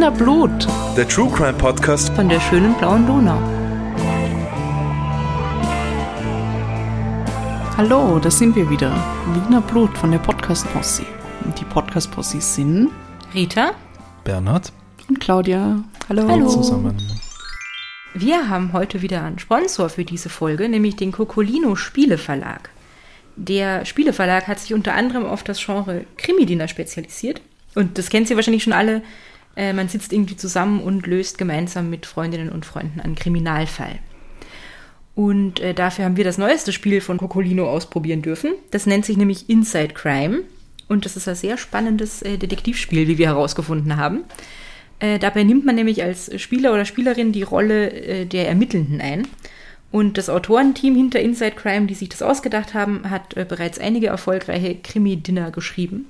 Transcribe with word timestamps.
Wiener 0.00 0.12
Blut. 0.12 0.66
Der 0.96 1.06
True 1.06 1.30
Crime 1.30 1.52
Podcast 1.52 2.08
von 2.14 2.26
der 2.26 2.40
schönen 2.40 2.72
blauen 2.78 3.06
Donau. 3.06 3.38
Hallo, 7.76 8.18
da 8.18 8.30
sind 8.30 8.56
wir 8.56 8.70
wieder. 8.70 8.94
Wiener 9.34 9.60
Blut 9.60 9.98
von 9.98 10.10
der 10.10 10.18
Podcast 10.20 10.66
Posse. 10.72 11.04
Die 11.60 11.66
Podcast 11.66 12.10
Posse 12.12 12.40
sind 12.40 12.88
Rita, 13.34 13.72
Bernhard 14.24 14.72
und 15.10 15.20
Claudia. 15.20 15.84
Hallo. 16.08 16.26
Hallo 16.26 16.48
zusammen. 16.48 16.96
Wir 18.14 18.48
haben 18.48 18.72
heute 18.72 19.02
wieder 19.02 19.22
einen 19.22 19.38
Sponsor 19.38 19.90
für 19.90 20.06
diese 20.06 20.30
Folge, 20.30 20.70
nämlich 20.70 20.96
den 20.96 21.12
Cocolino 21.12 21.76
Spieleverlag. 21.76 22.70
Der 23.36 23.84
Spieleverlag 23.84 24.48
hat 24.48 24.60
sich 24.60 24.72
unter 24.72 24.94
anderem 24.94 25.26
auf 25.26 25.42
das 25.42 25.62
Genre 25.62 26.06
Krimi-Dinner 26.16 26.68
spezialisiert. 26.68 27.42
Und 27.74 27.98
das 27.98 28.08
kennt 28.08 28.30
ihr 28.30 28.36
wahrscheinlich 28.36 28.62
schon 28.62 28.72
alle. 28.72 29.02
Äh, 29.56 29.72
man 29.72 29.88
sitzt 29.88 30.12
irgendwie 30.12 30.36
zusammen 30.36 30.80
und 30.80 31.06
löst 31.06 31.38
gemeinsam 31.38 31.90
mit 31.90 32.06
Freundinnen 32.06 32.50
und 32.50 32.66
Freunden 32.66 33.00
einen 33.00 33.14
Kriminalfall. 33.14 33.98
Und 35.14 35.60
äh, 35.60 35.74
dafür 35.74 36.04
haben 36.04 36.16
wir 36.16 36.24
das 36.24 36.38
neueste 36.38 36.72
Spiel 36.72 37.00
von 37.00 37.18
Cocolino 37.18 37.68
ausprobieren 37.68 38.22
dürfen. 38.22 38.52
Das 38.70 38.86
nennt 38.86 39.04
sich 39.04 39.16
nämlich 39.16 39.50
Inside 39.50 39.94
Crime. 39.94 40.42
Und 40.88 41.04
das 41.04 41.16
ist 41.16 41.28
ein 41.28 41.34
sehr 41.34 41.56
spannendes 41.56 42.22
äh, 42.22 42.38
Detektivspiel, 42.38 43.06
wie 43.06 43.18
wir 43.18 43.26
herausgefunden 43.28 43.96
haben. 43.96 44.24
Äh, 44.98 45.18
dabei 45.18 45.44
nimmt 45.44 45.64
man 45.64 45.74
nämlich 45.74 46.02
als 46.02 46.30
Spieler 46.40 46.72
oder 46.72 46.84
Spielerin 46.84 47.32
die 47.32 47.42
Rolle 47.42 47.90
äh, 47.90 48.26
der 48.26 48.48
Ermittelnden 48.48 49.00
ein. 49.00 49.26
Und 49.90 50.18
das 50.18 50.30
Autorenteam 50.30 50.94
hinter 50.94 51.20
Inside 51.20 51.56
Crime, 51.56 51.86
die 51.86 51.94
sich 51.94 52.08
das 52.08 52.22
ausgedacht 52.22 52.74
haben, 52.74 53.10
hat 53.10 53.36
äh, 53.36 53.44
bereits 53.48 53.78
einige 53.78 54.06
erfolgreiche 54.06 54.76
Krimi-Dinner 54.76 55.50
geschrieben 55.50 56.06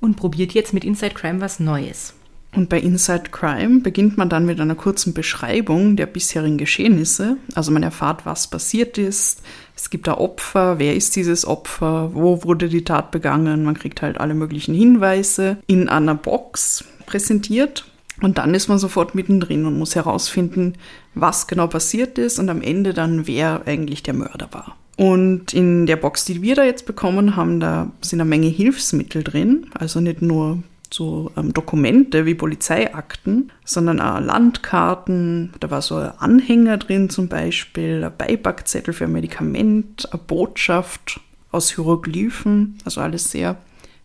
und 0.00 0.16
probiert 0.16 0.52
jetzt 0.52 0.74
mit 0.74 0.84
Inside 0.84 1.14
Crime 1.14 1.40
was 1.40 1.58
Neues. 1.58 2.14
Und 2.54 2.68
bei 2.68 2.80
Inside 2.80 3.30
Crime 3.30 3.80
beginnt 3.80 4.16
man 4.16 4.28
dann 4.28 4.46
mit 4.46 4.58
einer 4.58 4.74
kurzen 4.74 5.12
Beschreibung 5.12 5.96
der 5.96 6.06
bisherigen 6.06 6.56
Geschehnisse. 6.56 7.36
Also 7.54 7.70
man 7.70 7.82
erfahrt, 7.82 8.24
was 8.24 8.48
passiert 8.48 8.96
ist. 8.96 9.42
Es 9.76 9.90
gibt 9.90 10.06
da 10.06 10.16
Opfer. 10.16 10.78
Wer 10.78 10.96
ist 10.96 11.14
dieses 11.14 11.46
Opfer? 11.46 12.10
Wo 12.14 12.42
wurde 12.44 12.68
die 12.68 12.84
Tat 12.84 13.10
begangen? 13.10 13.64
Man 13.64 13.78
kriegt 13.78 14.02
halt 14.02 14.18
alle 14.18 14.34
möglichen 14.34 14.74
Hinweise 14.74 15.58
in 15.66 15.88
einer 15.88 16.14
Box 16.14 16.84
präsentiert. 17.06 17.84
Und 18.20 18.38
dann 18.38 18.54
ist 18.54 18.68
man 18.68 18.78
sofort 18.78 19.14
mittendrin 19.14 19.64
und 19.64 19.78
muss 19.78 19.94
herausfinden, 19.94 20.74
was 21.14 21.46
genau 21.46 21.68
passiert 21.68 22.18
ist 22.18 22.38
und 22.38 22.48
am 22.48 22.62
Ende 22.62 22.92
dann, 22.92 23.26
wer 23.28 23.62
eigentlich 23.66 24.02
der 24.02 24.14
Mörder 24.14 24.48
war. 24.50 24.76
Und 24.96 25.54
in 25.54 25.86
der 25.86 25.94
Box, 25.94 26.24
die 26.24 26.42
wir 26.42 26.56
da 26.56 26.64
jetzt 26.64 26.84
bekommen 26.86 27.36
haben, 27.36 27.60
da 27.60 27.92
sind 28.00 28.20
eine 28.20 28.28
Menge 28.28 28.48
Hilfsmittel 28.48 29.22
drin. 29.22 29.66
Also 29.74 30.00
nicht 30.00 30.22
nur 30.22 30.64
so 30.92 31.30
ähm, 31.36 31.52
Dokumente 31.52 32.26
wie 32.26 32.34
Polizeiakten, 32.34 33.52
sondern 33.64 34.00
auch 34.00 34.20
Landkarten. 34.20 35.52
Da 35.60 35.70
war 35.70 35.82
so 35.82 35.96
ein 35.96 36.12
Anhänger 36.18 36.78
drin 36.78 37.10
zum 37.10 37.28
Beispiel, 37.28 38.04
ein 38.04 38.16
Beipackzettel 38.16 38.94
für 38.94 39.04
ein 39.04 39.12
Medikament, 39.12 40.08
eine 40.12 40.22
Botschaft 40.22 41.20
aus 41.50 41.74
Hieroglyphen. 41.74 42.78
Also 42.84 43.00
alles 43.00 43.30
sehr 43.30 43.56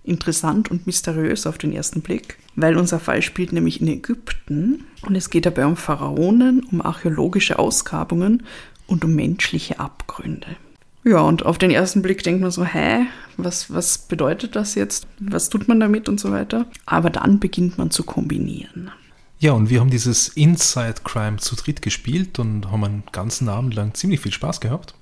interessant 0.03 0.69
und 0.69 0.85
mysteriös 0.85 1.47
auf 1.47 1.57
den 1.57 1.73
ersten 1.73 2.01
Blick, 2.01 2.37
weil 2.55 2.77
unser 2.77 2.99
Fall 2.99 3.21
spielt 3.21 3.53
nämlich 3.53 3.81
in 3.81 3.87
Ägypten 3.87 4.85
und 5.05 5.15
es 5.15 5.29
geht 5.29 5.45
dabei 5.45 5.65
um 5.65 5.77
Pharaonen, 5.77 6.65
um 6.71 6.81
archäologische 6.81 7.57
Ausgrabungen 7.57 8.43
und 8.85 9.05
um 9.05 9.15
menschliche 9.15 9.79
Abgründe. 9.79 10.57
Ja, 11.03 11.19
und 11.21 11.45
auf 11.45 11.57
den 11.57 11.71
ersten 11.71 12.01
Blick 12.01 12.23
denkt 12.23 12.41
man 12.41 12.51
so, 12.51 12.63
hä, 12.63 13.05
was, 13.37 13.73
was 13.73 13.97
bedeutet 13.97 14.55
das 14.55 14.75
jetzt? 14.75 15.07
Was 15.19 15.49
tut 15.49 15.67
man 15.67 15.79
damit 15.79 16.07
und 16.07 16.19
so 16.19 16.31
weiter? 16.31 16.65
Aber 16.85 17.09
dann 17.09 17.39
beginnt 17.39 17.77
man 17.77 17.91
zu 17.91 18.03
kombinieren. 18.03 18.91
Ja, 19.39 19.51
und 19.51 19.69
wir 19.69 19.81
haben 19.81 19.89
dieses 19.89 20.29
Inside 20.29 21.01
Crime 21.03 21.37
zu 21.37 21.55
dritt 21.55 21.81
gespielt 21.81 22.39
und 22.39 22.71
haben 22.71 22.83
einen 22.85 23.03
ganzen 23.11 23.49
Abend 23.49 23.73
lang 23.73 23.93
ziemlich 23.93 24.21
viel 24.21 24.31
Spaß 24.31 24.61
gehabt. 24.61 24.95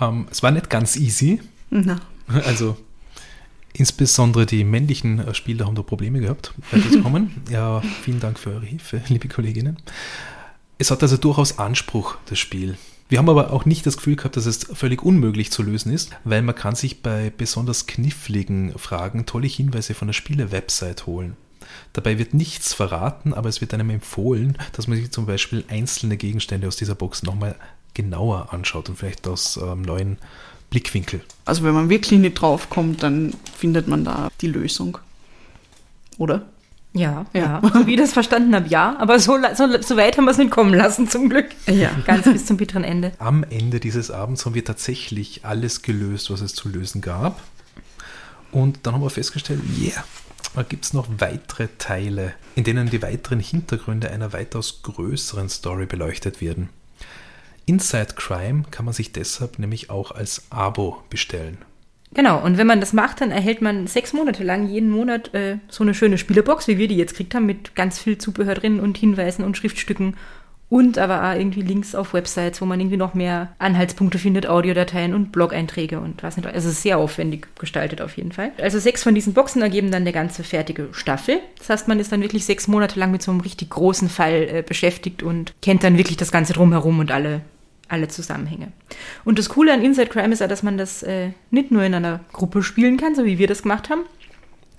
Ähm, 0.00 0.26
es 0.30 0.42
war 0.42 0.50
nicht 0.50 0.70
ganz 0.70 0.96
easy. 0.96 1.40
Na. 1.70 2.00
Also 2.46 2.76
insbesondere 3.74 4.46
die 4.46 4.64
männlichen 4.64 5.18
äh, 5.18 5.34
Spieler 5.34 5.66
haben 5.66 5.74
da 5.74 5.82
Probleme 5.82 6.20
gehabt, 6.20 6.54
weiterzukommen. 6.70 7.30
ja, 7.50 7.82
vielen 8.02 8.18
Dank 8.18 8.38
für 8.38 8.50
eure 8.50 8.64
Hilfe, 8.64 9.02
liebe 9.08 9.28
Kolleginnen. 9.28 9.76
Es 10.78 10.90
hat 10.90 11.02
also 11.02 11.16
durchaus 11.18 11.58
Anspruch, 11.58 12.16
das 12.26 12.38
Spiel. 12.38 12.76
Wir 13.08 13.18
haben 13.18 13.28
aber 13.28 13.52
auch 13.52 13.64
nicht 13.66 13.86
das 13.86 13.98
Gefühl 13.98 14.16
gehabt, 14.16 14.36
dass 14.36 14.46
es 14.46 14.64
völlig 14.72 15.02
unmöglich 15.02 15.50
zu 15.52 15.62
lösen 15.62 15.92
ist, 15.92 16.10
weil 16.24 16.42
man 16.42 16.54
kann 16.54 16.74
sich 16.74 17.02
bei 17.02 17.30
besonders 17.36 17.86
kniffligen 17.86 18.76
Fragen 18.78 19.26
tolle 19.26 19.46
Hinweise 19.46 19.94
von 19.94 20.08
der 20.08 20.14
Spiele-Website 20.14 21.06
holen. 21.06 21.36
Dabei 21.92 22.18
wird 22.18 22.34
nichts 22.34 22.72
verraten, 22.72 23.34
aber 23.34 23.48
es 23.48 23.60
wird 23.60 23.74
einem 23.74 23.90
empfohlen, 23.90 24.56
dass 24.72 24.86
man 24.86 24.98
sich 24.98 25.10
zum 25.10 25.26
Beispiel 25.26 25.64
einzelne 25.68 26.16
Gegenstände 26.16 26.66
aus 26.66 26.76
dieser 26.76 26.94
Box 26.94 27.22
nochmal 27.22 27.56
genauer 27.92 28.52
anschaut 28.52 28.88
und 28.88 28.96
vielleicht 28.96 29.26
aus 29.28 29.56
ähm, 29.56 29.82
neuen 29.82 30.18
Blickwinkel. 30.70 31.20
Also 31.44 31.62
wenn 31.62 31.74
man 31.74 31.88
wirklich 31.88 32.18
nicht 32.18 32.34
drauf 32.34 32.70
kommt, 32.70 33.02
dann 33.02 33.34
findet 33.56 33.86
man 33.86 34.04
da 34.04 34.30
die 34.40 34.48
Lösung. 34.48 34.98
Oder? 36.18 36.46
Ja, 36.94 37.26
ja. 37.32 37.60
ja. 37.62 37.70
So 37.72 37.86
wie 37.86 37.94
ich 37.94 38.00
das 38.00 38.12
verstanden 38.12 38.54
habe, 38.54 38.68
ja. 38.68 38.96
Aber 38.98 39.18
so, 39.18 39.36
so, 39.54 39.82
so 39.82 39.96
weit 39.96 40.16
haben 40.16 40.24
wir 40.24 40.30
es 40.30 40.38
nicht 40.38 40.52
kommen 40.52 40.72
lassen, 40.72 41.08
zum 41.08 41.28
Glück. 41.28 41.46
Ja. 41.66 41.90
Ganz 42.06 42.24
bis 42.24 42.46
zum 42.46 42.56
bitteren 42.56 42.84
Ende. 42.84 43.12
Am 43.18 43.44
Ende 43.44 43.80
dieses 43.80 44.10
Abends 44.10 44.46
haben 44.46 44.54
wir 44.54 44.64
tatsächlich 44.64 45.44
alles 45.44 45.82
gelöst, 45.82 46.30
was 46.30 46.40
es 46.40 46.54
zu 46.54 46.68
lösen 46.68 47.00
gab. 47.00 47.42
Und 48.52 48.78
dann 48.84 48.94
haben 48.94 49.02
wir 49.02 49.10
festgestellt, 49.10 49.60
yeah, 49.80 50.04
da 50.54 50.62
gibt 50.62 50.84
es 50.84 50.92
noch 50.92 51.08
weitere 51.18 51.66
Teile, 51.78 52.34
in 52.54 52.62
denen 52.62 52.88
die 52.88 53.02
weiteren 53.02 53.40
Hintergründe 53.40 54.10
einer 54.10 54.32
weitaus 54.32 54.82
größeren 54.82 55.48
Story 55.48 55.86
beleuchtet 55.86 56.40
werden. 56.40 56.68
Inside 57.66 58.14
Crime 58.14 58.64
kann 58.70 58.84
man 58.84 58.94
sich 58.94 59.10
deshalb 59.10 59.58
nämlich 59.58 59.90
auch 59.90 60.12
als 60.12 60.42
Abo 60.50 61.02
bestellen. 61.10 61.58
Genau, 62.14 62.40
und 62.42 62.58
wenn 62.58 62.66
man 62.66 62.80
das 62.80 62.92
macht, 62.92 63.20
dann 63.20 63.30
erhält 63.30 63.60
man 63.60 63.86
sechs 63.86 64.12
Monate 64.12 64.44
lang 64.44 64.68
jeden 64.68 64.88
Monat 64.88 65.34
äh, 65.34 65.58
so 65.68 65.82
eine 65.82 65.94
schöne 65.94 66.16
Spielebox, 66.16 66.68
wie 66.68 66.78
wir 66.78 66.88
die 66.88 66.96
jetzt 66.96 67.12
gekriegt 67.12 67.34
haben, 67.34 67.46
mit 67.46 67.74
ganz 67.74 67.98
viel 67.98 68.18
Zubehör 68.18 68.54
drin 68.54 68.80
und 68.80 68.96
Hinweisen 68.96 69.44
und 69.44 69.56
Schriftstücken 69.56 70.14
und 70.70 70.98
aber 70.98 71.22
auch 71.22 71.36
irgendwie 71.36 71.62
Links 71.62 71.94
auf 71.94 72.14
Websites, 72.14 72.60
wo 72.60 72.64
man 72.64 72.80
irgendwie 72.80 72.96
noch 72.96 73.14
mehr 73.14 73.54
Anhaltspunkte 73.58 74.18
findet, 74.18 74.48
Audiodateien 74.48 75.14
und 75.14 75.30
Blog-Einträge 75.30 76.00
und 76.00 76.22
was 76.22 76.36
nicht. 76.36 76.46
Also 76.46 76.70
sehr 76.70 76.98
aufwendig 76.98 77.48
gestaltet 77.58 78.00
auf 78.00 78.16
jeden 78.16 78.32
Fall. 78.32 78.50
Also 78.60 78.78
sechs 78.78 79.02
von 79.02 79.14
diesen 79.14 79.34
Boxen 79.34 79.62
ergeben 79.62 79.90
dann 79.90 80.02
eine 80.02 80.12
ganze 80.12 80.42
fertige 80.42 80.88
Staffel. 80.92 81.40
Das 81.58 81.68
heißt, 81.68 81.88
man 81.88 82.00
ist 82.00 82.12
dann 82.12 82.22
wirklich 82.22 82.44
sechs 82.44 82.66
Monate 82.66 82.98
lang 82.98 83.10
mit 83.10 83.22
so 83.22 83.30
einem 83.30 83.40
richtig 83.40 83.70
großen 83.70 84.08
Fall 84.08 84.48
äh, 84.50 84.64
beschäftigt 84.66 85.22
und 85.22 85.54
kennt 85.62 85.84
dann 85.84 85.98
wirklich 85.98 86.16
das 86.16 86.32
Ganze 86.32 86.54
drumherum 86.54 86.98
und 86.98 87.12
alle 87.12 87.42
alle 87.88 88.08
Zusammenhänge. 88.08 88.72
Und 89.24 89.38
das 89.38 89.48
Coole 89.48 89.72
an 89.72 89.82
Inside 89.82 90.08
Crime 90.08 90.32
ist 90.32 90.40
ja, 90.40 90.48
dass 90.48 90.62
man 90.62 90.78
das 90.78 91.02
äh, 91.02 91.30
nicht 91.50 91.70
nur 91.70 91.82
in 91.82 91.94
einer 91.94 92.20
Gruppe 92.32 92.62
spielen 92.62 92.96
kann, 92.96 93.14
so 93.14 93.24
wie 93.24 93.38
wir 93.38 93.46
das 93.46 93.62
gemacht 93.62 93.90
haben. 93.90 94.02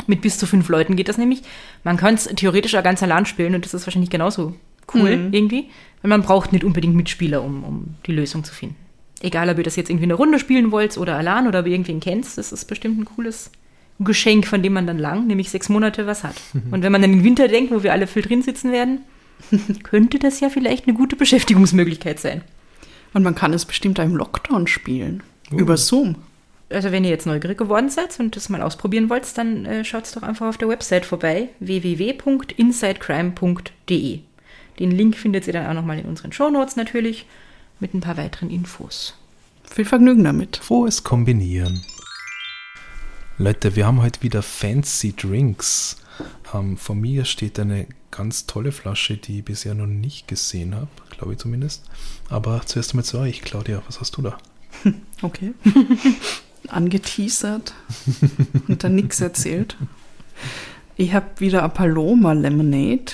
Mit 0.07 0.21
bis 0.21 0.37
zu 0.37 0.45
fünf 0.45 0.69
Leuten 0.69 0.95
geht 0.95 1.09
das 1.09 1.17
nämlich. 1.17 1.41
Man 1.83 1.97
kann 1.97 2.15
es 2.15 2.25
theoretisch 2.25 2.75
auch 2.75 2.83
ganz 2.83 3.01
allein 3.01 3.25
spielen 3.25 3.55
und 3.55 3.65
das 3.65 3.73
ist 3.73 3.87
wahrscheinlich 3.87 4.09
genauso 4.09 4.55
cool 4.93 5.15
mhm. 5.15 5.33
irgendwie. 5.33 5.69
Weil 6.01 6.09
man 6.09 6.21
braucht 6.21 6.51
nicht 6.51 6.63
unbedingt 6.63 6.95
Mitspieler, 6.95 7.43
um, 7.43 7.63
um 7.63 7.95
die 8.05 8.11
Lösung 8.11 8.43
zu 8.43 8.53
finden. 8.53 8.75
Egal, 9.21 9.49
ob 9.49 9.57
ihr 9.57 9.63
das 9.63 9.75
jetzt 9.75 9.89
irgendwie 9.89 10.05
eine 10.05 10.13
Runde 10.13 10.39
spielen 10.39 10.71
wollt 10.71 10.97
oder 10.97 11.15
allein 11.15 11.47
oder 11.47 11.61
ob 11.61 11.65
ihr 11.65 11.71
irgendwen 11.71 11.99
kennt, 11.99 12.25
das 12.37 12.51
ist 12.51 12.65
bestimmt 12.65 12.99
ein 12.99 13.05
cooles 13.05 13.51
Geschenk, 13.99 14.45
von 14.45 14.61
dem 14.61 14.73
man 14.73 14.85
dann 14.85 14.99
lang, 14.99 15.25
nämlich 15.25 15.49
sechs 15.49 15.69
Monate, 15.69 16.05
was 16.05 16.23
hat. 16.23 16.35
Und 16.71 16.83
wenn 16.83 16.91
man 16.91 17.01
dann 17.01 17.11
den 17.11 17.23
Winter 17.23 17.47
denkt, 17.47 17.71
wo 17.71 17.81
wir 17.81 17.93
alle 17.93 18.07
viel 18.07 18.23
drin 18.23 18.41
sitzen 18.41 18.71
werden, 18.71 18.99
könnte 19.83 20.19
das 20.19 20.39
ja 20.39 20.49
vielleicht 20.49 20.87
eine 20.87 20.95
gute 20.95 21.15
Beschäftigungsmöglichkeit 21.15 22.19
sein. 22.19 22.41
Und 23.15 23.23
man 23.23 23.33
kann 23.33 23.51
es 23.53 23.65
bestimmt 23.65 23.97
im 23.97 24.15
Lockdown 24.17 24.67
spielen. 24.67 25.23
Uh. 25.49 25.57
Über 25.57 25.77
Zoom. 25.77 26.17
Also 26.69 26.91
wenn 26.91 27.05
ihr 27.05 27.11
jetzt 27.11 27.25
neugierig 27.25 27.57
geworden 27.57 27.89
seid 27.89 28.19
und 28.19 28.35
das 28.35 28.49
mal 28.49 28.61
ausprobieren 28.61 29.09
wollt, 29.09 29.37
dann 29.37 29.65
äh, 29.65 29.85
schaut 29.85 30.13
doch 30.13 30.23
einfach 30.23 30.47
auf 30.47 30.57
der 30.57 30.67
Website 30.67 31.05
vorbei, 31.05 31.47
www.insidecrime.de. 31.61 34.19
Den 34.79 34.91
Link 34.91 35.15
findet 35.15 35.47
ihr 35.47 35.53
dann 35.53 35.67
auch 35.67 35.73
nochmal 35.73 35.99
in 35.99 36.07
unseren 36.07 36.33
Shownotes 36.33 36.75
natürlich, 36.75 37.25
mit 37.79 37.93
ein 37.93 38.01
paar 38.01 38.17
weiteren 38.17 38.49
Infos. 38.49 39.17
Viel 39.63 39.85
Vergnügen 39.85 40.25
damit. 40.25 40.57
Frohes 40.57 41.05
Kombinieren. 41.05 41.85
Leute, 43.37 43.77
wir 43.77 43.85
haben 43.85 44.01
heute 44.01 44.21
wieder 44.23 44.41
fancy 44.41 45.15
Drinks. 45.15 46.01
Ähm, 46.53 46.75
vor 46.75 46.95
mir 46.95 47.23
steht 47.23 47.57
eine 47.59 47.87
ganz 48.11 48.45
tolle 48.45 48.73
Flasche, 48.73 49.15
die 49.15 49.39
ich 49.39 49.45
bisher 49.45 49.73
noch 49.73 49.87
nicht 49.87 50.27
gesehen 50.27 50.75
habe 50.75 50.89
glaube 51.17 51.33
ich 51.33 51.39
zumindest. 51.39 51.83
Aber 52.29 52.61
zuerst 52.65 52.91
einmal 52.91 53.05
zu 53.05 53.19
euch, 53.19 53.41
Claudia, 53.41 53.81
was 53.87 53.99
hast 53.99 54.17
du 54.17 54.21
da? 54.21 54.37
Okay. 55.21 55.53
Angeteasert 56.67 57.73
und 58.67 58.83
dann 58.83 58.95
nichts 58.95 59.21
erzählt. 59.21 59.77
Ich 60.97 61.13
habe 61.13 61.27
wieder 61.39 61.63
a 61.63 61.67
Paloma 61.69 62.33
Lemonade, 62.33 63.13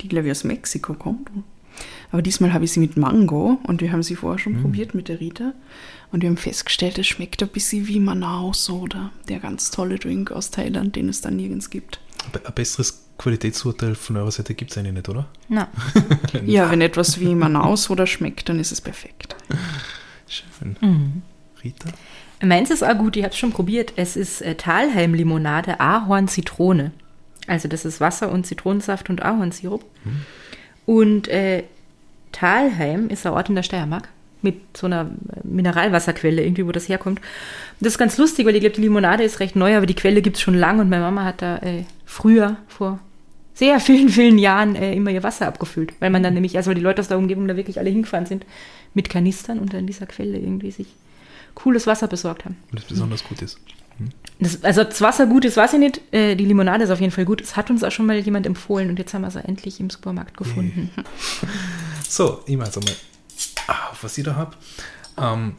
die 0.00 0.08
glaube 0.08 0.26
ich 0.26 0.32
aus 0.32 0.44
Mexiko 0.44 0.94
kommt. 0.94 1.30
Aber 2.10 2.22
diesmal 2.22 2.52
habe 2.52 2.64
ich 2.64 2.72
sie 2.72 2.80
mit 2.80 2.96
Mango 2.96 3.58
und 3.64 3.80
wir 3.80 3.92
haben 3.92 4.02
sie 4.02 4.16
vorher 4.16 4.38
schon 4.38 4.58
mm. 4.58 4.62
probiert 4.62 4.94
mit 4.94 5.08
der 5.08 5.20
Rita. 5.20 5.52
Und 6.10 6.22
wir 6.22 6.30
haben 6.30 6.38
festgestellt, 6.38 6.98
es 6.98 7.06
schmeckt 7.06 7.42
ein 7.42 7.48
bisschen 7.48 7.86
wie 7.86 8.00
Manao 8.00 8.52
Soda, 8.54 9.12
der 9.28 9.40
ganz 9.40 9.70
tolle 9.70 9.98
Drink 9.98 10.32
aus 10.32 10.50
Thailand, 10.50 10.96
den 10.96 11.08
es 11.08 11.20
da 11.20 11.30
nirgends 11.30 11.68
gibt. 11.68 12.00
Ein 12.32 12.54
besseres 12.54 13.04
Qualitätsurteil 13.18 13.94
von 13.94 14.16
eurer 14.16 14.30
Seite 14.30 14.54
gibt 14.54 14.70
es 14.70 14.78
eigentlich 14.78 14.94
nicht, 14.94 15.08
oder? 15.08 15.26
Na, 15.48 15.68
Ja, 16.46 16.70
wenn 16.70 16.80
etwas 16.80 17.18
wie 17.20 17.34
Manaus 17.34 17.90
oder 17.90 18.06
schmeckt, 18.06 18.48
dann 18.48 18.60
ist 18.60 18.72
es 18.72 18.80
perfekt. 18.80 19.36
Schön. 20.26 20.76
Mhm. 20.80 21.22
Rita? 21.62 21.90
meins 22.40 22.70
ist 22.70 22.84
auch 22.84 22.96
gut, 22.96 23.16
ich 23.16 23.24
habe 23.24 23.32
es 23.32 23.38
schon 23.38 23.52
probiert. 23.52 23.94
Es 23.96 24.16
ist 24.16 24.42
äh, 24.42 24.54
Talheim-Limonade 24.54 25.80
Ahorn-Zitrone. 25.80 26.92
Also 27.48 27.66
das 27.66 27.84
ist 27.84 28.00
Wasser 28.00 28.30
und 28.30 28.46
Zitronensaft 28.46 29.10
und 29.10 29.22
Ahornsirup. 29.22 29.84
Und 30.86 31.28
äh, 31.28 31.64
Talheim 32.30 33.08
ist 33.08 33.26
ein 33.26 33.32
Ort 33.32 33.48
in 33.48 33.54
der 33.56 33.62
Steiermark 33.62 34.08
mit 34.42 34.76
so 34.76 34.86
einer 34.86 35.10
Mineralwasserquelle, 35.42 36.42
irgendwie, 36.42 36.66
wo 36.66 36.72
das 36.72 36.88
herkommt. 36.88 37.20
Das 37.80 37.94
ist 37.94 37.98
ganz 37.98 38.18
lustig, 38.18 38.46
weil 38.46 38.54
ich 38.54 38.60
glaube, 38.60 38.76
die 38.76 38.82
Limonade 38.82 39.24
ist 39.24 39.40
recht 39.40 39.56
neu, 39.56 39.76
aber 39.76 39.86
die 39.86 39.94
Quelle 39.94 40.22
gibt 40.22 40.36
es 40.36 40.42
schon 40.42 40.54
lange 40.54 40.82
und 40.82 40.90
meine 40.90 41.02
Mama 41.02 41.24
hat 41.24 41.42
da 41.42 41.58
äh, 41.58 41.84
früher, 42.04 42.56
vor 42.68 43.00
sehr 43.54 43.80
vielen, 43.80 44.08
vielen 44.08 44.38
Jahren, 44.38 44.76
äh, 44.76 44.94
immer 44.94 45.10
ihr 45.10 45.24
Wasser 45.24 45.48
abgefüllt. 45.48 45.92
Weil 45.98 46.10
man 46.10 46.22
dann 46.22 46.34
nämlich, 46.34 46.56
also 46.56 46.68
weil 46.68 46.76
die 46.76 46.80
Leute 46.80 47.00
aus 47.00 47.08
der 47.08 47.18
Umgebung 47.18 47.48
da 47.48 47.56
wirklich 47.56 47.78
alle 47.78 47.90
hingefahren 47.90 48.26
sind, 48.26 48.46
mit 48.94 49.10
Kanistern 49.10 49.58
und 49.58 49.74
dann 49.74 49.86
dieser 49.86 50.06
Quelle 50.06 50.38
irgendwie 50.38 50.70
sich 50.70 50.86
cooles 51.54 51.86
Wasser 51.86 52.06
besorgt 52.06 52.44
haben. 52.44 52.56
Und 52.70 52.78
das 52.78 52.84
besonders 52.84 53.24
gut 53.24 53.42
ist. 53.42 53.58
Das, 54.38 54.62
also 54.62 54.84
das 54.84 55.00
Wasser 55.00 55.26
gut 55.26 55.44
ist, 55.44 55.56
weiß 55.56 55.72
ich 55.72 55.78
nicht. 55.80 56.00
Äh, 56.12 56.36
die 56.36 56.44
Limonade 56.44 56.84
ist 56.84 56.90
auf 56.90 57.00
jeden 57.00 57.10
Fall 57.10 57.24
gut. 57.24 57.40
Es 57.40 57.56
hat 57.56 57.70
uns 57.70 57.82
auch 57.82 57.90
schon 57.90 58.06
mal 58.06 58.16
jemand 58.16 58.46
empfohlen 58.46 58.90
und 58.90 58.98
jetzt 58.98 59.12
haben 59.12 59.22
wir 59.22 59.30
sie 59.32 59.44
endlich 59.44 59.80
im 59.80 59.90
Supermarkt 59.90 60.36
gefunden. 60.36 60.90
So, 62.08 62.40
ich 62.46 62.56
mache 62.56 62.72
einmal, 62.74 62.94
ah, 63.68 63.92
was 64.02 64.18
ich 64.18 64.24
da 64.24 64.34
habe. 64.34 64.56
Ähm, 65.16 65.54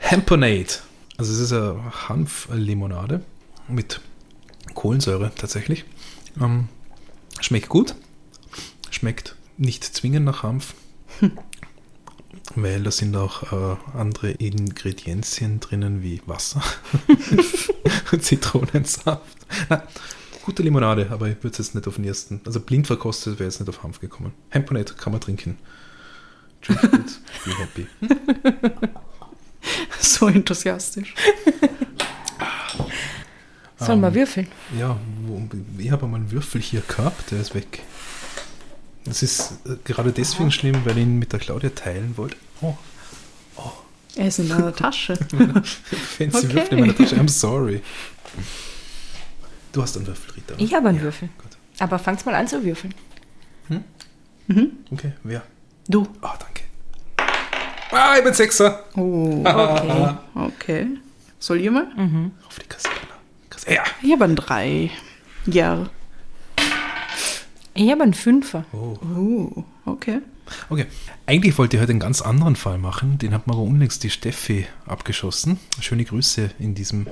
Hamponade. 0.00 0.68
Also 1.18 1.32
es 1.32 1.40
ist 1.40 1.52
eine 1.52 2.08
Hanflimonade 2.08 3.22
mit 3.68 4.00
Kohlensäure 4.74 5.32
tatsächlich. 5.34 5.84
Ähm, 6.40 6.68
schmeckt 7.40 7.68
gut. 7.68 7.94
Schmeckt 8.90 9.36
nicht 9.56 9.84
zwingend 9.84 10.24
nach 10.24 10.42
Hanf. 10.42 10.74
Weil 12.54 12.82
da 12.82 12.90
sind 12.90 13.14
auch 13.16 13.52
äh, 13.52 13.76
andere 13.94 14.30
Ingredienzien 14.30 15.60
drinnen 15.60 16.02
wie 16.02 16.22
Wasser 16.26 16.62
Zitronensaft. 18.20 19.36
Na, 19.68 19.82
gute 20.44 20.62
Limonade, 20.62 21.08
aber 21.10 21.28
ich 21.28 21.36
würde 21.38 21.50
es 21.50 21.58
jetzt 21.58 21.74
nicht 21.74 21.86
auf 21.86 21.96
den 21.96 22.04
ersten. 22.04 22.40
Also 22.46 22.60
blind 22.60 22.86
verkostet 22.86 23.38
wäre 23.38 23.50
jetzt 23.50 23.60
nicht 23.60 23.68
auf 23.68 23.82
Hanf 23.82 24.00
gekommen. 24.00 24.32
Hamponade 24.50 24.94
kann 24.94 25.12
man 25.12 25.20
trinken. 25.20 25.58
It, 26.62 27.20
be 27.44 27.54
happy. 27.58 27.86
So 30.00 30.28
enthusiastisch. 30.28 31.14
Sollen 33.78 34.00
wir 34.00 34.14
würfeln? 34.14 34.48
Ja, 34.78 34.96
ich 35.78 35.90
habe 35.90 36.06
mal 36.06 36.16
einen 36.16 36.30
Würfel 36.30 36.60
hier 36.60 36.80
gehabt, 36.86 37.30
der 37.30 37.40
ist 37.40 37.54
weg. 37.54 37.82
Das 39.04 39.22
ist 39.22 39.52
äh, 39.66 39.76
gerade 39.84 40.12
deswegen 40.12 40.50
schlimm, 40.50 40.84
weil 40.84 40.96
ich 40.98 41.04
ihn 41.04 41.18
mit 41.18 41.32
der 41.32 41.38
Claudia 41.40 41.70
teilen 41.70 42.16
wollte. 42.16 42.36
Oh, 42.60 42.74
Er 44.16 44.28
ist 44.28 44.38
in 44.40 44.48
der 44.48 44.74
Tasche. 44.74 45.16
fancy 45.16 46.46
Okay. 46.46 46.54
Würfel 46.54 46.78
in 46.78 46.80
meiner 46.80 46.96
Tasche. 46.96 47.16
I'm 47.16 47.28
sorry. 47.28 47.82
Du 49.72 49.82
hast 49.82 49.96
einen 49.96 50.06
Würfel, 50.06 50.32
Rita. 50.34 50.54
oder? 50.54 50.62
Ich 50.62 50.74
habe 50.74 50.88
einen 50.88 50.98
Ja, 50.98 51.04
Würfel. 51.04 51.28
Gut. 51.38 51.56
Aber 51.78 51.98
fangt 51.98 52.24
mal 52.26 52.34
an 52.34 52.48
zu 52.48 52.64
würfeln. 52.64 52.94
Okay, 54.90 55.12
wer? 55.24 55.42
Du. 55.88 56.06
Ah, 56.20 56.36
danke. 56.38 56.62
Ah, 57.90 58.14
ich 58.18 58.24
bin 58.24 58.34
Sechser. 58.34 58.84
Oh, 58.94 59.42
Okay. 59.44 60.14
okay. 60.34 60.86
Soll 61.38 61.60
ich 61.60 61.70
mal? 61.70 61.86
Auf 62.46 62.58
die 62.58 62.66
Kassette. 62.66 62.94
Kassette. 63.48 63.74
Ja. 63.74 63.82
Ich 64.02 64.12
habe 64.12 64.24
ein 64.24 64.36
Drei. 64.36 64.90
Ja. 65.46 65.86
Ich 67.74 67.90
habe 67.90 68.02
einen 68.02 68.14
Fünfer. 68.14 68.64
Oh, 68.72 69.64
okay. 69.86 70.18
Okay. 70.68 70.86
Eigentlich 71.26 71.56
wollte 71.58 71.76
ich 71.76 71.80
heute 71.82 71.92
einen 71.92 72.00
ganz 72.00 72.20
anderen 72.22 72.56
Fall 72.56 72.78
machen. 72.78 73.18
Den 73.18 73.32
hat 73.32 73.46
mir 73.46 73.52
aber 73.54 73.62
unlängst 73.62 74.02
die 74.02 74.10
Steffi 74.10 74.66
abgeschossen. 74.86 75.58
Schöne 75.80 76.04
Grüße 76.04 76.50
in 76.58 76.74
diesem 76.74 77.06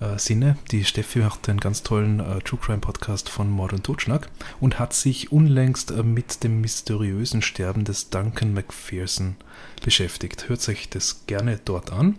äh, 0.00 0.18
Sinne. 0.18 0.56
Die 0.70 0.84
Steffi 0.84 1.20
hat 1.20 1.48
einen 1.48 1.60
ganz 1.60 1.82
tollen 1.82 2.20
äh, 2.20 2.40
True 2.40 2.58
Crime 2.60 2.78
Podcast 2.78 3.28
von 3.28 3.50
Mord 3.50 3.72
und 3.72 3.84
Totschlag 3.84 4.28
und 4.60 4.78
hat 4.78 4.92
sich 4.92 5.32
unlängst 5.32 5.90
äh, 5.90 6.02
mit 6.02 6.42
dem 6.42 6.60
mysteriösen 6.60 7.42
Sterben 7.42 7.84
des 7.84 8.10
Duncan 8.10 8.54
McPherson 8.54 9.36
beschäftigt. 9.82 10.48
Hört 10.48 10.68
euch 10.68 10.88
das 10.88 11.26
gerne 11.26 11.60
dort 11.64 11.92
an. 11.92 12.16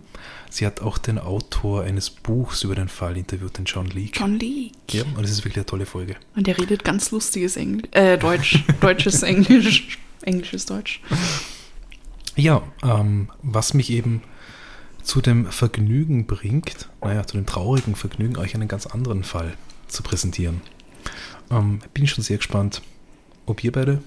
Sie 0.50 0.66
hat 0.66 0.80
auch 0.80 0.98
den 0.98 1.18
Autor 1.18 1.82
eines 1.82 2.10
Buchs 2.10 2.62
über 2.62 2.74
den 2.74 2.88
Fall 2.88 3.16
interviewt, 3.16 3.58
den 3.58 3.64
John 3.64 3.86
Leake. 3.86 4.18
John 4.18 4.38
Leake. 4.38 4.72
Ja, 4.90 5.02
und 5.02 5.22
das 5.22 5.30
ist 5.30 5.40
wirklich 5.40 5.56
eine 5.56 5.66
tolle 5.66 5.86
Folge. 5.86 6.16
Und 6.36 6.46
der 6.46 6.58
redet 6.58 6.84
ganz 6.84 7.10
lustiges 7.10 7.56
Englisch. 7.56 7.88
Äh, 7.92 8.18
Deutsch. 8.18 8.64
Deutsches 8.80 9.22
Englisch. 9.22 9.98
Englisches 10.22 10.66
Deutsch. 10.66 11.00
Ja, 12.36 12.62
ähm, 12.82 13.28
was 13.42 13.74
mich 13.74 13.90
eben 13.90 14.22
zu 15.02 15.20
dem 15.20 15.46
Vergnügen 15.46 16.26
bringt, 16.26 16.88
naja, 17.00 17.26
zu 17.26 17.36
dem 17.36 17.46
traurigen 17.46 17.96
Vergnügen, 17.96 18.36
euch 18.36 18.54
einen 18.54 18.68
ganz 18.68 18.86
anderen 18.86 19.24
Fall 19.24 19.56
zu 19.88 20.02
präsentieren. 20.02 20.62
Ähm, 21.50 21.80
bin 21.92 22.06
schon 22.06 22.24
sehr 22.24 22.38
gespannt, 22.38 22.82
ob 23.46 23.62
ihr 23.64 23.72
beide 23.72 24.02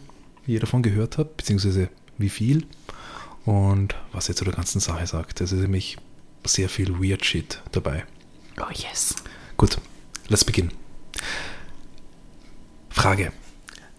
je 0.46 0.60
davon 0.60 0.84
gehört 0.84 1.18
habt, 1.18 1.38
beziehungsweise 1.38 1.90
wie 2.18 2.30
viel 2.30 2.66
und 3.46 3.96
was 4.12 4.30
ihr 4.30 4.36
zu 4.36 4.46
der 4.46 4.54
ganzen 4.54 4.80
Sache 4.80 5.06
sagt. 5.06 5.42
Es 5.42 5.52
ist 5.52 5.62
nämlich 5.62 5.98
sehr 6.46 6.70
viel 6.70 7.00
Weird 7.00 7.26
Shit 7.26 7.62
dabei. 7.72 8.06
Oh 8.58 8.72
yes. 8.72 9.16
Gut, 9.58 9.78
let's 10.30 10.46
begin. 10.46 10.72
Frage. 12.90 13.32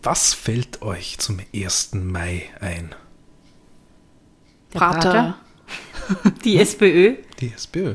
Was 0.02 0.34
fällt 0.34 0.82
euch 0.82 1.18
zum 1.18 1.40
1. 1.54 1.94
Mai 1.94 2.44
ein? 2.60 2.94
Der 4.72 4.78
Prater. 4.78 5.38
Die 6.44 6.58
SPÖ. 6.58 7.16
Die 7.40 7.52
SPÖ. 7.52 7.94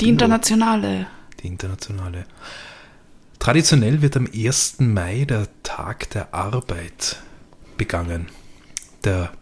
Die 0.00 0.08
Internationale. 0.08 1.06
Die 1.42 1.46
internationale. 1.46 2.26
Traditionell 3.38 4.02
wird 4.02 4.16
am 4.16 4.28
1. 4.32 4.76
Mai 4.80 5.24
der 5.24 5.48
Tag 5.62 6.10
der 6.10 6.34
Arbeit 6.34 7.22
begangen. 7.76 8.28
Der 9.04 9.32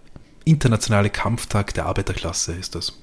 internationale 0.44 1.10
Kampftag 1.10 1.74
der 1.74 1.86
Arbeiterklasse 1.86 2.52
ist 2.52 2.74
das. 2.74 2.98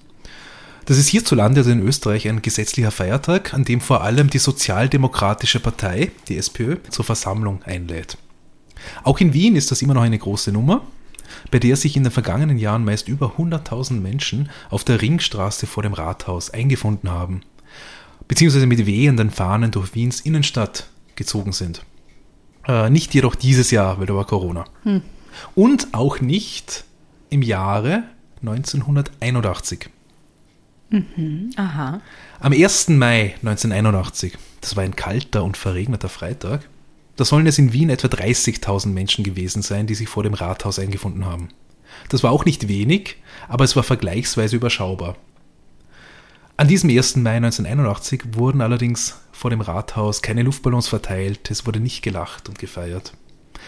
Das 0.85 0.97
ist 0.97 1.07
hierzulande, 1.07 1.61
also 1.61 1.71
in 1.71 1.85
Österreich, 1.85 2.27
ein 2.27 2.41
gesetzlicher 2.41 2.91
Feiertag, 2.91 3.53
an 3.53 3.63
dem 3.63 3.81
vor 3.81 4.01
allem 4.01 4.29
die 4.29 4.39
Sozialdemokratische 4.39 5.59
Partei, 5.59 6.11
die 6.27 6.37
SPÖ, 6.37 6.77
zur 6.89 7.05
Versammlung 7.05 7.61
einlädt. 7.63 8.17
Auch 9.03 9.19
in 9.19 9.33
Wien 9.33 9.55
ist 9.55 9.71
das 9.71 9.81
immer 9.81 9.93
noch 9.93 10.01
eine 10.01 10.17
große 10.17 10.51
Nummer, 10.51 10.85
bei 11.51 11.59
der 11.59 11.75
sich 11.75 11.95
in 11.95 12.03
den 12.03 12.11
vergangenen 12.11 12.57
Jahren 12.57 12.85
meist 12.85 13.07
über 13.07 13.33
100.000 13.37 13.99
Menschen 13.99 14.49
auf 14.69 14.83
der 14.83 15.01
Ringstraße 15.01 15.67
vor 15.67 15.83
dem 15.83 15.93
Rathaus 15.93 16.49
eingefunden 16.49 17.09
haben 17.09 17.41
beziehungsweise 18.31 18.65
mit 18.65 18.85
wehenden 18.85 19.29
Fahnen 19.29 19.71
durch 19.71 19.93
Wiens 19.93 20.21
Innenstadt 20.21 20.87
gezogen 21.15 21.51
sind. 21.51 21.83
Äh, 22.65 22.89
nicht 22.89 23.13
jedoch 23.13 23.35
dieses 23.35 23.71
Jahr, 23.71 23.99
weil 23.99 24.05
da 24.05 24.15
war 24.15 24.25
Corona. 24.25 24.63
Und 25.53 25.89
auch 25.93 26.21
nicht 26.21 26.85
im 27.29 27.41
Jahre 27.41 28.03
1981. 28.39 29.89
Aha. 31.57 31.99
Am 32.39 32.53
1. 32.53 32.87
Mai 32.89 33.35
1981, 33.41 34.37
das 34.61 34.77
war 34.77 34.83
ein 34.83 34.95
kalter 34.95 35.43
und 35.43 35.57
verregneter 35.57 36.07
Freitag, 36.07 36.69
da 37.15 37.25
sollen 37.25 37.47
es 37.47 37.57
in 37.57 37.73
Wien 37.73 37.89
etwa 37.89 38.07
30.000 38.07 38.87
Menschen 38.87 39.23
gewesen 39.23 39.61
sein, 39.61 39.87
die 39.87 39.95
sich 39.95 40.09
vor 40.09 40.23
dem 40.23 40.33
Rathaus 40.33 40.79
eingefunden 40.79 41.25
haben. 41.25 41.49
Das 42.09 42.23
war 42.23 42.31
auch 42.31 42.45
nicht 42.45 42.67
wenig, 42.67 43.17
aber 43.47 43.63
es 43.63 43.75
war 43.75 43.83
vergleichsweise 43.83 44.55
überschaubar. 44.55 45.17
An 46.57 46.67
diesem 46.67 46.89
1. 46.89 47.17
Mai 47.17 47.37
1981 47.37 48.35
wurden 48.35 48.61
allerdings 48.61 49.19
vor 49.31 49.49
dem 49.49 49.61
Rathaus 49.61 50.21
keine 50.21 50.43
Luftballons 50.43 50.87
verteilt, 50.87 51.49
es 51.49 51.65
wurde 51.65 51.79
nicht 51.79 52.03
gelacht 52.03 52.49
und 52.49 52.59
gefeiert. 52.59 53.13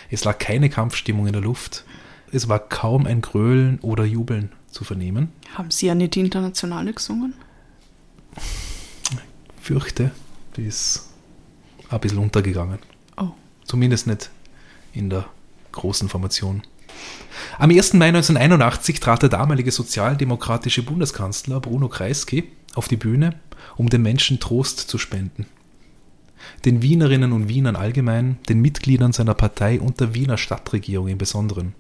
Es 0.10 0.24
lag 0.24 0.38
keine 0.38 0.70
Kampfstimmung 0.70 1.28
in 1.28 1.34
der 1.34 1.42
Luft. 1.42 1.86
Es 2.32 2.50
war 2.50 2.60
kaum 2.60 3.06
ein 3.06 3.22
Gröhlen 3.22 3.80
oder 3.80 4.06
Jubeln 4.06 4.52
zu 4.70 4.84
vernehmen. 4.84 5.32
Haben 5.56 5.72
Sie 5.72 5.88
ja 5.88 5.96
nicht 5.96 6.16
die 6.16 6.20
Internationale 6.20 6.94
gesungen? 6.94 7.34
Fürchte, 9.62 10.12
die 10.58 10.66
ist 10.66 11.10
ein 11.90 12.00
bisschen 12.00 12.20
untergegangen. 12.20 12.80
Zumindest 13.74 14.06
nicht 14.06 14.30
in 14.94 15.10
der 15.10 15.26
großen 15.72 16.08
Formation. 16.08 16.62
Am 17.58 17.72
1. 17.72 17.94
Mai 17.94 18.10
1981 18.10 19.00
trat 19.00 19.24
der 19.24 19.30
damalige 19.30 19.72
sozialdemokratische 19.72 20.84
Bundeskanzler 20.84 21.60
Bruno 21.60 21.90
Kreisky 21.90 22.52
auf 22.76 22.88
die 22.88 22.98
Bühne, 22.98 23.34
um 23.76 23.90
den 23.90 24.04
Menschen 24.04 24.40
Trost 24.40 24.80
zu 24.82 25.00
spenden. 25.00 25.48
Den 26.66 26.84
Wienerinnen 26.84 27.32
und 27.32 27.50
Wienern 27.50 27.76
allgemein, 27.76 28.38
den 28.48 28.62
Mitgliedern 28.62 29.12
seiner 29.12 29.34
Partei 29.34 29.82
und 29.82 30.00
der 30.00 30.14
Wiener 30.14 30.38
Stadtregierung 30.38 31.08
im 31.08 31.18
Besonderen. 31.18 31.74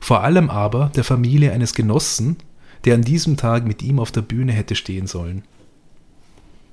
Vor 0.00 0.24
allem 0.24 0.50
aber 0.50 0.90
der 0.96 1.04
Familie 1.04 1.52
eines 1.52 1.74
Genossen, 1.74 2.38
der 2.86 2.96
an 2.96 3.02
diesem 3.02 3.36
Tag 3.36 3.64
mit 3.64 3.84
ihm 3.84 4.00
auf 4.00 4.10
der 4.10 4.22
Bühne 4.22 4.50
hätte 4.50 4.74
stehen 4.74 5.06
sollen. 5.06 5.44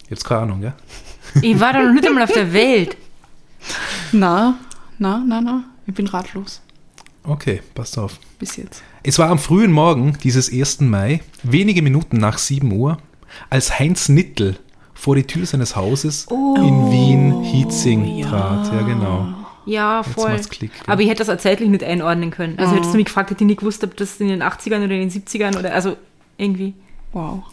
Jetzt 0.10 0.24
keine 0.24 0.42
Ahnung, 0.42 0.64
ja? 0.64 0.74
Ich 1.44 1.60
war 1.60 1.74
da 1.74 1.84
noch 1.84 1.94
nicht 1.94 2.08
einmal 2.08 2.24
auf 2.24 2.34
der 2.34 2.52
Welt. 2.54 2.98
Na, 4.12 4.60
na, 4.98 5.24
na, 5.28 5.42
na, 5.42 5.64
ich 5.88 5.94
bin 5.94 6.08
ratlos. 6.08 6.62
Okay, 7.24 7.62
passt 7.76 7.98
auf. 7.98 8.20
Bis 8.40 8.58
jetzt. 8.58 8.82
Es 9.04 9.20
war 9.20 9.30
am 9.30 9.40
frühen 9.40 9.72
Morgen 9.72 10.18
dieses 10.24 10.52
1. 10.52 10.82
Mai, 10.82 11.22
wenige 11.44 11.82
Minuten 11.82 12.18
nach 12.18 12.38
7 12.38 12.72
Uhr, 12.72 12.98
als 13.50 13.80
Heinz 13.80 14.10
Nittel 14.10 14.58
vor 14.94 15.16
die 15.16 15.24
Tür 15.24 15.46
seines 15.46 15.76
Hauses 15.76 16.28
in 16.30 16.92
Wien-Hietzing 16.92 18.18
ja. 18.18 18.28
trat. 18.28 18.74
Ja, 18.74 18.82
genau. 18.82 19.34
Ja, 19.66 20.04
voll. 20.04 20.40
Klick, 20.50 20.72
ja. 20.76 20.94
Aber 20.94 21.02
ich 21.02 21.10
hätte 21.10 21.24
das 21.24 21.30
auch 21.30 21.42
zeitlich 21.42 21.70
nicht 21.70 21.84
einordnen 21.84 22.32
können. 22.32 22.58
Also 22.58 22.76
hättest 22.76 22.94
du 22.94 22.98
mich 22.98 23.06
gefragt, 23.06 23.30
hätte 23.30 23.44
ich 23.44 23.48
nicht 23.48 23.60
gewusst, 23.60 23.84
ob 23.84 23.96
das 23.98 24.20
in 24.20 24.28
den 24.28 24.42
80ern 24.42 24.84
oder 24.84 24.96
in 24.96 25.10
den 25.10 25.12
70ern 25.12 25.58
oder 25.58 25.74
also 25.74 25.98
irgendwie. 26.38 26.74
Wow. 27.14 27.44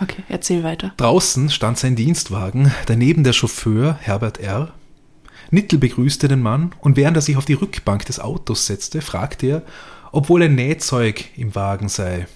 Okay, 0.00 0.22
erzähl 0.28 0.62
weiter. 0.62 0.92
Draußen 0.96 1.50
stand 1.50 1.78
sein 1.78 1.96
Dienstwagen, 1.96 2.72
daneben 2.86 3.24
der 3.24 3.32
Chauffeur 3.32 3.96
Herbert 4.00 4.40
R. 4.40 4.72
Nittel 5.50 5.78
begrüßte 5.78 6.28
den 6.28 6.40
Mann 6.40 6.74
und 6.80 6.96
während 6.96 7.16
er 7.16 7.22
sich 7.22 7.36
auf 7.36 7.44
die 7.44 7.54
Rückbank 7.54 8.04
des 8.06 8.20
Autos 8.20 8.66
setzte, 8.66 9.00
fragte 9.00 9.46
er, 9.46 9.62
ob 10.12 10.28
wohl 10.28 10.42
ein 10.42 10.54
Nähzeug 10.54 11.24
im 11.36 11.54
Wagen 11.54 11.88
sei. 11.88 12.26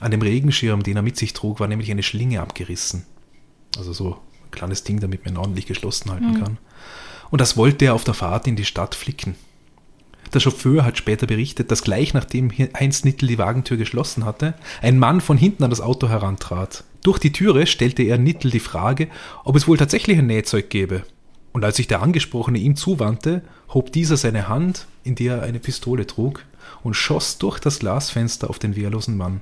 An 0.00 0.10
dem 0.10 0.22
Regenschirm, 0.22 0.82
den 0.82 0.96
er 0.96 1.02
mit 1.02 1.16
sich 1.16 1.32
trug, 1.32 1.60
war 1.60 1.68
nämlich 1.68 1.90
eine 1.90 2.02
Schlinge 2.02 2.40
abgerissen. 2.40 3.06
Also 3.76 3.92
so 3.92 4.12
ein 4.44 4.50
kleines 4.50 4.84
Ding, 4.84 5.00
damit 5.00 5.24
man 5.24 5.34
ihn 5.34 5.38
ordentlich 5.38 5.66
geschlossen 5.66 6.10
halten 6.10 6.40
kann. 6.40 6.58
Und 7.30 7.40
das 7.40 7.56
wollte 7.56 7.86
er 7.86 7.94
auf 7.94 8.04
der 8.04 8.14
Fahrt 8.14 8.46
in 8.46 8.56
die 8.56 8.64
Stadt 8.64 8.94
flicken. 8.94 9.34
Der 10.32 10.40
Chauffeur 10.40 10.84
hat 10.84 10.98
später 10.98 11.26
berichtet, 11.26 11.70
dass 11.70 11.82
gleich 11.82 12.12
nachdem 12.12 12.50
Heinz 12.50 13.04
Nittel 13.04 13.28
die 13.28 13.38
Wagentür 13.38 13.76
geschlossen 13.76 14.24
hatte, 14.24 14.54
ein 14.82 14.98
Mann 14.98 15.20
von 15.20 15.38
hinten 15.38 15.62
an 15.64 15.70
das 15.70 15.80
Auto 15.80 16.08
herantrat. 16.08 16.84
Durch 17.02 17.18
die 17.18 17.32
Türe 17.32 17.66
stellte 17.66 18.02
er 18.02 18.18
Nittel 18.18 18.50
die 18.50 18.60
Frage, 18.60 19.08
ob 19.44 19.56
es 19.56 19.68
wohl 19.68 19.78
tatsächlich 19.78 20.18
ein 20.18 20.26
Nähzeug 20.26 20.70
gäbe. 20.70 21.04
Und 21.54 21.64
als 21.64 21.76
sich 21.76 21.86
der 21.86 22.02
Angesprochene 22.02 22.58
ihm 22.58 22.74
zuwandte, 22.74 23.42
hob 23.72 23.92
dieser 23.92 24.16
seine 24.16 24.48
Hand, 24.48 24.88
in 25.04 25.14
der 25.14 25.36
er 25.36 25.42
eine 25.44 25.60
Pistole 25.60 26.04
trug, 26.06 26.44
und 26.82 26.94
schoss 26.94 27.38
durch 27.38 27.60
das 27.60 27.78
Glasfenster 27.78 28.50
auf 28.50 28.58
den 28.58 28.74
wehrlosen 28.74 29.16
Mann. 29.16 29.40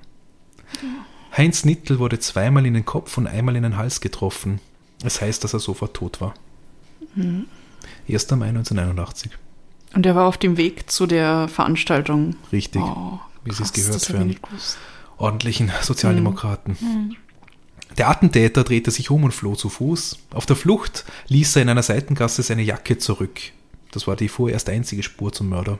Heinz 1.36 1.64
Nittel 1.64 1.98
wurde 1.98 2.18
zweimal 2.18 2.66
in 2.66 2.74
den 2.74 2.84
Kopf 2.84 3.16
und 3.16 3.26
einmal 3.26 3.56
in 3.56 3.62
den 3.62 3.78
Hals 3.78 4.02
getroffen. 4.02 4.60
Es 5.02 5.22
heißt, 5.22 5.42
dass 5.42 5.54
er 5.54 5.60
sofort 5.60 5.94
tot 5.94 6.20
war. 6.20 6.34
1. 7.16 8.30
Mai 8.32 8.48
1981. 8.48 9.32
Und 9.94 10.04
er 10.04 10.14
war 10.14 10.26
auf 10.26 10.36
dem 10.36 10.58
Weg 10.58 10.90
zu 10.90 11.06
der 11.06 11.48
Veranstaltung. 11.48 12.36
Richtig. 12.52 12.82
Oh, 12.82 13.20
wie 13.44 13.52
Sie 13.52 13.62
es 13.62 13.72
gehört 13.72 13.94
das 13.94 14.06
für 14.06 14.18
einen 14.18 14.36
ordentlichen 15.16 15.72
Sozialdemokraten. 15.80 16.76
Der 17.98 18.08
Attentäter 18.08 18.64
drehte 18.64 18.90
sich 18.90 19.10
um 19.10 19.24
und 19.24 19.32
floh 19.32 19.54
zu 19.54 19.68
Fuß. 19.68 20.18
Auf 20.32 20.46
der 20.46 20.56
Flucht 20.56 21.04
ließ 21.28 21.56
er 21.56 21.62
in 21.62 21.68
einer 21.68 21.82
Seitengasse 21.82 22.42
seine 22.42 22.62
Jacke 22.62 22.98
zurück. 22.98 23.40
Das 23.90 24.06
war 24.06 24.16
die 24.16 24.28
vorerst 24.28 24.68
einzige 24.68 25.02
Spur 25.02 25.32
zum 25.32 25.48
Mörder. 25.50 25.78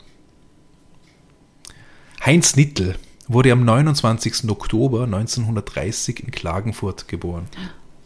Heinz 2.25 2.57
Nittel 2.57 2.97
wurde 3.27 3.53
am 3.53 3.65
29. 3.65 4.49
Oktober 4.49 5.05
1930 5.05 6.25
in 6.25 6.31
Klagenfurt 6.31 7.09
geboren. 7.09 7.47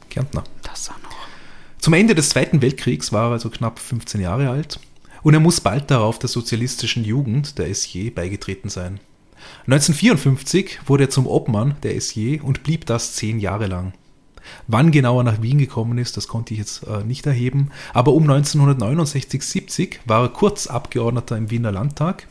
Kärntner. 0.08 0.44
Das 0.62 0.88
auch 0.88 1.02
noch. 1.02 1.16
Zum 1.78 1.92
Ende 1.92 2.14
des 2.14 2.30
Zweiten 2.30 2.62
Weltkriegs 2.62 3.12
war 3.12 3.28
er 3.28 3.32
also 3.32 3.50
knapp 3.50 3.78
15 3.78 4.20
Jahre 4.20 4.48
alt 4.50 4.80
und 5.22 5.34
er 5.34 5.40
muss 5.40 5.60
bald 5.60 5.90
darauf 5.90 6.18
der 6.18 6.28
sozialistischen 6.28 7.04
Jugend, 7.04 7.58
der 7.58 7.72
SJ, 7.74 8.10
beigetreten 8.10 8.70
sein. 8.70 9.00
1954 9.66 10.80
wurde 10.86 11.04
er 11.04 11.10
zum 11.10 11.26
Obmann 11.26 11.74
der 11.82 12.00
SJ 12.00 12.40
und 12.40 12.62
blieb 12.62 12.86
das 12.86 13.14
zehn 13.14 13.40
Jahre 13.40 13.66
lang. 13.66 13.92
Wann 14.68 14.92
genau 14.92 15.18
er 15.18 15.24
nach 15.24 15.42
Wien 15.42 15.58
gekommen 15.58 15.98
ist, 15.98 16.16
das 16.16 16.28
konnte 16.28 16.54
ich 16.54 16.60
jetzt 16.60 16.86
äh, 16.86 17.02
nicht 17.02 17.26
erheben, 17.26 17.70
aber 17.92 18.12
um 18.12 18.30
1969-70 18.30 19.96
war 20.04 20.22
er 20.22 20.28
kurz 20.28 20.68
Abgeordneter 20.68 21.36
im 21.36 21.50
Wiener 21.50 21.72
Landtag 21.72 22.28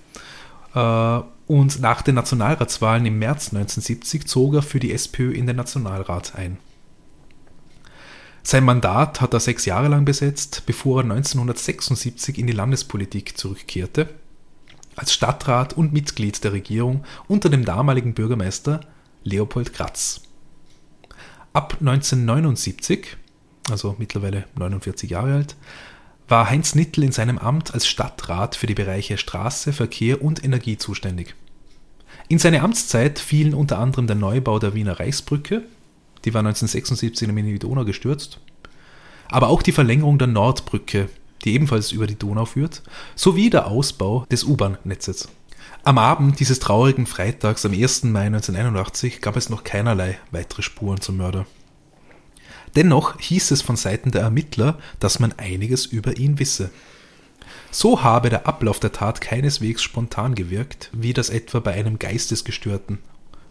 äh, 0.74 1.20
und 1.48 1.82
nach 1.82 2.02
den 2.02 2.16
Nationalratswahlen 2.16 3.06
im 3.06 3.20
März 3.20 3.48
1970 3.50 4.28
zog 4.28 4.56
er 4.56 4.62
für 4.62 4.80
die 4.80 4.94
SPÖ 4.94 5.34
in 5.34 5.46
den 5.46 5.58
Nationalrat 5.58 6.36
ein. 6.36 6.58
Sein 8.44 8.64
Mandat 8.64 9.22
hat 9.22 9.34
er 9.34 9.40
sechs 9.40 9.66
Jahre 9.66 9.88
lang 9.88 10.06
besetzt, 10.06 10.64
bevor 10.68 11.00
er 11.00 11.04
1976 11.04 12.38
in 12.38 12.48
die 12.48 12.54
Landespolitik 12.54 13.38
zurückkehrte, 13.38 14.08
als 14.96 15.14
Stadtrat 15.14 15.74
und 15.74 15.94
Mitglied 15.94 16.44
der 16.44 16.54
Regierung 16.54 17.04
unter 17.28 17.50
dem 17.50 17.66
damaligen 17.66 18.14
Bürgermeister 18.14 18.82
Leopold 19.24 19.74
Kratz. 19.74 20.22
Ab 21.54 21.78
1979, 21.80 23.18
also 23.70 23.96
mittlerweile 23.98 24.46
49 24.56 25.10
Jahre 25.10 25.34
alt, 25.34 25.56
war 26.28 26.50
Heinz 26.50 26.76
Nittel 26.76 27.04
in 27.04 27.12
seinem 27.12 27.38
Amt 27.38 27.74
als 27.74 27.88
Stadtrat 27.88 28.56
für 28.56 28.68
die 28.68 28.74
Bereiche 28.74 29.18
Straße, 29.18 29.74
Verkehr 29.74 30.22
und 30.22 30.44
Energie 30.44 30.78
zuständig. 30.78 31.36
In 32.28 32.40
seine 32.40 32.62
Amtszeit 32.62 33.20
fielen 33.20 33.54
unter 33.54 33.78
anderem 33.78 34.08
der 34.08 34.16
Neubau 34.16 34.58
der 34.60 34.74
Wiener 34.74 35.00
Reichsbrücke, 35.00 35.64
die 36.24 36.34
war 36.34 36.40
1976 36.40 37.28
in 37.28 37.36
die 37.46 37.60
Donau 37.60 37.86
gestürzt, 37.86 38.40
aber 39.30 39.50
auch 39.50 39.62
die 39.62 39.72
Verlängerung 39.72 40.18
der 40.18 40.28
Nordbrücke, 40.28 41.10
die 41.46 41.54
ebenfalls 41.54 41.92
über 41.92 42.08
die 42.08 42.18
Donau 42.18 42.46
führt, 42.46 42.82
sowie 43.16 43.50
der 43.50 43.68
Ausbau 43.68 44.26
des 44.32 44.44
U-Bahn-Netzes. 44.44 45.30
Am 45.84 46.00
Abend 46.00 46.40
dieses 46.40 46.60
traurigen 46.60 47.06
Freitags 47.06 47.66
am 47.66 47.74
1. 47.74 48.06
Mai 48.06 48.26
1981 48.26 49.22
gab 49.22 49.38
es 49.38 49.50
noch 49.50 49.64
keinerlei 49.64 50.18
weitere 50.32 50.64
Spuren 50.64 51.00
zum 51.00 51.18
Mörder. 51.18 51.46
Dennoch 52.76 53.20
hieß 53.20 53.52
es 53.52 53.62
von 53.62 53.76
Seiten 53.76 54.12
der 54.12 54.24
Ermittler, 54.24 54.80
dass 55.00 55.20
man 55.20 55.34
einiges 55.38 55.86
über 55.86 56.18
ihn 56.18 56.40
wisse. 56.40 56.72
So 57.72 58.04
habe 58.04 58.30
der 58.30 58.48
Ablauf 58.48 58.80
der 58.80 58.92
Tat 58.92 59.22
keineswegs 59.22 59.84
spontan 59.84 60.34
gewirkt, 60.36 60.90
wie 60.92 61.14
das 61.14 61.30
etwa 61.30 61.60
bei 61.60 61.74
einem 61.74 62.00
Geistesgestörten 62.00 63.00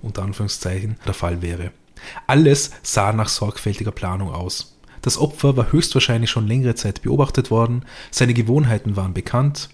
unter 0.02 0.22
Anführungszeichen 0.22 0.96
der 1.06 1.14
Fall 1.14 1.40
wäre. 1.40 1.72
Alles 2.26 2.70
sah 2.82 3.12
nach 3.12 3.28
sorgfältiger 3.28 3.92
Planung 3.92 4.30
aus. 4.30 4.73
Das 5.04 5.18
Opfer 5.18 5.54
war 5.58 5.70
höchstwahrscheinlich 5.70 6.30
schon 6.30 6.48
längere 6.48 6.76
Zeit 6.76 7.02
beobachtet 7.02 7.50
worden, 7.50 7.84
seine 8.10 8.32
Gewohnheiten 8.32 8.96
waren 8.96 9.12
bekannt. 9.12 9.68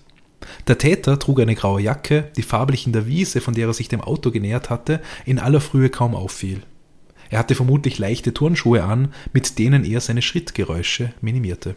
Der 0.67 0.77
Täter 0.77 1.21
trug 1.21 1.39
eine 1.39 1.55
graue 1.55 1.81
Jacke, 1.81 2.33
die 2.37 2.43
farblich 2.43 2.85
in 2.85 2.93
der 2.93 3.07
Wiese, 3.07 3.41
von 3.41 3.55
der 3.55 3.69
er 3.69 3.73
sich 3.73 3.87
dem 3.87 4.01
Auto 4.01 4.33
genähert 4.33 4.71
hatte, 4.71 5.01
in 5.25 5.39
aller 5.39 5.61
Frühe 5.61 5.89
kaum 5.89 6.17
auffiel. 6.17 6.63
Er 7.29 7.39
hatte 7.39 7.55
vermutlich 7.55 8.01
leichte 8.01 8.35
Turnschuhe 8.35 8.83
an, 8.83 9.15
mit 9.33 9.57
denen 9.61 9.85
er 9.85 10.01
seine 10.01 10.21
Schrittgeräusche 10.21 11.13
minimierte. 11.21 11.77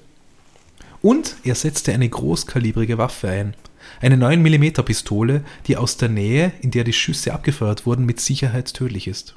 Und 1.03 1.35
er 1.43 1.53
setzte 1.53 1.93
eine 1.93 2.09
großkalibrige 2.09 2.97
Waffe 2.97 3.29
ein. 3.29 3.55
Eine 4.01 4.15
9mm 4.15 4.81
Pistole, 4.81 5.43
die 5.67 5.77
aus 5.77 5.97
der 5.97 6.09
Nähe, 6.09 6.53
in 6.61 6.71
der 6.71 6.85
die 6.85 6.93
Schüsse 6.93 7.35
abgefeuert 7.35 7.85
wurden, 7.85 8.07
mit 8.07 8.19
Sicherheit 8.19 8.73
tödlich 8.73 9.07
ist. 9.07 9.35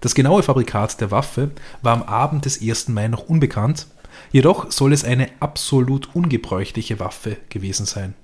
Das 0.00 0.14
genaue 0.14 0.42
Fabrikat 0.42 1.00
der 1.00 1.10
Waffe 1.10 1.50
war 1.82 1.92
am 1.92 2.02
Abend 2.02 2.44
des 2.44 2.60
1. 2.60 2.88
Mai 2.88 3.08
noch 3.08 3.28
unbekannt, 3.28 3.86
jedoch 4.32 4.70
soll 4.70 4.92
es 4.92 5.04
eine 5.04 5.28
absolut 5.40 6.14
ungebräuchliche 6.14 7.00
Waffe 7.00 7.36
gewesen 7.48 7.86
sein, 7.86 8.14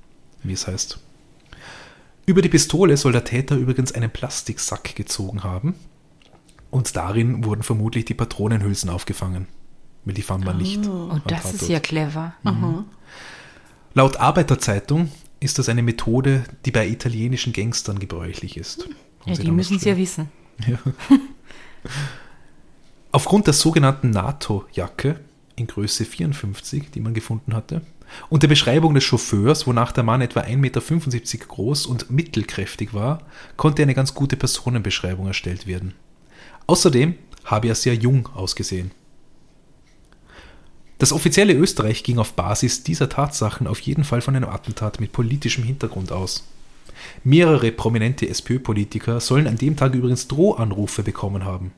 wie 0.43 0.53
es 0.53 0.67
heißt. 0.67 0.99
Über 2.27 2.43
die 2.43 2.49
Pistole 2.49 2.97
soll 2.97 3.13
der 3.13 3.25
Täter 3.25 3.57
übrigens 3.57 3.93
einen 3.93 4.11
Plastiksack 4.11 4.95
gezogen 4.95 5.43
haben 5.43 5.75
und 6.71 6.95
darin 6.97 7.45
wurden 7.45 7.63
vermutlich 7.63 8.05
die 8.05 8.15
Patronenhülsen 8.15 8.91
aufgefangen. 8.91 9.49
Weil 10.05 10.15
die 10.15 10.23
fand 10.23 10.45
man 10.45 10.57
nicht. 10.57 10.87
Oh, 10.87 11.19
das 11.27 11.45
ist 11.45 11.53
Tatort. 11.53 11.71
ja 11.71 11.81
clever. 11.81 12.35
Laut 13.95 14.17
Arbeiterzeitung 14.17 15.11
ist 15.41 15.59
das 15.59 15.69
eine 15.69 15.83
Methode, 15.83 16.45
die 16.65 16.71
bei 16.71 16.87
italienischen 16.87 17.53
Gangstern 17.53 17.99
gebräuchlich 17.99 18.57
ist. 18.57 18.89
Ja, 19.27 19.35
die 19.35 19.51
müssen 19.51 19.77
es 19.77 19.85
ja 19.85 19.95
geschrieben. 19.95 20.31
Wissen. 20.67 20.95
Aufgrund 23.13 23.47
der 23.47 23.55
sogenannten 23.55 24.11
NATO-Jacke 24.11 25.21
in 25.57 25.67
Größe 25.67 26.05
54, 26.05 26.91
die 26.91 27.01
man 27.01 27.15
gefunden 27.15 27.55
hatte, 27.55 27.83
und 28.29 28.43
der 28.43 28.49
Beschreibung 28.49 28.95
des 28.95 29.05
Chauffeurs, 29.05 29.67
wonach 29.67 29.93
der 29.93 30.05
Mann 30.05 30.21
etwa 30.21 30.41
1,75 30.41 30.57
Meter 30.57 31.47
groß 31.47 31.87
und 31.87 32.11
mittelkräftig 32.11 32.93
war, 32.93 33.23
konnte 33.57 33.83
eine 33.83 33.95
ganz 33.95 34.15
gute 34.15 34.37
Personenbeschreibung 34.37 35.27
erstellt 35.27 35.67
werden. 35.67 35.95
Außerdem 36.67 37.15
habe 37.45 37.69
er 37.69 37.75
sehr 37.75 37.95
jung 37.95 38.29
ausgesehen. 38.35 38.91
Das 40.99 41.13
offizielle 41.13 41.55
Österreich 41.55 42.05
ging 42.05 42.19
auf 42.19 42.35
Basis 42.35 42.83
dieser 42.83 43.09
Tatsachen 43.09 43.67
auf 43.67 43.81
jeden 43.81 44.05
Fall 44.05 44.21
von 44.21 44.37
einem 44.37 44.51
Attentat 44.51 45.01
mit 45.01 45.13
politischem 45.13 45.65
Hintergrund 45.65 46.13
aus. 46.13 46.45
Mehrere 47.25 47.73
prominente 47.73 48.29
SPÖ-Politiker 48.29 49.21
sollen 49.21 49.47
an 49.47 49.57
dem 49.57 49.77
Tag 49.77 49.95
übrigens 49.95 50.29
Drohanrufe 50.29 51.03
bekommen 51.03 51.45
haben. 51.45 51.73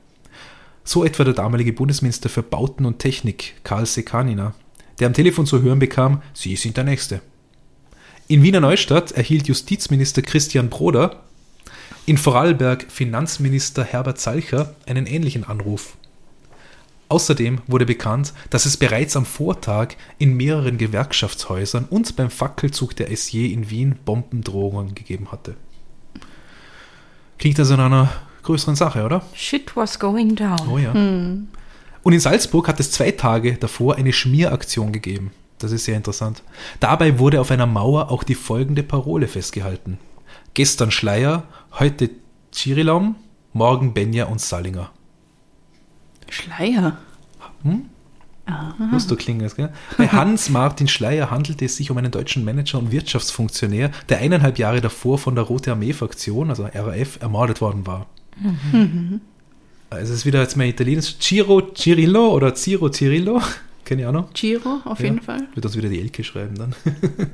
So 0.83 1.05
etwa 1.05 1.23
der 1.23 1.33
damalige 1.33 1.73
Bundesminister 1.73 2.29
für 2.29 2.43
Bauten 2.43 2.85
und 2.85 2.99
Technik, 2.99 3.55
Karl 3.63 3.85
Sekanina, 3.85 4.53
der 4.99 5.07
am 5.07 5.13
Telefon 5.13 5.45
zu 5.45 5.61
hören 5.61 5.79
bekam, 5.79 6.21
Sie 6.33 6.55
sind 6.55 6.77
der 6.77 6.83
Nächste. 6.83 7.21
In 8.27 8.43
Wiener 8.43 8.61
Neustadt 8.61 9.11
erhielt 9.11 9.47
Justizminister 9.47 10.21
Christian 10.21 10.69
Broder, 10.69 11.23
in 12.05 12.17
Vorarlberg 12.17 12.85
Finanzminister 12.89 13.83
Herbert 13.83 14.19
Salcher 14.19 14.75
einen 14.85 15.05
ähnlichen 15.05 15.45
Anruf. 15.45 15.97
Außerdem 17.13 17.59
wurde 17.67 17.85
bekannt, 17.85 18.33
dass 18.49 18.65
es 18.65 18.75
bereits 18.75 19.15
am 19.15 19.27
Vortag 19.27 19.89
in 20.17 20.33
mehreren 20.33 20.79
Gewerkschaftshäusern 20.79 21.85
und 21.87 22.15
beim 22.15 22.31
Fackelzug 22.31 22.95
der 22.95 23.15
SJ 23.15 23.53
in 23.53 23.69
Wien 23.69 23.99
Bombendrohungen 24.03 24.95
gegeben 24.95 25.31
hatte. 25.31 25.55
Klingt 27.37 27.59
also 27.59 27.75
nach 27.75 27.85
einer 27.85 28.11
größeren 28.41 28.75
Sache, 28.75 29.03
oder? 29.03 29.21
Shit 29.35 29.75
was 29.75 29.99
going 29.99 30.35
down. 30.35 30.67
Oh 30.67 30.79
ja. 30.79 30.91
Und 30.91 32.13
in 32.13 32.19
Salzburg 32.19 32.67
hat 32.67 32.79
es 32.79 32.89
zwei 32.89 33.11
Tage 33.11 33.57
davor 33.57 33.97
eine 33.97 34.11
Schmieraktion 34.11 34.91
gegeben. 34.91 35.29
Das 35.59 35.71
ist 35.71 35.85
sehr 35.85 35.97
interessant. 35.97 36.41
Dabei 36.79 37.19
wurde 37.19 37.41
auf 37.41 37.51
einer 37.51 37.67
Mauer 37.67 38.09
auch 38.09 38.23
die 38.23 38.33
folgende 38.33 38.81
Parole 38.81 39.27
festgehalten. 39.27 39.99
Gestern 40.55 40.89
Schleier, 40.89 41.43
heute 41.73 42.09
Chirilom, 42.51 43.17
morgen 43.53 43.93
Benja 43.93 44.25
und 44.25 44.41
Salinger. 44.41 44.89
Schleier. 46.29 46.97
Musst 48.91 49.09
du 49.09 49.15
klingen, 49.15 49.49
gell? 49.55 49.69
Bei 49.97 50.07
Hans-Martin 50.07 50.87
Schleier 50.87 51.31
handelte 51.31 51.65
es 51.65 51.77
sich 51.77 51.89
um 51.91 51.97
einen 51.97 52.11
deutschen 52.11 52.43
Manager 52.43 52.79
und 52.79 52.91
Wirtschaftsfunktionär, 52.91 53.91
der 54.09 54.19
eineinhalb 54.19 54.59
Jahre 54.59 54.81
davor 54.81 55.17
von 55.17 55.35
der 55.35 55.45
Rote 55.45 55.71
Armee-Fraktion, 55.71 56.49
also 56.49 56.65
RAF, 56.73 57.19
ermordet 57.21 57.61
worden 57.61 57.87
war. 57.87 58.07
Also 59.89 60.11
es 60.11 60.19
ist 60.19 60.25
wieder 60.25 60.41
jetzt 60.41 60.57
mal 60.57 60.67
italienisch. 60.67 61.17
Ciro 61.19 61.61
Cirillo 61.73 62.33
oder 62.33 62.53
Ciro 62.55 62.89
Cirillo, 62.89 63.41
keine 63.85 64.07
Ahnung. 64.07 64.25
Giro, 64.33 64.81
auf 64.85 64.99
Ja. 64.99 65.05
jeden 65.05 65.21
Fall. 65.21 65.47
Wird 65.53 65.65
uns 65.65 65.77
wieder 65.77 65.87
die 65.89 65.99
Elke 66.01 66.23
schreiben 66.23 66.55
dann. 66.55 66.75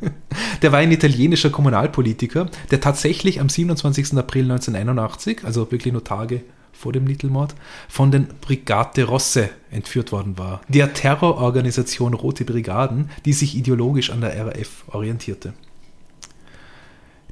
der 0.62 0.72
war 0.72 0.80
ein 0.80 0.92
italienischer 0.92 1.50
Kommunalpolitiker, 1.50 2.50
der 2.70 2.82
tatsächlich 2.82 3.40
am 3.40 3.50
27. 3.50 4.14
April 4.18 4.44
1981, 4.44 5.44
also 5.44 5.72
wirklich 5.72 5.94
nur 5.94 6.04
Tage 6.04 6.42
vor 6.80 6.94
dem 6.94 7.08
Littelmord, 7.08 7.56
von 7.90 8.10
den 8.10 8.28
Brigate 8.40 9.04
Rosse 9.04 9.50
entführt 9.70 10.14
worden 10.14 10.38
war. 10.38 10.62
Der 10.70 10.94
Terrororganisation 10.94 12.14
Rote 12.14 12.46
Brigaden, 12.46 13.10
die 13.26 13.34
sich 13.34 13.56
ideologisch 13.58 14.12
an 14.12 14.22
der 14.22 14.46
RAF 14.46 14.86
orientierte. 14.88 15.54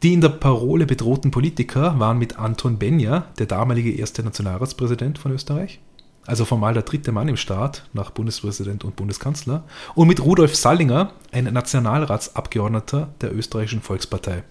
Die 0.04 0.14
in 0.14 0.22
der 0.22 0.30
Parole 0.30 0.86
bedrohten 0.86 1.32
Politiker 1.32 1.98
waren 1.98 2.20
mit 2.20 2.38
Anton 2.38 2.78
Benja, 2.78 3.28
der 3.40 3.46
damalige 3.46 3.92
erste 3.92 4.22
Nationalratspräsident 4.22 5.18
von 5.18 5.32
Österreich, 5.32 5.80
also 6.26 6.44
formal 6.44 6.74
der 6.74 6.84
dritte 6.84 7.14
Mann 7.14 7.30
im 7.30 7.38
Staat 7.38 7.88
nach 7.94 8.12
Bundespräsident 8.12 8.84
und 8.84 8.98
Bundeskanzler, 8.98 9.64
und 9.96 10.10
mit 10.10 10.24
Rudolf 10.24 10.56
Sallinger, 10.56 11.14
ein 11.32 11.46
Nationalratsabgeordneter 11.46 13.14
der 13.22 13.34
österreichischen 13.34 13.82
Volkspartei. 13.82 14.44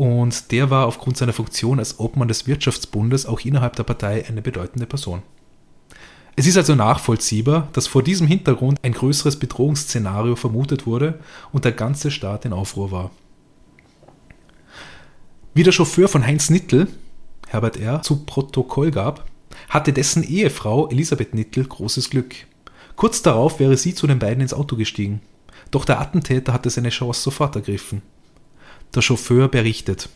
Und 0.00 0.50
der 0.50 0.70
war 0.70 0.86
aufgrund 0.86 1.18
seiner 1.18 1.34
Funktion 1.34 1.78
als 1.78 2.00
Obmann 2.00 2.26
des 2.26 2.46
Wirtschaftsbundes 2.46 3.26
auch 3.26 3.40
innerhalb 3.40 3.76
der 3.76 3.82
Partei 3.82 4.24
eine 4.26 4.40
bedeutende 4.40 4.86
Person. 4.86 5.20
Es 6.36 6.46
ist 6.46 6.56
also 6.56 6.74
nachvollziehbar, 6.74 7.68
dass 7.74 7.86
vor 7.86 8.02
diesem 8.02 8.26
Hintergrund 8.26 8.78
ein 8.82 8.94
größeres 8.94 9.38
Bedrohungsszenario 9.38 10.36
vermutet 10.36 10.86
wurde 10.86 11.20
und 11.52 11.66
der 11.66 11.72
ganze 11.72 12.10
Staat 12.10 12.46
in 12.46 12.54
Aufruhr 12.54 12.90
war. 12.90 13.10
Wie 15.52 15.64
der 15.64 15.72
Chauffeur 15.72 16.08
von 16.08 16.26
Heinz 16.26 16.48
Nittel, 16.48 16.88
Herbert 17.48 17.76
R., 17.76 18.00
zu 18.00 18.24
Protokoll 18.24 18.92
gab, 18.92 19.26
hatte 19.68 19.92
dessen 19.92 20.22
Ehefrau 20.22 20.88
Elisabeth 20.88 21.34
Nittel 21.34 21.66
großes 21.66 22.08
Glück. 22.08 22.36
Kurz 22.96 23.20
darauf 23.20 23.60
wäre 23.60 23.76
sie 23.76 23.94
zu 23.94 24.06
den 24.06 24.18
beiden 24.18 24.40
ins 24.40 24.54
Auto 24.54 24.76
gestiegen. 24.76 25.20
Doch 25.70 25.84
der 25.84 26.00
Attentäter 26.00 26.54
hatte 26.54 26.70
seine 26.70 26.88
Chance 26.88 27.20
sofort 27.20 27.54
ergriffen. 27.54 28.00
Der 28.94 29.02
Chauffeur 29.02 29.48
berichtet. 29.48 30.08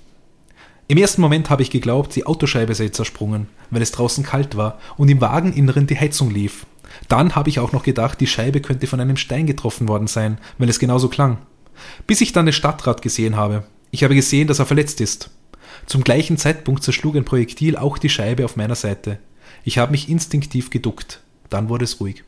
Im 0.87 0.99
ersten 0.99 1.23
Moment 1.23 1.49
habe 1.49 1.63
ich 1.63 1.71
geglaubt, 1.71 2.15
die 2.15 2.27
Autoscheibe 2.27 2.75
sei 2.75 2.89
zersprungen, 2.89 3.49
weil 3.71 3.81
es 3.81 3.93
draußen 3.93 4.25
kalt 4.25 4.57
war 4.57 4.79
und 4.97 5.09
im 5.09 5.21
Wageninneren 5.21 5.87
die 5.87 5.99
Heizung 5.99 6.31
lief. 6.31 6.67
Dann 7.09 7.35
habe 7.35 7.49
ich 7.49 7.59
auch 7.59 7.73
noch 7.73 7.83
gedacht, 7.83 8.21
die 8.21 8.27
Scheibe 8.27 8.61
könnte 8.61 8.87
von 8.87 9.01
einem 9.01 9.17
Stein 9.17 9.47
getroffen 9.47 9.89
worden 9.89 10.07
sein, 10.07 10.39
weil 10.59 10.69
es 10.69 10.79
genauso 10.79 11.09
klang. 11.09 11.39
Bis 12.07 12.21
ich 12.21 12.33
dann 12.33 12.47
den 12.47 12.53
Stadtrat 12.53 13.01
gesehen 13.01 13.37
habe. 13.37 13.65
Ich 13.91 14.05
habe 14.05 14.15
gesehen, 14.15 14.47
dass 14.47 14.59
er 14.59 14.67
verletzt 14.67 15.01
ist. 15.01 15.31
Zum 15.87 16.05
gleichen 16.05 16.37
Zeitpunkt 16.37 16.83
zerschlug 16.83 17.17
ein 17.17 17.25
Projektil 17.25 17.77
auch 17.77 17.99
die 17.99 18.09
Scheibe 18.09 18.45
auf 18.45 18.57
meiner 18.57 18.75
Seite. 18.75 19.19
Ich 19.65 19.79
habe 19.79 19.93
mich 19.93 20.09
instinktiv 20.09 20.71
geduckt. 20.71 21.21
Dann 21.49 21.69
wurde 21.69 21.85
es 21.85 22.01
ruhig. 22.01 22.25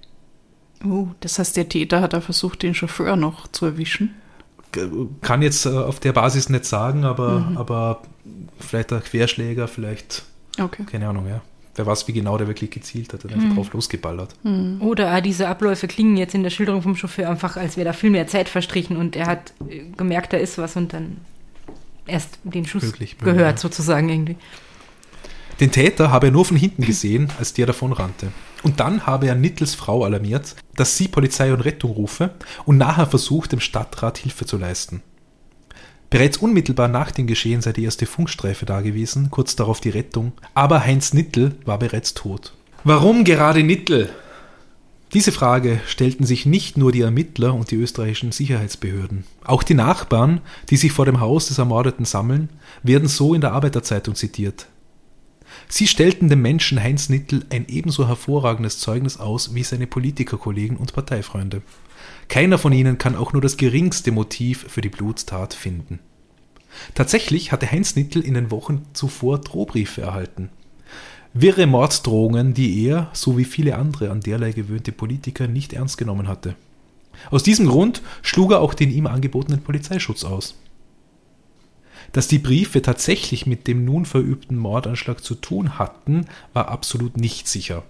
Oh, 0.84 1.08
das 1.20 1.38
heißt, 1.38 1.56
der 1.56 1.68
Täter 1.68 2.00
hat 2.00 2.12
da 2.12 2.20
versucht, 2.20 2.62
den 2.62 2.74
Chauffeur 2.74 3.16
noch 3.16 3.48
zu 3.48 3.66
erwischen. 3.66 4.14
Kann 5.20 5.42
jetzt 5.42 5.66
äh, 5.66 5.70
auf 5.70 6.00
der 6.00 6.12
Basis 6.12 6.48
nicht 6.48 6.64
sagen, 6.64 7.04
aber, 7.04 7.52
aber 7.54 8.02
vielleicht 8.58 8.90
der 8.90 9.00
Querschläger, 9.00 9.68
vielleicht, 9.68 10.24
Okay. 10.58 10.84
keine 10.84 11.08
Ahnung, 11.08 11.28
ja. 11.28 11.40
Wer 11.74 11.84
weiß, 11.84 12.08
wie 12.08 12.14
genau 12.14 12.38
der 12.38 12.48
wirklich 12.48 12.70
gezielt 12.70 13.12
hat, 13.12 13.22
hat 13.24 13.32
einfach 13.32 13.54
drauf 13.54 13.72
losgeballert. 13.74 14.34
Oder 14.80 15.10
ah, 15.10 15.20
diese 15.20 15.46
Abläufe 15.46 15.86
klingen 15.86 16.16
jetzt 16.16 16.34
in 16.34 16.42
der 16.42 16.48
Schilderung 16.48 16.80
vom 16.80 16.96
Chauffeur 16.96 17.28
einfach, 17.28 17.58
als 17.58 17.76
wäre 17.76 17.84
da 17.84 17.92
viel 17.92 18.08
mehr 18.08 18.26
Zeit 18.26 18.48
verstrichen 18.48 18.96
und 18.96 19.14
er 19.14 19.26
hat 19.26 19.52
äh, 19.68 19.82
gemerkt, 19.94 20.32
da 20.32 20.38
ist 20.38 20.56
was 20.56 20.74
und 20.76 20.94
dann 20.94 21.18
erst 22.06 22.38
den 22.44 22.64
Schuss 22.64 22.82
Möglich, 22.82 23.16
möglich, 23.18 23.34
gehört, 23.34 23.56
ja. 23.56 23.60
sozusagen 23.60 24.08
irgendwie. 24.08 24.36
Den 25.60 25.70
Täter 25.70 26.10
habe 26.10 26.26
er 26.26 26.32
nur 26.32 26.44
von 26.44 26.56
hinten 26.56 26.84
gesehen, 26.84 27.30
als 27.38 27.52
der 27.52 27.66
davonrannte. 27.66 28.28
Und 28.66 28.80
dann 28.80 29.06
habe 29.06 29.28
er 29.28 29.36
Nittels 29.36 29.76
Frau 29.76 30.02
alarmiert, 30.02 30.56
dass 30.74 30.96
sie 30.96 31.06
Polizei 31.06 31.52
und 31.52 31.60
Rettung 31.60 31.92
rufe 31.92 32.30
und 32.64 32.78
nachher 32.78 33.06
versucht, 33.06 33.52
dem 33.52 33.60
Stadtrat 33.60 34.18
Hilfe 34.18 34.44
zu 34.44 34.56
leisten. 34.56 35.04
Bereits 36.10 36.38
unmittelbar 36.38 36.88
nach 36.88 37.12
dem 37.12 37.28
Geschehen 37.28 37.62
sei 37.62 37.72
die 37.72 37.84
erste 37.84 38.06
Funkstreife 38.06 38.66
da 38.66 38.80
gewesen, 38.80 39.30
kurz 39.30 39.54
darauf 39.54 39.80
die 39.80 39.90
Rettung, 39.90 40.32
aber 40.54 40.84
Heinz 40.84 41.14
Nittel 41.14 41.54
war 41.64 41.78
bereits 41.78 42.14
tot. 42.14 42.54
Warum 42.82 43.22
gerade 43.22 43.62
Nittel? 43.62 44.10
Diese 45.14 45.30
Frage 45.30 45.80
stellten 45.86 46.26
sich 46.26 46.44
nicht 46.44 46.76
nur 46.76 46.90
die 46.90 47.02
Ermittler 47.02 47.54
und 47.54 47.70
die 47.70 47.76
österreichischen 47.76 48.32
Sicherheitsbehörden. 48.32 49.22
Auch 49.44 49.62
die 49.62 49.74
Nachbarn, 49.74 50.40
die 50.70 50.76
sich 50.76 50.90
vor 50.90 51.04
dem 51.04 51.20
Haus 51.20 51.46
des 51.46 51.58
Ermordeten 51.58 52.04
sammeln, 52.04 52.48
werden 52.82 53.06
so 53.06 53.32
in 53.32 53.42
der 53.42 53.52
Arbeiterzeitung 53.52 54.16
zitiert. 54.16 54.66
Sie 55.68 55.86
stellten 55.86 56.28
dem 56.28 56.42
Menschen 56.42 56.82
Heinz 56.82 57.08
Nittel 57.08 57.44
ein 57.50 57.66
ebenso 57.68 58.06
hervorragendes 58.08 58.78
Zeugnis 58.78 59.18
aus 59.18 59.54
wie 59.54 59.62
seine 59.62 59.86
Politikerkollegen 59.86 60.76
und 60.76 60.92
Parteifreunde. 60.92 61.62
Keiner 62.28 62.58
von 62.58 62.72
ihnen 62.72 62.98
kann 62.98 63.16
auch 63.16 63.32
nur 63.32 63.42
das 63.42 63.56
geringste 63.56 64.12
Motiv 64.12 64.66
für 64.68 64.80
die 64.80 64.88
Blutstat 64.88 65.54
finden. 65.54 65.98
Tatsächlich 66.94 67.52
hatte 67.52 67.70
Heinz 67.70 67.96
Nittel 67.96 68.22
in 68.22 68.34
den 68.34 68.50
Wochen 68.50 68.84
zuvor 68.92 69.40
Drohbriefe 69.40 70.02
erhalten. 70.02 70.50
Wirre 71.32 71.66
Morddrohungen, 71.66 72.54
die 72.54 72.84
er, 72.84 73.10
so 73.12 73.36
wie 73.36 73.44
viele 73.44 73.76
andere 73.76 74.10
an 74.10 74.20
derlei 74.20 74.52
gewöhnte 74.52 74.92
Politiker, 74.92 75.46
nicht 75.46 75.72
ernst 75.72 75.98
genommen 75.98 76.28
hatte. 76.28 76.54
Aus 77.30 77.42
diesem 77.42 77.66
Grund 77.66 78.02
schlug 78.22 78.52
er 78.52 78.60
auch 78.60 78.74
den 78.74 78.90
ihm 78.90 79.06
angebotenen 79.06 79.62
Polizeischutz 79.62 80.24
aus. 80.24 80.54
Dass 82.12 82.28
die 82.28 82.38
Briefe 82.38 82.82
tatsächlich 82.82 83.46
mit 83.46 83.66
dem 83.66 83.84
nun 83.84 84.06
verübten 84.06 84.56
Mordanschlag 84.56 85.22
zu 85.22 85.34
tun 85.34 85.78
hatten, 85.78 86.26
war 86.52 86.68
absolut 86.68 87.16
nicht 87.16 87.48
sicher. 87.48 87.82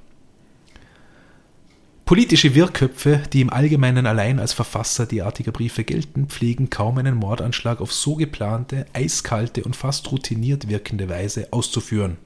Politische 2.07 2.55
Wirrköpfe, 2.55 3.23
die 3.33 3.41
im 3.41 3.51
Allgemeinen 3.51 4.07
allein 4.07 4.39
als 4.39 4.53
Verfasser 4.53 5.07
derartiger 5.07 5.51
Briefe 5.51 5.83
gelten, 5.83 6.29
pflegen 6.29 6.71
kaum 6.71 6.99
einen 6.99 7.17
Mordanschlag 7.17 7.81
auf 7.81 7.93
so 7.93 8.15
geplante, 8.15 8.87
eiskalte 8.93 9.65
und 9.65 9.75
fast 9.75 10.13
routiniert 10.13 10.69
wirkende 10.69 11.09
Weise 11.09 11.49
auszuführen, 11.51 12.17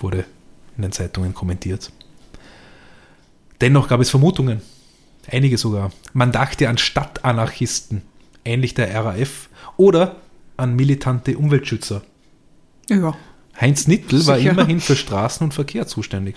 wurde 0.00 0.24
in 0.76 0.82
den 0.82 0.90
Zeitungen 0.90 1.34
kommentiert. 1.34 1.92
Dennoch 3.60 3.86
gab 3.86 4.00
es 4.00 4.10
Vermutungen, 4.10 4.60
einige 5.30 5.56
sogar. 5.56 5.92
Man 6.12 6.32
dachte 6.32 6.68
an 6.68 6.78
Stadtanarchisten, 6.78 8.02
ähnlich 8.44 8.74
der 8.74 8.92
RAF, 8.92 9.50
oder 9.76 10.16
an 10.58 10.76
militante 10.76 11.38
Umweltschützer. 11.38 12.02
Ja. 12.90 13.16
Heinz 13.58 13.88
Nittel 13.88 14.26
war 14.26 14.36
Sicher. 14.36 14.50
immerhin 14.50 14.80
für 14.80 14.96
Straßen 14.96 15.44
und 15.44 15.54
Verkehr 15.54 15.86
zuständig. 15.86 16.36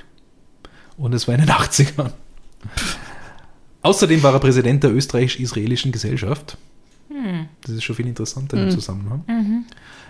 Und 0.98 1.14
es 1.14 1.28
war 1.28 1.36
in 1.36 1.42
den 1.42 1.50
80ern. 1.52 2.12
Außerdem 3.82 4.24
war 4.24 4.34
er 4.34 4.40
Präsident 4.40 4.84
der 4.84 4.94
österreichisch-israelischen 4.94 5.92
Gesellschaft. 5.92 6.58
Das 7.62 7.72
ist 7.72 7.84
schon 7.84 7.96
viel 7.96 8.08
interessanter 8.08 8.62
im 8.62 8.72
Zusammenhang. 8.72 9.24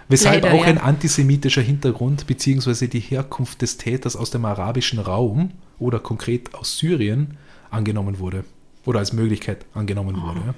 Weshalb 0.08 0.44
Leider, 0.44 0.56
auch 0.56 0.64
ja. 0.64 0.70
ein 0.70 0.78
antisemitischer 0.78 1.62
Hintergrund 1.62 2.28
bzw. 2.28 2.88
die 2.88 3.00
Herkunft 3.00 3.62
des 3.62 3.78
Täters 3.78 4.16
aus 4.16 4.30
dem 4.32 4.46
arabischen 4.46 5.00
Raum 5.00 5.52
oder 5.80 6.00
konkret 6.00 6.54
aus 6.54 6.78
Syrien 6.78 7.38
angenommen 7.70 8.20
wurde. 8.20 8.44
Oder 8.86 9.00
als 9.00 9.14
Möglichkeit 9.14 9.66
angenommen 9.74 10.22
wurde. 10.22 10.40
Ja. 10.46 10.54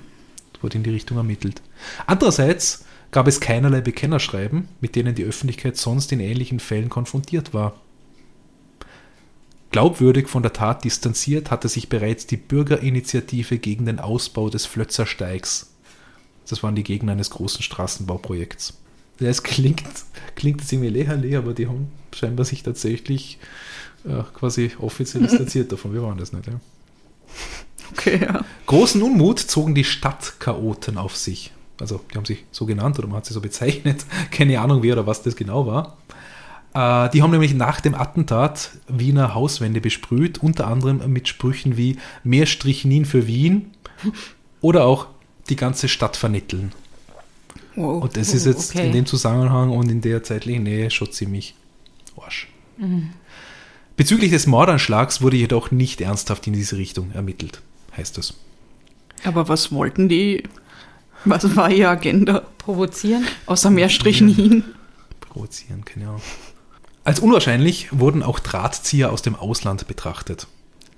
Das 0.54 0.63
wurde 0.63 0.78
in 0.78 0.84
die 0.84 0.89
Richtung 0.89 1.18
ermittelt. 1.18 1.62
Andererseits 2.08 2.86
gab 3.13 3.28
es 3.28 3.39
keinerlei 3.39 3.80
Bekennerschreiben, 3.80 4.67
mit 4.82 4.95
denen 4.95 5.15
die 5.15 5.23
Öffentlichkeit 5.23 5.78
sonst 5.78 6.12
in 6.12 6.19
ähnlichen 6.19 6.60
Fällen 6.60 6.89
konfrontiert 6.89 7.54
war. 7.54 7.80
Glaubwürdig 9.71 10.28
von 10.28 10.43
der 10.43 10.54
Tat 10.54 10.84
distanziert 10.84 11.49
hatte 11.49 11.69
sich 11.69 11.89
bereits 11.89 12.28
die 12.28 12.38
Bürgerinitiative 12.38 13.60
gegen 13.60 13.86
den 13.86 13.99
Ausbau 13.99 14.49
des 14.49 14.65
Flötzersteigs. 14.65 15.71
Das 16.49 16.62
waren 16.62 16.76
die 16.76 16.84
Gegner 16.84 17.13
eines 17.13 17.30
großen 17.30 17.62
Straßenbauprojekts. 17.62 18.73
Ja, 19.19 19.30
es 19.30 19.43
klingt, 19.43 19.84
klingt 20.36 20.62
jetzt 20.62 20.73
irgendwie 20.73 20.89
lächerlich, 20.89 21.38
aber 21.38 21.54
die 21.54 21.67
haben 21.67 21.91
scheinbar 22.13 22.45
sich 22.45 22.63
tatsächlich 22.63 23.38
äh, 24.06 24.23
quasi 24.34 24.71
offiziell 24.80 25.23
distanziert 25.28 25.71
davon. 25.71 25.93
Wir 25.93 26.04
waren 26.04 26.17
das 26.17 26.34
nicht, 26.34 26.47
ja. 26.47 26.60
Okay, 27.91 28.19
ja. 28.21 28.43
Großen 28.65 29.02
Unmut 29.02 29.39
zogen 29.39 29.76
die 29.76 29.84
Stadtchaoten 29.84 30.97
auf 30.97 31.15
sich. 31.15 31.52
Also, 31.79 32.01
die 32.12 32.17
haben 32.17 32.25
sich 32.25 32.45
so 32.51 32.65
genannt 32.65 32.99
oder 32.99 33.07
man 33.07 33.17
hat 33.17 33.25
sie 33.25 33.33
so 33.33 33.41
bezeichnet. 33.41 34.05
Keine 34.31 34.59
Ahnung, 34.59 34.83
wer 34.83 34.93
oder 34.93 35.07
was 35.07 35.23
das 35.23 35.36
genau 35.36 35.65
war. 35.65 35.97
Äh, 36.73 37.09
die 37.12 37.21
haben 37.21 37.31
nämlich 37.31 37.53
nach 37.53 37.81
dem 37.81 37.95
Attentat 37.95 38.71
Wiener 38.88 39.33
Hauswände 39.33 39.81
besprüht, 39.81 40.38
unter 40.39 40.67
anderem 40.67 41.12
mit 41.12 41.27
Sprüchen 41.27 41.77
wie 41.77 41.97
mehr 42.23 42.45
Strichnin 42.45 43.05
für 43.05 43.27
Wien 43.27 43.71
oder 44.62 44.86
auch 44.86 45.07
die 45.49 45.55
ganze 45.55 45.88
Stadt 45.89 46.15
vernetteln. 46.15 46.71
Wow. 47.75 48.03
Und 48.03 48.17
das 48.17 48.33
ist 48.33 48.45
jetzt 48.45 48.75
okay. 48.75 48.88
in 48.88 48.93
dem 48.93 49.05
Zusammenhang 49.05 49.71
und 49.71 49.89
in 49.89 50.01
der 50.01 50.23
zeitlichen 50.23 50.63
Nähe 50.63 50.91
schon 50.91 51.12
ziemlich 51.12 51.55
Arsch. 52.15 52.47
Bezüglich 53.95 54.31
des 54.31 54.47
Mordanschlags 54.47 55.21
wurde 55.21 55.38
jedoch 55.38 55.71
nicht 55.71 56.01
ernsthaft 56.01 56.47
in 56.47 56.53
diese 56.53 56.77
Richtung 56.77 57.12
ermittelt, 57.12 57.62
heißt 57.95 58.17
es. 58.17 58.36
Aber 59.23 59.47
was 59.47 59.71
wollten 59.71 60.09
die? 60.09 60.43
Was 61.25 61.55
war 61.55 61.71
ihre 61.71 61.89
Agenda? 61.89 62.43
Provozieren. 62.57 63.25
Außer 63.45 63.69
mehr 63.69 63.89
Strichen 63.89 64.27
hin. 64.27 64.63
Provozieren, 65.21 65.86
keine 65.86 66.09
Ahnung. 66.09 66.21
Als 67.05 67.19
unwahrscheinlich 67.19 67.97
wurden 67.97 68.23
auch 68.23 68.39
Drahtzieher 68.39 69.12
aus 69.12 69.21
dem 69.21 69.36
Ausland 69.36 69.88
betrachtet. 69.88 70.47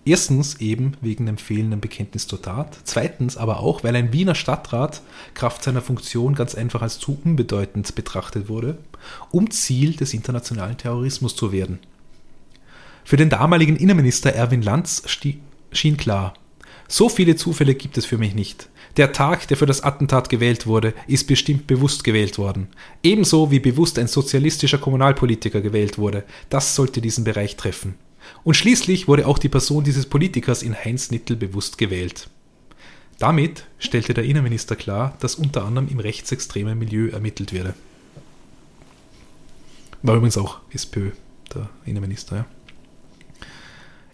Erstens 0.08 0.60
eben 0.60 0.98
wegen 1.02 1.26
dem 1.26 1.40
fehlenden 1.40 1.82
Bekenntnis 1.82 2.28
zur 2.28 2.40
Tat, 2.40 2.78
zweitens 2.84 3.38
aber 3.38 3.60
auch, 3.60 3.84
weil 3.84 3.96
ein 3.96 4.14
Wiener 4.14 4.36
Stadtrat 4.36 5.02
Kraft 5.34 5.64
seiner 5.64 5.82
Funktion 5.82 6.36
ganz 6.36 6.54
einfach 6.54 6.84
als 6.84 7.00
zu 7.00 7.20
unbedeutend 7.24 7.96
betrachtet 7.96 8.48
wurde, 8.48 8.78
um 9.32 9.50
Ziel 9.50 9.96
des 9.96 10.14
internationalen 10.14 10.78
Terrorismus 10.78 11.36
zu 11.36 11.52
werden. 11.52 11.80
Für 13.04 13.18
den 13.18 13.30
damaligen 13.30 13.76
Innenminister 13.76 14.32
Erwin 14.34 14.62
Lanz 14.62 15.02
schien 15.72 15.98
klar, 15.98 16.36
so 16.88 17.10
viele 17.10 17.36
Zufälle 17.36 17.74
gibt 17.74 17.98
es 17.98 18.06
für 18.06 18.20
mich 18.20 18.36
nicht. 18.36 18.70
Der 18.98 19.12
Tag, 19.12 19.48
der 19.50 19.58
für 19.58 19.66
das 19.66 19.84
Attentat 19.84 20.30
gewählt 20.30 20.68
wurde, 20.68 20.94
ist 21.08 21.28
bestimmt 21.28 21.68
bewusst 21.68 22.06
gewählt 22.06 22.38
worden. 22.38 22.68
Ebenso 23.04 23.52
wie 23.52 23.60
bewusst 23.60 24.00
ein 24.00 24.08
sozialistischer 24.08 24.78
Kommunalpolitiker 24.78 25.60
gewählt 25.62 25.98
wurde. 25.98 26.24
Das 26.50 26.76
sollte 26.76 27.02
diesen 27.02 27.26
Bereich 27.26 27.58
treffen. 27.58 27.96
Und 28.44 28.56
schließlich 28.56 29.08
wurde 29.08 29.28
auch 29.28 29.38
die 29.38 29.50
Person 29.50 29.84
dieses 29.84 30.06
Politikers 30.06 30.64
in 30.64 30.76
Heinz 30.76 31.12
Nittel 31.12 31.36
bewusst 31.36 31.78
gewählt. 31.78 32.30
Damit 33.20 33.66
stellte 33.80 34.14
der 34.14 34.24
Innenminister 34.24 34.76
klar, 34.76 35.18
dass 35.20 35.36
unter 35.36 35.66
anderem 35.66 35.88
im 35.90 36.00
rechtsextremen 36.00 36.78
Milieu 36.78 37.10
ermittelt 37.10 37.54
werde. 37.54 37.74
War 40.02 40.16
übrigens 40.16 40.38
auch 40.38 40.60
SPÖ, 40.72 41.12
der 41.54 41.70
Innenminister, 41.86 42.36
ja. 42.38 42.46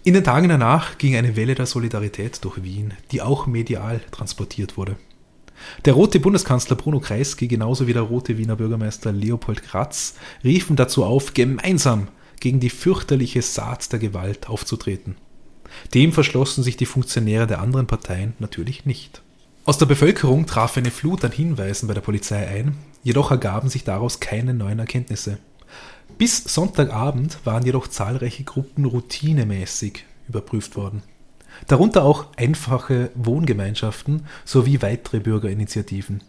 In 0.03 0.15
den 0.15 0.23
Tagen 0.23 0.49
danach 0.49 0.97
ging 0.97 1.15
eine 1.15 1.35
Welle 1.35 1.53
der 1.53 1.67
Solidarität 1.67 2.43
durch 2.43 2.63
Wien, 2.63 2.95
die 3.11 3.21
auch 3.21 3.45
medial 3.45 4.01
transportiert 4.09 4.75
wurde. 4.75 4.97
Der 5.85 5.93
rote 5.93 6.19
Bundeskanzler 6.19 6.75
Bruno 6.75 6.99
Kreisky 6.99 7.47
genauso 7.47 7.85
wie 7.85 7.93
der 7.93 8.01
rote 8.01 8.39
Wiener 8.39 8.55
Bürgermeister 8.55 9.11
Leopold 9.11 9.61
Kratz 9.61 10.15
riefen 10.43 10.75
dazu 10.75 11.03
auf, 11.03 11.35
gemeinsam 11.35 12.07
gegen 12.39 12.59
die 12.59 12.71
fürchterliche 12.71 13.43
Saat 13.43 13.91
der 13.91 13.99
Gewalt 13.99 14.49
aufzutreten. 14.49 15.17
Dem 15.93 16.13
verschlossen 16.13 16.63
sich 16.63 16.77
die 16.77 16.87
Funktionäre 16.87 17.45
der 17.45 17.61
anderen 17.61 17.85
Parteien 17.85 18.33
natürlich 18.39 18.87
nicht. 18.87 19.21
Aus 19.65 19.77
der 19.77 19.85
Bevölkerung 19.85 20.47
traf 20.47 20.77
eine 20.77 20.89
Flut 20.89 21.23
an 21.23 21.31
Hinweisen 21.31 21.87
bei 21.87 21.93
der 21.93 22.01
Polizei 22.01 22.47
ein, 22.47 22.75
jedoch 23.03 23.29
ergaben 23.29 23.69
sich 23.69 23.83
daraus 23.83 24.19
keine 24.19 24.55
neuen 24.55 24.79
Erkenntnisse. 24.79 25.37
Bis 26.17 26.43
Sonntagabend 26.43 27.37
waren 27.45 27.65
jedoch 27.65 27.87
zahlreiche 27.87 28.43
Gruppen 28.43 28.85
routinemäßig 28.85 30.05
überprüft 30.27 30.75
worden. 30.75 31.03
Darunter 31.67 32.03
auch 32.03 32.27
einfache 32.37 33.11
Wohngemeinschaften 33.15 34.25
sowie 34.45 34.81
weitere 34.81 35.19
Bürgerinitiativen. 35.19 36.23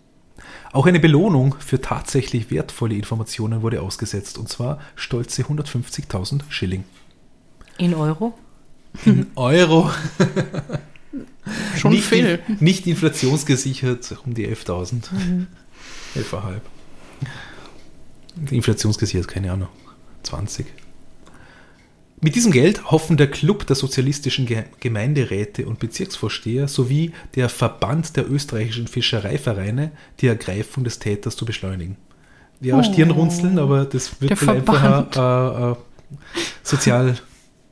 Auch 0.72 0.86
eine 0.86 0.98
Belohnung 0.98 1.54
für 1.60 1.80
tatsächlich 1.80 2.50
wertvolle 2.50 2.94
Informationen 2.96 3.62
wurde 3.62 3.80
ausgesetzt, 3.82 4.38
und 4.38 4.48
zwar 4.48 4.80
stolze 4.96 5.42
150.000 5.42 6.42
Schilling. 6.48 6.84
In 7.78 7.94
Euro? 7.94 8.34
Euro, 9.36 9.90
Schon 11.76 11.92
nicht, 11.92 12.04
viel. 12.04 12.40
in- 12.48 12.56
nicht 12.60 12.86
inflationsgesichert, 12.86 14.16
um 14.24 14.34
die 14.34 14.46
11.000. 14.48 15.04
11,5. 16.14 16.60
Inflationsgesichert, 18.50 19.28
keine 19.28 19.52
Ahnung, 19.52 19.68
20. 20.22 20.66
Mit 22.24 22.36
diesem 22.36 22.52
Geld 22.52 22.90
hoffen 22.90 23.16
der 23.16 23.28
Club 23.28 23.66
der 23.66 23.74
sozialistischen 23.74 24.46
Ge 24.46 24.64
Gemeinderäte 24.78 25.66
und 25.66 25.80
Bezirksvorsteher 25.80 26.68
sowie 26.68 27.10
der 27.34 27.48
Verband 27.48 28.16
der 28.16 28.30
österreichischen 28.30 28.86
Fischereivereine 28.86 29.90
die 30.20 30.28
Ergreifung 30.28 30.84
des 30.84 31.00
Täters 31.00 31.34
zu 31.34 31.44
beschleunigen. 31.44 31.96
Ja, 32.60 32.78
Oh. 32.78 32.82
Stirnrunzeln, 32.84 33.58
aber 33.58 33.84
das 33.86 34.20
wird 34.20 34.40
wohl 34.40 34.54
einfach 34.54 35.16
äh, 35.16 35.72
äh, 35.72 35.76
sozial, 36.62 37.16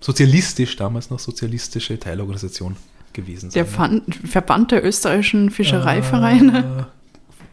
sozialistisch, 0.01 0.75
damals 0.75 1.11
noch 1.11 1.21
sozialistische 1.21 1.97
Teilorganisation 1.97 2.75
gewesen 3.13 3.51
sein. 3.53 3.65
Der. 3.65 3.67
Fan 3.67 4.03
Verband 4.25 4.73
der 4.73 4.85
österreichischen 4.85 5.51
Fischereivereine. 5.51 6.89
Äh, 6.89 7.45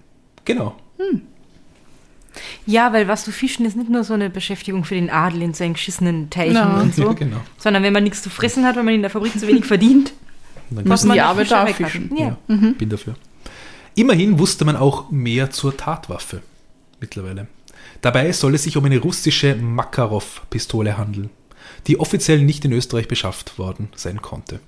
genau. 0.46 0.76
Ja, 2.66 2.94
weil 2.94 3.08
was 3.08 3.24
du 3.26 3.32
fischen 3.32 3.66
ist 3.66 3.76
nicht 3.76 3.90
nur 3.90 4.04
so 4.04 4.14
eine 4.14 4.30
Beschäftigung 4.30 4.84
für 4.84 4.96
den 4.96 5.10
Adel 5.10 5.42
in 5.42 5.54
seinen 5.54 5.74
geschissenen 5.74 6.30
Teichen 6.30 6.56
Ja. 6.56 6.80
und 6.82 6.96
so, 6.96 7.04
Ja, 7.04 7.14
genau. 7.14 7.38
sondern 7.58 7.84
wenn 7.84 7.94
man 7.94 8.04
nichts 8.04 8.22
zu 8.22 8.30
fressen 8.30 8.66
hat, 8.66 8.76
weil 8.76 8.84
man 8.84 8.94
in 8.94 9.02
der 9.02 9.10
Fabrik 9.12 9.40
zu 9.40 9.48
wenig 9.48 9.66
verdient, 9.66 10.14
Dann 10.70 10.88
muss 10.88 11.04
man 11.06 11.16
die 11.16 11.22
Arbeiter 11.22 11.66
Fischerei 11.66 11.72
auch 11.72 11.76
fischen. 11.92 12.10
kaufen. 12.10 12.22
Ja. 12.22 12.38
Ja, 12.48 12.72
bin 12.78 12.90
dafür. 12.90 13.16
Immerhin 13.96 14.38
wusste 14.38 14.66
man 14.66 14.76
auch 14.76 15.10
mehr 15.12 15.50
zur 15.50 15.76
Tatwaffe 15.78 16.42
mittlerweile. 17.00 17.48
Dabei 18.02 18.32
soll 18.32 18.54
es 18.56 18.64
sich 18.64 18.76
um 18.78 18.86
eine 18.86 19.00
russische 19.00 19.56
Makarov-Pistole 19.56 20.98
handeln, 20.98 21.30
die 21.88 22.00
offiziell 22.00 22.42
nicht 22.42 22.64
in 22.66 22.74
Österreich 22.74 23.08
beschafft 23.08 23.58
worden 23.58 23.90
sein 23.96 24.22
konnte. 24.22 24.60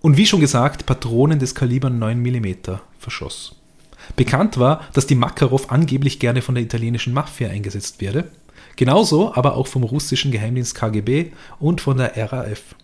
Und 0.00 0.16
wie 0.16 0.26
schon 0.26 0.40
gesagt, 0.40 0.86
Patronen 0.86 1.38
des 1.38 1.54
Kaliber 1.54 1.90
9 1.90 2.20
mm 2.22 2.78
verschoss. 2.98 3.55
Bekannt 4.14 4.58
war, 4.58 4.82
dass 4.92 5.06
die 5.06 5.14
Makarov 5.14 5.70
angeblich 5.70 6.20
gerne 6.20 6.42
von 6.42 6.54
der 6.54 6.64
italienischen 6.64 7.12
Mafia 7.12 7.48
eingesetzt 7.48 8.00
werde, 8.00 8.30
genauso 8.76 9.34
aber 9.34 9.56
auch 9.56 9.66
vom 9.66 9.82
russischen 9.82 10.30
Geheimdienst 10.30 10.74
KGB 10.74 11.32
und 11.58 11.80
von 11.80 11.96
der 11.96 12.16
RAF. 12.16 12.76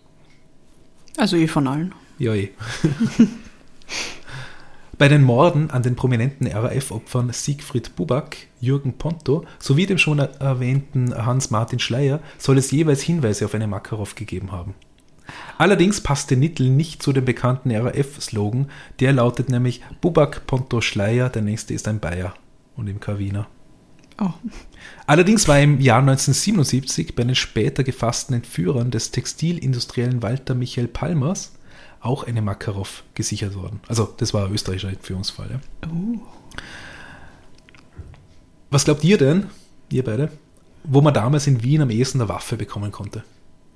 Also 1.17 1.37
eh 1.37 1.47
von 1.47 1.67
allen. 1.67 1.95
Ja, 2.19 2.33
eh. 2.35 2.49
Bei 4.97 5.07
den 5.07 5.23
Morden 5.23 5.71
an 5.71 5.81
den 5.81 5.95
prominenten 5.95 6.47
RAF-Opfern 6.47 7.31
Siegfried 7.33 7.95
Buback, 7.95 8.47
Jürgen 8.61 8.93
Ponto 8.93 9.43
sowie 9.59 9.85
dem 9.85 9.97
schon 9.97 10.19
erwähnten 10.19 11.13
Hans-Martin 11.13 11.79
Schleier 11.79 12.19
soll 12.37 12.57
es 12.57 12.71
jeweils 12.71 13.01
Hinweise 13.01 13.45
auf 13.45 13.55
eine 13.55 13.67
Makarov 13.67 14.15
gegeben 14.15 14.51
haben. 14.51 14.75
Allerdings 15.57 16.01
passte 16.01 16.35
Nittel 16.35 16.69
nicht 16.69 17.01
zu 17.01 17.13
dem 17.13 17.25
bekannten 17.25 17.71
RAF-Slogan, 17.71 18.69
der 18.99 19.13
lautet 19.13 19.49
nämlich 19.49 19.81
Buback, 20.01 20.45
Ponto, 20.47 20.81
Schleier, 20.81 21.29
der 21.29 21.41
nächste 21.41 21.73
ist 21.73 21.87
ein 21.87 21.99
Bayer 21.99 22.33
und 22.75 22.87
im 22.87 22.99
Wiener. 23.17 23.47
Oh. 24.19 24.29
Allerdings 25.07 25.47
war 25.47 25.59
im 25.59 25.79
Jahr 25.79 25.99
1977 25.99 27.15
bei 27.15 27.23
den 27.23 27.35
später 27.35 27.83
gefassten 27.83 28.35
Entführern 28.35 28.91
des 28.91 29.11
Textilindustriellen 29.11 30.21
Walter 30.21 30.55
Michael 30.55 30.87
Palmers 30.87 31.53
auch 31.99 32.25
eine 32.25 32.41
Makarov 32.41 33.03
gesichert 33.15 33.55
worden. 33.55 33.79
Also 33.87 34.13
das 34.17 34.33
war 34.33 34.47
ein 34.47 34.53
österreichischer 34.53 34.89
Entführungsfall. 34.89 35.61
Ja. 35.81 35.89
Was 38.69 38.85
glaubt 38.85 39.03
ihr 39.03 39.17
denn, 39.17 39.47
ihr 39.89 40.03
beide, 40.03 40.31
wo 40.83 41.01
man 41.01 41.13
damals 41.13 41.47
in 41.47 41.63
Wien 41.63 41.81
am 41.81 41.89
ehesten 41.89 42.19
eine 42.19 42.29
Waffe 42.29 42.57
bekommen 42.57 42.91
konnte? 42.91 43.23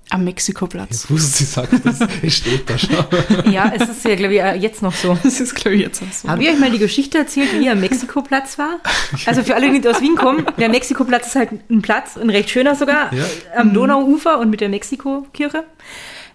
Am 0.10 0.24
Mexikoplatz. 0.24 1.04
Ich 1.06 1.10
wusste, 1.12 1.38
sie 1.40 1.44
sagt 1.44 1.74
das, 1.86 2.00
es 2.24 2.34
steht 2.38 2.70
da 2.70 2.78
schon. 2.78 2.96
Ja, 3.52 3.72
es 3.76 3.90
ist 3.90 4.06
ja, 4.06 4.16
glaube 4.16 4.36
ich, 4.36 4.40
äh, 4.42 4.56
jetzt 4.56 4.82
noch 4.82 4.94
so. 4.94 5.18
Das 5.24 5.40
ist, 5.42 5.54
glaube 5.56 5.76
ich, 5.76 5.82
jetzt 5.82 6.02
auch 6.02 6.12
so. 6.14 6.30
Habe 6.30 6.44
ich 6.44 6.50
euch 6.50 6.60
mal 6.60 6.72
die 6.72 6.78
Geschichte 6.80 7.18
erzählt, 7.18 7.50
wie 7.54 7.66
ihr 7.66 7.74
am 7.74 7.82
Mexikoplatz 7.82 8.58
war? 8.58 8.80
Also 9.26 9.44
für 9.44 9.56
alle, 9.56 9.66
die 9.68 9.74
nicht 9.74 9.88
aus 9.88 10.02
Wien 10.02 10.16
kommen, 10.16 10.46
der 10.58 10.70
Mexikoplatz 10.70 11.28
ist 11.28 11.36
halt 11.36 11.50
ein 11.70 11.82
Platz, 11.82 12.18
ein 12.18 12.30
recht 12.30 12.50
schöner 12.50 12.76
sogar, 12.76 13.14
Ja. 13.14 13.26
am 13.58 13.74
Donauufer 13.74 14.40
und 14.40 14.50
mit 14.50 14.62
der 14.62 14.70
Mexiko-Kirche, 14.70 15.66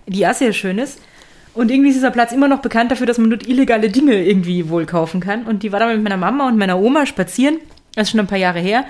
die 0.06 0.26
auch 0.26 0.34
sehr 0.34 0.52
schön 0.52 0.78
ist. 0.78 0.98
Und 1.54 1.70
irgendwie 1.70 1.90
ist 1.90 1.96
dieser 1.96 2.10
Platz 2.10 2.32
immer 2.32 2.48
noch 2.48 2.60
bekannt 2.60 2.90
dafür, 2.90 3.06
dass 3.06 3.18
man 3.18 3.30
dort 3.30 3.46
illegale 3.46 3.88
Dinge 3.90 4.22
irgendwie 4.24 4.68
wohl 4.70 4.86
kaufen 4.86 5.20
kann. 5.20 5.44
Und 5.44 5.62
die 5.62 5.72
war 5.72 5.80
da 5.80 5.86
mit 5.86 6.02
meiner 6.02 6.16
Mama 6.16 6.46
und 6.48 6.56
meiner 6.58 6.78
Oma 6.78 7.04
spazieren, 7.06 7.58
das 7.94 8.04
ist 8.04 8.10
schon 8.12 8.20
ein 8.20 8.26
paar 8.26 8.38
Jahre 8.38 8.58
her. 8.60 8.84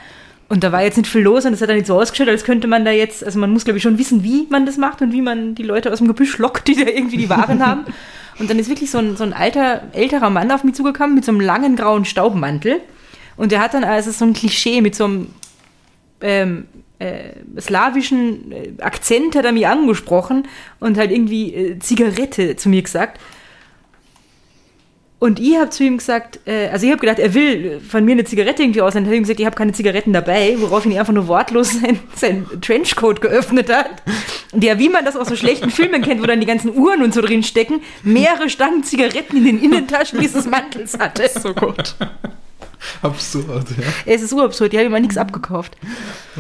Und 0.53 0.63
da 0.63 0.71
war 0.71 0.83
jetzt 0.83 0.99
nicht 0.99 1.09
viel 1.09 1.23
los 1.23 1.47
und 1.47 1.55
es 1.55 1.63
hat 1.63 1.71
dann 1.71 1.77
nicht 1.77 1.87
so 1.87 1.99
ausgeschaut, 1.99 2.29
als 2.29 2.45
könnte 2.45 2.69
man 2.69 2.85
da 2.85 2.91
jetzt, 2.91 3.25
also 3.25 3.39
man 3.39 3.51
muss 3.53 3.65
glaube 3.65 3.79
ich 3.79 3.83
schon 3.83 3.97
wissen, 3.97 4.23
wie 4.23 4.47
man 4.51 4.67
das 4.67 4.77
macht 4.77 5.01
und 5.01 5.11
wie 5.11 5.23
man 5.23 5.55
die 5.55 5.63
Leute 5.63 5.91
aus 5.91 5.97
dem 5.97 6.09
Gebüsch 6.09 6.37
lockt, 6.37 6.69
die 6.69 6.75
da 6.75 6.91
irgendwie 6.91 7.17
die 7.17 7.31
Waren 7.31 7.67
haben. 7.67 7.87
Und 8.39 8.51
dann 8.51 8.59
ist 8.59 8.69
wirklich 8.69 8.91
so 8.91 8.99
ein, 8.99 9.17
so 9.17 9.25
ein 9.25 9.33
alter, 9.33 9.85
älterer 9.95 10.29
Mann 10.29 10.51
auf 10.51 10.63
mich 10.63 10.75
zugekommen 10.75 11.15
mit 11.15 11.25
so 11.25 11.33
einem 11.33 11.41
langen 11.41 11.75
grauen 11.75 12.05
Staubmantel 12.05 12.83
Und 13.39 13.51
der 13.51 13.63
hat 13.63 13.73
dann 13.73 13.83
also 13.83 14.11
so 14.11 14.27
ein 14.27 14.35
Klischee 14.35 14.83
mit 14.83 14.95
so 14.95 15.05
einem 15.05 15.29
ähm, 16.21 16.67
äh, 16.99 17.31
slawischen 17.59 18.53
äh, 18.53 18.73
Akzent 18.83 19.35
hat 19.37 19.47
er 19.47 19.53
mich 19.53 19.67
angesprochen 19.67 20.47
und 20.81 20.99
halt 20.99 21.13
irgendwie 21.13 21.55
äh, 21.55 21.79
Zigarette 21.79 22.57
zu 22.57 22.69
mir 22.69 22.83
gesagt. 22.83 23.19
Und 25.23 25.39
ich 25.39 25.57
habe 25.57 25.71
zu 25.71 25.85
ihm 25.85 25.99
gesagt, 25.99 26.41
äh, 26.49 26.67
also 26.71 26.85
ich 26.85 26.91
habe 26.91 27.01
gedacht, 27.01 27.21
er 27.21 27.33
will 27.33 27.79
von 27.79 28.05
mir 28.05 28.11
eine 28.11 28.25
Zigarette 28.25 28.65
irgendwie 28.65 28.81
aus. 28.81 28.95
Dann 28.95 29.05
habe 29.05 29.15
ich 29.15 29.19
ihm 29.21 29.23
gesagt, 29.23 29.39
ich 29.39 29.47
habe 29.47 29.55
keine 29.55 29.73
Zigaretten 29.73 30.13
dabei, 30.13 30.57
woraufhin 30.59 30.91
er 30.91 30.99
einfach 30.99 31.13
nur 31.13 31.29
wortlos 31.29 31.75
sein, 31.81 32.01
sein 32.17 32.45
Trenchcoat 32.61 33.21
geöffnet 33.21 33.73
hat. 33.73 34.03
Ja, 34.53 34.81
wie 34.81 34.89
man 34.89 35.05
das 35.05 35.15
aus 35.15 35.29
so 35.29 35.37
schlechten 35.37 35.71
Filmen 35.81 36.03
kennt, 36.03 36.21
wo 36.23 36.27
dann 36.27 36.41
die 36.41 36.47
ganzen 36.47 36.77
Uhren 36.77 37.05
und 37.05 37.15
so 37.15 37.21
drin 37.21 37.45
stecken, 37.45 37.83
mehrere 38.03 38.51
Stangen 38.51 38.83
Zigaretten 38.83 39.37
in 39.37 39.45
den 39.45 39.63
Innentaschen 39.63 40.19
dieses 40.19 40.45
Mantels 40.47 40.99
hatte. 40.99 41.31
So 41.41 41.55
gut. 41.55 41.95
Absurd, 43.03 43.67
ja. 43.71 43.85
Es 44.07 44.23
ist 44.23 44.33
urabsurd, 44.33 44.73
die 44.73 44.77
habe 44.77 44.87
ich 44.87 44.91
mal 44.91 45.01
nichts 45.01 45.17
abgekauft. 45.17 45.77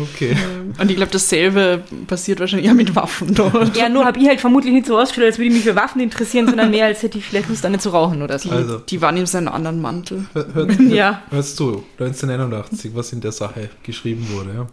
Okay. 0.00 0.37
Und 0.78 0.90
ich 0.90 0.96
glaube, 0.96 1.12
dasselbe 1.12 1.83
passiert 2.07 2.40
wahrscheinlich 2.40 2.66
ja 2.66 2.74
mit 2.74 2.94
Waffen 2.96 3.35
dort. 3.35 3.76
Ja, 3.83 3.88
nur 3.88 4.05
habe 4.05 4.18
ich 4.18 4.28
halt 4.28 4.40
vermutlich 4.40 4.72
nicht 4.72 4.87
so 4.87 4.98
ausgestellt, 4.98 5.26
als 5.28 5.38
würde 5.38 5.48
ich 5.48 5.55
mich 5.55 5.64
für 5.64 5.76
Waffen 5.76 6.00
interessieren, 6.00 6.46
sondern 6.46 6.70
mehr, 6.70 6.87
als 6.87 7.02
hätte 7.02 7.18
ich 7.18 7.24
vielleicht 7.24 7.48
Lust, 7.48 7.64
eine 7.64 7.78
zu 7.78 7.90
rauchen 7.90 8.22
oder 8.22 8.38
so. 8.38 8.48
Die, 8.48 8.55
Also. 8.55 8.78
die 8.78 9.00
waren 9.00 9.16
in 9.16 9.26
seinem 9.26 9.48
anderen 9.48 9.81
Mantel. 9.81 10.26
Hör, 10.33 10.46
hör, 10.55 10.70
Ja. 10.81 11.22
Hörst 11.31 11.59
du, 11.61 11.85
1981, 11.98 12.92
was 12.94 13.12
in 13.12 13.20
der 13.20 13.33
Sache 13.33 13.70
geschrieben 13.83 14.26
wurde, 14.31 14.50
ja. 14.55 14.66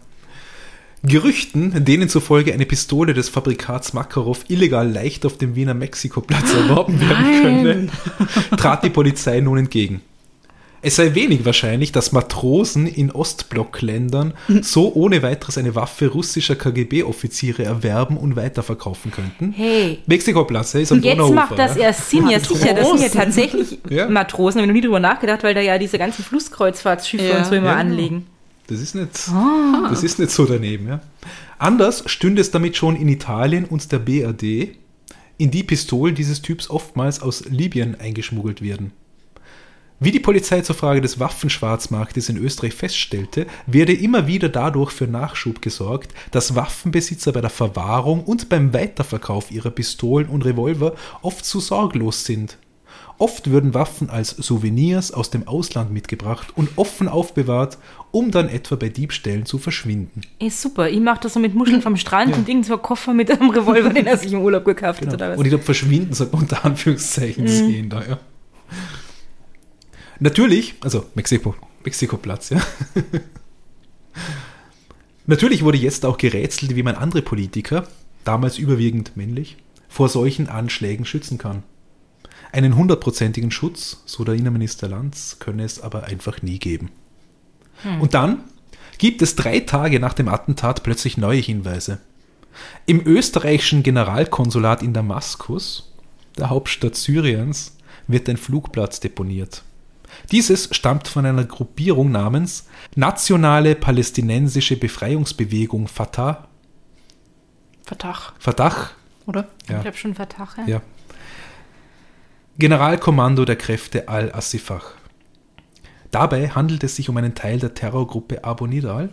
Gerüchten, 1.02 1.84
denen 1.84 2.10
zufolge 2.10 2.52
eine 2.52 2.66
Pistole 2.66 3.14
des 3.14 3.30
Fabrikats 3.30 3.94
Makarov 3.94 4.44
illegal 4.48 4.90
leicht 4.90 5.24
auf 5.24 5.38
dem 5.38 5.54
Wiener 5.54 5.72
Mexikoplatz 5.72 6.52
erworben 6.52 7.00
werden 7.00 7.42
könne, 7.42 7.88
trat 8.58 8.84
die 8.84 8.90
Polizei 8.90 9.40
nun 9.40 9.56
entgegen. 9.56 10.02
Es 10.82 10.96
sei 10.96 11.14
wenig 11.14 11.44
wahrscheinlich, 11.44 11.92
dass 11.92 12.12
Matrosen 12.12 12.86
in 12.86 13.10
Ostblockländern 13.10 14.32
so 14.62 14.94
ohne 14.94 15.22
weiteres 15.22 15.58
eine 15.58 15.74
Waffe 15.74 16.08
russischer 16.08 16.56
KGB-Offiziere 16.56 17.64
erwerben 17.64 18.16
und 18.16 18.34
weiterverkaufen 18.36 19.10
könnten. 19.10 19.52
Hey. 19.52 19.98
Mexikoplatz 20.06 20.72
hey, 20.74 20.82
ist 20.82 20.92
am 20.92 20.98
Und 20.98 21.04
jetzt 21.04 21.18
macht 21.18 21.58
das 21.58 21.76
ja. 21.76 21.82
erst 21.82 22.08
Sinn, 22.10 22.28
ja 22.28 22.40
sicher, 22.40 22.72
das 22.74 22.88
sind 22.88 23.02
ja 23.02 23.08
tatsächlich 23.08 23.78
Ja. 23.90 24.08
Matrosen, 24.08 24.60
habe 24.60 24.64
ich 24.64 24.68
noch 24.68 24.74
nie 24.74 24.80
drüber 24.86 25.00
nachgedacht, 25.00 25.42
weil 25.42 25.54
da 25.54 25.60
ja 25.60 25.76
diese 25.78 25.98
ganzen 25.98 26.24
Flusskreuzfahrtschiffe 26.24 27.24
Ja. 27.24 27.38
und 27.38 27.46
so 27.46 27.54
immer 27.54 27.66
Ja. 27.68 27.76
anlegen. 27.76 28.26
Das 28.68 28.80
ist 28.80 28.94
nicht, 28.94 29.08
das 29.90 30.02
ist 30.02 30.18
nicht 30.18 30.30
so 30.30 30.46
daneben. 30.46 30.86
Ja. 30.88 31.00
Anders 31.58 32.04
stünde 32.06 32.40
es 32.40 32.52
damit 32.52 32.76
schon 32.76 32.96
in 32.96 33.08
Italien 33.08 33.64
und 33.64 33.90
der 33.92 33.98
BRD, 33.98 34.76
in 35.36 35.50
die 35.50 35.62
Pistolen 35.64 36.14
dieses 36.14 36.40
Typs 36.40 36.70
oftmals 36.70 37.20
aus 37.20 37.44
Libyen 37.50 37.96
eingeschmuggelt 38.00 38.62
werden. 38.62 38.92
Wie 40.02 40.12
die 40.12 40.18
Polizei 40.18 40.62
zur 40.62 40.74
Frage 40.74 41.02
des 41.02 41.20
Waffenschwarzmarktes 41.20 42.30
in 42.30 42.38
Österreich 42.38 42.72
feststellte, 42.72 43.46
werde 43.66 43.92
immer 43.92 44.26
wieder 44.26 44.48
dadurch 44.48 44.92
für 44.92 45.06
Nachschub 45.06 45.60
gesorgt, 45.60 46.14
dass 46.30 46.54
Waffenbesitzer 46.54 47.32
bei 47.32 47.42
der 47.42 47.50
Verwahrung 47.50 48.24
und 48.24 48.48
beim 48.48 48.72
Weiterverkauf 48.72 49.50
ihrer 49.50 49.68
Pistolen 49.68 50.26
und 50.30 50.46
Revolver 50.46 50.94
oft 51.20 51.44
zu 51.44 51.60
sorglos 51.60 52.24
sind. 52.24 52.56
Oft 53.18 53.50
würden 53.50 53.74
Waffen 53.74 54.08
als 54.08 54.30
Souvenirs 54.30 55.12
aus 55.12 55.28
dem 55.28 55.46
Ausland 55.46 55.92
mitgebracht 55.92 56.48
und 56.56 56.70
offen 56.76 57.06
aufbewahrt, 57.06 57.76
um 58.10 58.30
dann 58.30 58.48
etwa 58.48 58.76
bei 58.76 58.88
Diebstählen 58.88 59.44
zu 59.44 59.58
verschwinden. 59.58 60.22
Ist 60.38 60.62
super, 60.62 60.88
ich 60.88 61.00
mache 61.00 61.20
das 61.24 61.34
so 61.34 61.40
mit 61.40 61.54
Muscheln 61.54 61.82
vom 61.82 61.98
Strand 61.98 62.30
Ja. 62.30 62.36
und 62.36 62.48
irgend 62.48 62.64
so 62.64 62.72
ein 62.76 62.82
Koffer 62.82 63.12
mit 63.12 63.30
einem 63.30 63.50
Revolver, 63.50 63.90
den 63.94 64.06
er 64.06 64.16
sich 64.16 64.32
im 64.32 64.40
Urlaub 64.40 64.64
gekauft 64.64 65.02
hat 65.04 65.12
oder 65.12 65.32
was. 65.32 65.38
Und 65.38 65.44
ich 65.44 65.50
glaube, 65.50 65.64
verschwinden 65.64 66.14
sagt 66.14 66.32
man 66.32 66.40
unter 66.40 66.64
Anführungszeichen 66.64 67.46
sehen 67.46 67.90
da, 67.90 68.02
ja. 68.02 68.18
Natürlich, 70.20 70.74
also 70.80 71.06
Mexiko, 71.14 71.54
Mexikoplatz, 71.84 72.50
ja. 72.50 72.60
Natürlich 75.26 75.64
wurde 75.64 75.78
jetzt 75.78 76.04
auch 76.04 76.18
gerätselt, 76.18 76.76
wie 76.76 76.82
man 76.82 76.94
andere 76.94 77.22
Politiker, 77.22 77.86
damals 78.24 78.58
überwiegend 78.58 79.16
männlich, 79.16 79.56
vor 79.88 80.08
solchen 80.08 80.48
Anschlägen 80.48 81.04
schützen 81.04 81.38
kann. 81.38 81.62
Einen 82.52 82.76
hundertprozentigen 82.76 83.50
Schutz, 83.50 84.02
so 84.06 84.24
der 84.24 84.34
Innenminister 84.34 84.88
Lanz, 84.88 85.36
könne 85.38 85.64
es 85.64 85.80
aber 85.80 86.04
einfach 86.04 86.42
nie 86.42 86.58
geben. 86.58 86.90
Und 88.00 88.14
dann 88.14 88.44
gibt 88.98 89.22
es 89.22 89.36
drei 89.36 89.60
Tage 89.60 90.00
nach 90.00 90.12
dem 90.12 90.28
Attentat 90.28 90.82
plötzlich 90.82 91.16
neue 91.16 91.40
Hinweise. 91.40 91.98
Im 92.84 93.06
österreichischen 93.06 93.82
Generalkonsulat 93.82 94.82
in 94.82 94.92
Damaskus, 94.92 95.92
der 96.36 96.50
Hauptstadt 96.50 96.96
Syriens, 96.96 97.76
wird 98.06 98.28
ein 98.28 98.36
Flugplatz 98.36 99.00
deponiert. 99.00 99.62
Dieses 100.30 100.74
stammt 100.74 101.08
von 101.08 101.26
einer 101.26 101.44
Gruppierung 101.44 102.10
namens 102.10 102.68
Nationale 102.94 103.74
Palästinensische 103.74 104.76
Befreiungsbewegung 104.76 105.88
Fatah. 105.88 106.48
Vertach, 107.84 108.34
Fatah, 108.38 108.90
oder? 109.26 109.48
Ja. 109.68 109.76
Ich 109.76 109.82
glaube 109.82 109.96
schon 109.96 110.14
Vertach, 110.14 110.58
ja. 110.58 110.66
ja. 110.66 110.82
Generalkommando 112.58 113.44
der 113.44 113.56
Kräfte 113.56 114.08
Al-Assifah. 114.08 114.82
Dabei 116.10 116.50
handelt 116.50 116.84
es 116.84 116.96
sich 116.96 117.08
um 117.08 117.16
einen 117.16 117.34
Teil 117.34 117.58
der 117.58 117.74
Terrorgruppe 117.74 118.44
Abu 118.44 118.66
Nidal, 118.66 119.10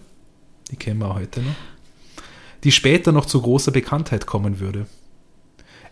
die 0.72 0.76
kennen 0.76 1.00
wir 1.00 1.14
heute 1.14 1.42
noch, 1.42 1.56
die 2.64 2.72
später 2.72 3.12
noch 3.12 3.26
zu 3.26 3.42
großer 3.42 3.72
Bekanntheit 3.72 4.26
kommen 4.26 4.60
würde. 4.60 4.88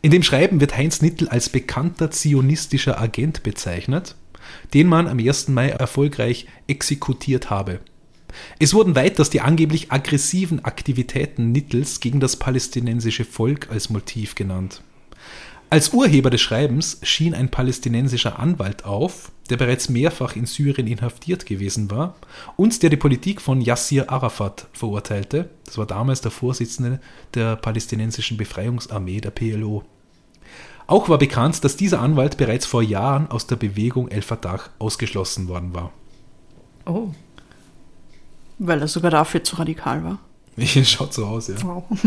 In 0.02 0.12
dem 0.12 0.24
Schreiben 0.24 0.60
wird 0.60 0.76
Heinz 0.78 1.02
Nittel 1.02 1.30
als 1.30 1.50
bekannter 1.50 2.12
zionistischer 2.12 3.00
Agent 3.00 3.44
bezeichnet, 3.44 4.16
den 4.74 4.88
man 4.88 5.08
am 5.08 5.20
1. 5.20 5.50
Mai 5.50 5.70
erfolgreich 5.70 6.48
exekutiert 6.68 7.50
habe. 7.50 7.80
Es 8.60 8.74
wurden 8.74 8.96
weiters 8.96 9.30
die 9.30 9.42
angeblich 9.42 9.92
aggressiven 9.92 10.64
Aktivitäten 10.66 11.52
Nittels 11.52 12.00
gegen 12.00 12.20
das 12.20 12.38
palästinensische 12.38 13.26
Volk 13.26 13.70
als 13.70 13.90
Motiv 13.90 14.36
genannt. 14.36 14.82
Als 15.70 15.90
Urheber 15.90 16.30
des 16.30 16.42
Schreibens 16.42 17.00
schien 17.02 17.34
ein 17.34 17.50
palästinensischer 17.50 18.38
Anwalt 18.40 18.86
auf, 18.86 19.32
der 19.50 19.58
bereits 19.58 19.90
mehrfach 19.90 20.36
in 20.36 20.46
Syrien 20.46 20.88
inhaftiert 20.88 21.46
gewesen 21.46 21.90
war 21.90 22.16
und 22.56 22.84
der 22.84 22.92
die 22.92 22.98
Politik 22.98 23.42
von 23.42 23.62
Yassir 23.62 24.10
Arafat 24.10 24.68
verurteilte. 24.74 25.50
Das 25.66 25.78
war 25.78 25.88
damals 25.88 26.22
der 26.22 26.32
Vorsitzende 26.32 27.00
der 27.34 27.56
palästinensischen 27.56 28.38
Befreiungsarmee, 28.38 29.22
der 29.22 29.32
PLO. 29.32 29.84
Auch 30.88 31.10
war 31.10 31.18
bekannt, 31.18 31.64
dass 31.64 31.78
dieser 31.78 32.02
Anwalt 32.02 32.38
bereits 32.38 32.66
vor 32.66 32.84
Jahren 32.84 33.30
aus 33.32 33.48
der 33.48 33.56
Bewegung 33.56 34.08
El 34.08 34.22
Fatah 34.22 34.60
ausgeschlossen 34.78 35.48
worden 35.48 35.74
war. 35.74 35.92
Oh. 36.86 37.10
Weil 38.60 38.82
er 38.82 38.88
sogar 38.88 39.12
dafür 39.12 39.44
zu 39.44 39.56
radikal 39.56 40.04
war. 40.04 40.20
Schaut 40.84 41.14
so 41.14 41.26
aus, 41.26 41.48
ja. 41.48 41.56
Wow. 41.64 41.84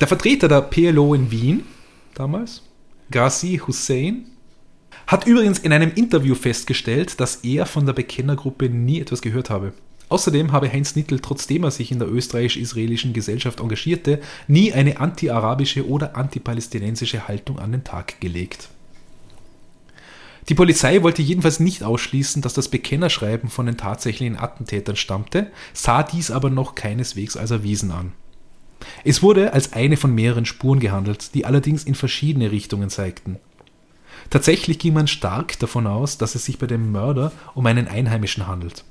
Der 0.00 0.08
Vertreter 0.08 0.48
der 0.48 0.62
PLO 0.62 1.14
in 1.14 1.30
Wien 1.30 1.64
damals, 2.14 2.62
Ghazi 3.12 3.60
Hussein, 3.64 4.26
hat 5.06 5.28
übrigens 5.28 5.60
in 5.60 5.72
einem 5.72 5.92
Interview 5.94 6.34
festgestellt, 6.34 7.20
dass 7.20 7.36
er 7.36 7.66
von 7.66 7.86
der 7.86 7.92
Bekennergruppe 7.92 8.68
nie 8.68 9.00
etwas 9.00 9.22
gehört 9.22 9.48
habe. 9.48 9.72
Außerdem 10.12 10.52
habe 10.52 10.70
Heinz 10.70 10.94
Nittel, 10.94 11.20
trotzdem 11.20 11.64
er 11.64 11.70
sich 11.70 11.90
in 11.90 11.98
der 11.98 12.06
österreichisch-israelischen 12.06 13.14
Gesellschaft 13.14 13.60
engagierte, 13.60 14.20
nie 14.46 14.70
eine 14.70 15.00
anti-arabische 15.00 15.88
oder 15.88 16.16
anti-palästinensische 16.16 17.28
Haltung 17.28 17.58
an 17.58 17.72
den 17.72 17.82
Tag 17.82 18.20
gelegt. 18.20 18.68
Die 20.50 20.54
Polizei 20.54 21.02
wollte 21.02 21.22
jedenfalls 21.22 21.60
nicht 21.60 21.82
ausschließen, 21.82 22.42
dass 22.42 22.52
das 22.52 22.68
Bekennerschreiben 22.68 23.48
von 23.48 23.64
den 23.64 23.78
tatsächlichen 23.78 24.36
Attentätern 24.36 24.96
stammte, 24.96 25.50
sah 25.72 26.02
dies 26.02 26.30
aber 26.30 26.50
noch 26.50 26.74
keineswegs 26.74 27.38
als 27.38 27.50
erwiesen 27.50 27.90
an. 27.90 28.12
Es 29.04 29.22
wurde 29.22 29.54
als 29.54 29.72
eine 29.72 29.96
von 29.96 30.14
mehreren 30.14 30.44
Spuren 30.44 30.78
gehandelt, 30.78 31.32
die 31.32 31.46
allerdings 31.46 31.84
in 31.84 31.94
verschiedene 31.94 32.50
Richtungen 32.50 32.90
zeigten. 32.90 33.38
Tatsächlich 34.28 34.78
ging 34.78 34.92
man 34.92 35.08
stark 35.08 35.58
davon 35.58 35.86
aus, 35.86 36.18
dass 36.18 36.34
es 36.34 36.44
sich 36.44 36.58
bei 36.58 36.66
dem 36.66 36.92
Mörder 36.92 37.32
um 37.54 37.64
einen 37.64 37.88
Einheimischen 37.88 38.46
handelt. 38.46 38.84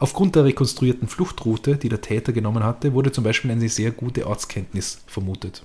Aufgrund 0.00 0.36
der 0.36 0.44
rekonstruierten 0.44 1.08
Fluchtroute, 1.08 1.76
die 1.76 1.88
der 1.88 2.00
Täter 2.00 2.32
genommen 2.32 2.62
hatte, 2.62 2.92
wurde 2.94 3.10
zum 3.10 3.24
Beispiel 3.24 3.50
eine 3.50 3.68
sehr 3.68 3.90
gute 3.90 4.26
Ortskenntnis 4.26 5.02
vermutet. 5.06 5.64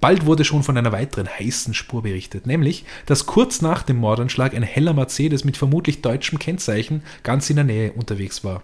Bald 0.00 0.26
wurde 0.26 0.44
schon 0.44 0.62
von 0.62 0.76
einer 0.76 0.92
weiteren 0.92 1.26
heißen 1.26 1.72
Spur 1.72 2.02
berichtet, 2.02 2.46
nämlich, 2.46 2.84
dass 3.06 3.24
kurz 3.24 3.62
nach 3.62 3.82
dem 3.82 3.96
Mordanschlag 3.96 4.54
ein 4.54 4.62
heller 4.62 4.92
Mercedes 4.92 5.44
mit 5.44 5.56
vermutlich 5.56 6.02
deutschem 6.02 6.38
Kennzeichen 6.38 7.02
ganz 7.22 7.48
in 7.48 7.56
der 7.56 7.64
Nähe 7.64 7.92
unterwegs 7.92 8.44
war. 8.44 8.62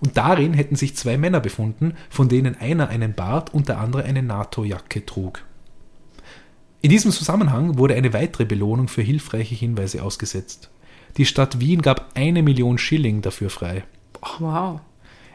Und 0.00 0.16
darin 0.16 0.54
hätten 0.54 0.76
sich 0.76 0.96
zwei 0.96 1.18
Männer 1.18 1.40
befunden, 1.40 1.94
von 2.08 2.30
denen 2.30 2.58
einer 2.58 2.88
einen 2.88 3.12
Bart 3.12 3.52
und 3.52 3.68
der 3.68 3.78
andere 3.78 4.04
eine 4.04 4.22
NATO-Jacke 4.22 5.04
trug. 5.04 5.42
In 6.80 6.90
diesem 6.90 7.10
Zusammenhang 7.12 7.76
wurde 7.76 7.94
eine 7.94 8.14
weitere 8.14 8.46
Belohnung 8.46 8.88
für 8.88 9.02
hilfreiche 9.02 9.54
Hinweise 9.54 10.02
ausgesetzt. 10.02 10.70
Die 11.18 11.26
Stadt 11.26 11.60
Wien 11.60 11.82
gab 11.82 12.12
eine 12.14 12.42
Million 12.42 12.78
Schilling 12.78 13.20
dafür 13.20 13.50
frei. 13.50 13.84
Wow. 14.38 14.80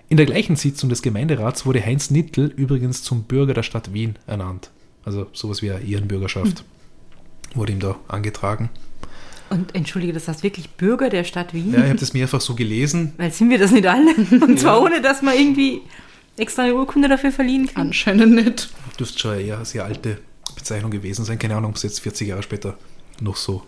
In 0.10 0.18
der 0.18 0.26
gleichen 0.26 0.56
Sitzung 0.56 0.90
des 0.90 1.02
Gemeinderats 1.02 1.66
wurde 1.66 1.86
Heinz 1.86 2.10
Nittel 2.10 2.48
übrigens 2.48 3.04
zum 3.04 3.24
Bürger 3.24 3.54
der 3.54 3.64
Stadt 3.64 3.94
Wien 3.94 4.18
ernannt. 4.26 4.72
Also 5.06 5.28
sowas 5.34 5.62
wie 5.62 5.72
eine 5.72 5.84
Ehrenbürgerschaft 5.84 6.64
wurde 7.54 7.72
ihm 7.72 7.80
da 7.80 7.96
angetragen. 8.08 8.70
Und 9.50 9.74
entschuldige, 9.74 10.14
das 10.14 10.28
heißt 10.28 10.44
wirklich 10.44 10.70
Bürger 10.72 11.10
der 11.10 11.24
Stadt 11.24 11.54
Wien? 11.54 11.74
Ja, 11.74 11.80
ich 11.80 11.90
habe 11.90 12.00
das 12.00 12.14
mehrfach 12.14 12.42
so 12.42 12.56
gelesen. 12.56 13.14
Weil 13.18 13.32
sind 13.32 13.50
wir 13.50 13.58
das 13.58 13.72
nicht 13.72 13.88
alle? 13.88 14.14
Und 14.42 14.60
zwar 14.60 14.82
ohne, 14.82 15.02
dass 15.02 15.22
man 15.22 15.36
irgendwie 15.36 15.82
extra 16.38 16.64
eine 16.64 16.76
Urkunde 16.76 17.08
dafür 17.08 17.32
verliehen 17.32 17.68
kann. 17.68 17.88
Anscheinend 17.88 18.36
nicht. 18.36 18.70
Dürfte 19.00 19.18
schon 19.20 19.40
eher 19.40 19.56
eine 19.56 19.66
sehr 19.66 19.86
alte 19.86 20.20
Bezeichnung 20.56 20.92
gewesen 20.92 21.26
sein. 21.26 21.40
Keine 21.40 21.56
Ahnung, 21.56 21.72
ob 21.72 21.78
es 21.78 21.84
jetzt 21.84 22.00
40 22.02 22.28
Jahre 22.28 22.44
später 22.44 22.78
noch 23.22 23.36
so 23.36 23.64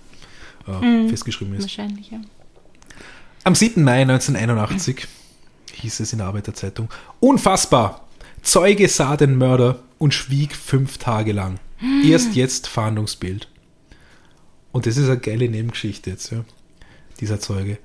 äh, 0.67 1.07
festgeschrieben 1.07 1.55
ist. 1.55 1.63
Wahrscheinlich, 1.63 2.11
ja. 2.11 2.19
Am 3.43 3.55
7. 3.55 3.83
Mai 3.83 4.01
1981 4.01 5.07
hieß 5.73 5.99
es 5.99 6.13
in 6.13 6.19
der 6.19 6.27
Arbeiterzeitung: 6.27 6.89
Unfassbar! 7.19 8.07
Zeuge 8.43 8.87
sah 8.87 9.17
den 9.17 9.35
Mörder 9.35 9.79
und 9.97 10.13
schwieg 10.13 10.55
fünf 10.55 10.97
Tage 10.97 11.31
lang. 11.31 11.59
Erst 12.03 12.35
jetzt 12.35 12.67
Fahndungsbild. 12.67 13.47
Und 14.71 14.85
das 14.85 14.97
ist 14.97 15.09
eine 15.09 15.17
geile 15.17 15.49
Nebengeschichte 15.49 16.11
jetzt, 16.11 16.31
ja. 16.31 16.43
Dieser 17.19 17.39
Zeuge. 17.39 17.77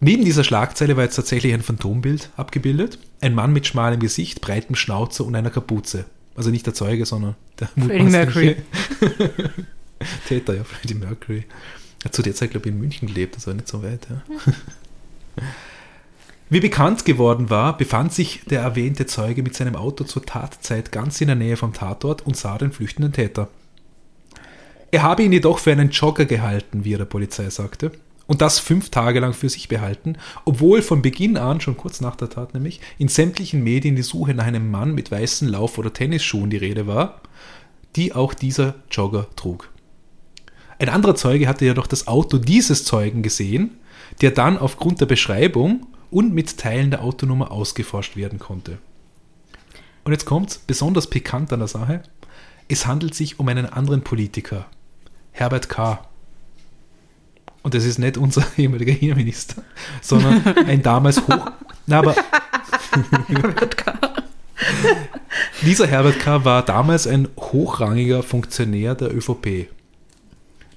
Neben 0.00 0.24
dieser 0.24 0.44
Schlagzeile 0.44 0.96
war 0.96 1.04
jetzt 1.04 1.16
tatsächlich 1.16 1.52
ein 1.52 1.62
Phantombild 1.62 2.30
abgebildet. 2.36 2.98
Ein 3.20 3.34
Mann 3.34 3.52
mit 3.52 3.66
schmalem 3.66 4.00
Gesicht, 4.00 4.40
breitem 4.40 4.74
Schnauzer 4.74 5.24
und 5.24 5.34
einer 5.34 5.50
Kapuze. 5.50 6.06
Also 6.34 6.50
nicht 6.50 6.66
der 6.66 6.74
Zeuge, 6.74 7.04
sondern 7.04 7.34
der 7.58 7.68
Freddie 7.68 8.04
Mercury. 8.04 8.56
Täter, 10.28 10.54
ja, 10.54 10.64
Freddie 10.64 10.94
Mercury. 10.94 11.44
Hat 12.04 12.14
zu 12.14 12.22
der 12.22 12.34
Zeit, 12.34 12.50
glaube 12.52 12.68
ich, 12.68 12.74
in 12.74 12.80
München 12.80 13.08
gelebt, 13.08 13.36
das 13.36 13.46
war 13.46 13.54
nicht 13.54 13.68
so 13.68 13.82
weit, 13.82 14.06
ja. 14.08 14.22
Wie 16.50 16.60
bekannt 16.60 17.04
geworden 17.04 17.50
war, 17.50 17.76
befand 17.76 18.14
sich 18.14 18.40
der 18.48 18.62
erwähnte 18.62 19.04
Zeuge 19.04 19.42
mit 19.42 19.54
seinem 19.54 19.76
Auto 19.76 20.04
zur 20.04 20.24
Tatzeit 20.24 20.92
ganz 20.92 21.20
in 21.20 21.26
der 21.26 21.36
Nähe 21.36 21.58
vom 21.58 21.74
Tatort 21.74 22.22
und 22.22 22.38
sah 22.38 22.56
den 22.56 22.72
flüchtenden 22.72 23.12
Täter. 23.12 23.48
Er 24.90 25.02
habe 25.02 25.22
ihn 25.22 25.32
jedoch 25.32 25.58
für 25.58 25.72
einen 25.72 25.90
Jogger 25.90 26.24
gehalten, 26.24 26.84
wie 26.84 26.94
er 26.94 26.98
der 26.98 27.04
Polizei 27.04 27.50
sagte, 27.50 27.92
und 28.26 28.40
das 28.40 28.58
fünf 28.58 28.88
Tage 28.88 29.20
lang 29.20 29.34
für 29.34 29.48
sich 29.48 29.68
behalten, 29.68 30.16
obwohl 30.46 30.80
von 30.80 31.02
Beginn 31.02 31.36
an, 31.36 31.60
schon 31.60 31.76
kurz 31.76 32.00
nach 32.00 32.16
der 32.16 32.30
Tat 32.30 32.54
nämlich, 32.54 32.80
in 32.98 33.08
sämtlichen 33.08 33.62
Medien 33.62 33.96
die 33.96 34.02
Suche 34.02 34.32
nach 34.32 34.46
einem 34.46 34.70
Mann 34.70 34.94
mit 34.94 35.10
weißen 35.10 35.48
Lauf- 35.48 35.76
oder 35.76 35.92
Tennisschuhen 35.92 36.48
die 36.48 36.56
Rede 36.56 36.86
war, 36.86 37.20
die 37.96 38.14
auch 38.14 38.32
dieser 38.32 38.74
Jogger 38.90 39.26
trug. 39.36 39.70
Ein 40.78 40.88
anderer 40.88 41.16
Zeuge 41.16 41.48
hatte 41.48 41.64
jedoch 41.64 41.86
das 41.88 42.06
Auto 42.06 42.38
dieses 42.38 42.84
Zeugen 42.84 43.22
gesehen, 43.22 43.78
der 44.20 44.30
dann 44.30 44.58
aufgrund 44.58 45.00
der 45.00 45.06
Beschreibung 45.06 45.86
und 46.10 46.32
mit 46.32 46.58
Teilen 46.58 46.90
der 46.90 47.02
Autonummer 47.02 47.50
ausgeforscht 47.50 48.16
werden 48.16 48.38
konnte. 48.38 48.78
Und 50.04 50.12
jetzt 50.12 50.24
kommt's, 50.24 50.58
besonders 50.58 51.08
pikant 51.10 51.52
an 51.52 51.58
der 51.58 51.68
Sache. 51.68 52.02
Es 52.68 52.86
handelt 52.86 53.14
sich 53.14 53.38
um 53.40 53.48
einen 53.48 53.66
anderen 53.66 54.02
Politiker, 54.02 54.66
Herbert 55.32 55.68
K. 55.68 56.06
Und 57.62 57.74
das 57.74 57.84
ist 57.84 57.98
nicht 57.98 58.16
unser 58.16 58.46
ehemaliger 58.56 58.92
Innenminister, 58.92 59.62
sondern 60.00 60.46
ein 60.66 60.82
damals 60.82 61.20
hoch. 61.26 61.50
Na, 61.86 61.98
aber 61.98 62.14
dieser 65.62 65.86
Herbert 65.88 66.20
K. 66.20 66.44
war 66.44 66.64
damals 66.64 67.06
ein 67.06 67.28
hochrangiger 67.36 68.22
Funktionär 68.22 68.94
der 68.94 69.14
ÖVP. 69.14 69.68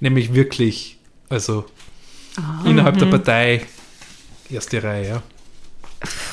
Nämlich 0.02 0.34
wirklich, 0.34 0.98
also 1.28 1.64
innerhalb 2.64 2.98
der 2.98 3.06
Partei, 3.06 3.62
erste 4.50 4.82
Reihe, 4.82 5.08
ja. 5.08 5.22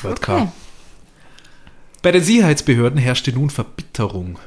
Okay. 0.02 0.48
Bei 2.02 2.10
den 2.10 2.24
Sicherheitsbehörden 2.24 2.98
herrschte 2.98 3.32
nun 3.32 3.48
Verbitterung. 3.48 4.40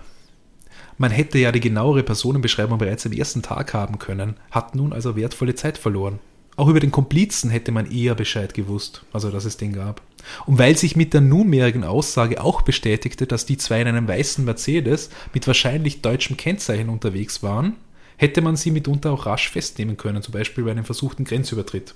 Man 0.97 1.11
hätte 1.11 1.37
ja 1.37 1.53
die 1.53 1.61
genauere 1.61 2.03
Personenbeschreibung 2.03 2.79
bereits 2.79 3.05
am 3.05 3.13
ersten 3.13 3.41
Tag 3.41 3.73
haben 3.73 3.97
können, 3.97 4.35
hat 4.51 4.75
nun 4.75 4.91
also 4.91 5.15
wertvolle 5.15 5.55
Zeit 5.55 5.77
verloren. 5.77 6.19
Auch 6.57 6.67
über 6.67 6.81
den 6.81 6.91
Komplizen 6.91 7.49
hätte 7.49 7.71
man 7.71 7.89
eher 7.89 8.15
Bescheid 8.15 8.53
gewusst, 8.53 9.05
also 9.13 9.31
dass 9.31 9.45
es 9.45 9.55
den 9.55 9.71
gab. 9.71 10.01
Und 10.45 10.59
weil 10.59 10.77
sich 10.77 10.97
mit 10.97 11.13
der 11.13 11.21
nunmehrigen 11.21 11.85
Aussage 11.85 12.43
auch 12.43 12.61
bestätigte, 12.61 13.25
dass 13.25 13.45
die 13.45 13.55
zwei 13.55 13.79
in 13.79 13.87
einem 13.87 14.05
weißen 14.05 14.43
Mercedes 14.43 15.11
mit 15.33 15.47
wahrscheinlich 15.47 16.01
deutschem 16.01 16.35
Kennzeichen 16.35 16.89
unterwegs 16.89 17.41
waren, 17.41 17.77
hätte 18.17 18.41
man 18.41 18.55
sie 18.55 18.71
mitunter 18.71 19.11
auch 19.11 19.25
rasch 19.25 19.49
festnehmen 19.49 19.97
können, 19.97 20.21
zum 20.21 20.33
Beispiel 20.33 20.63
bei 20.63 20.71
einem 20.71 20.85
versuchten 20.85 21.23
Grenzübertritt. 21.25 21.93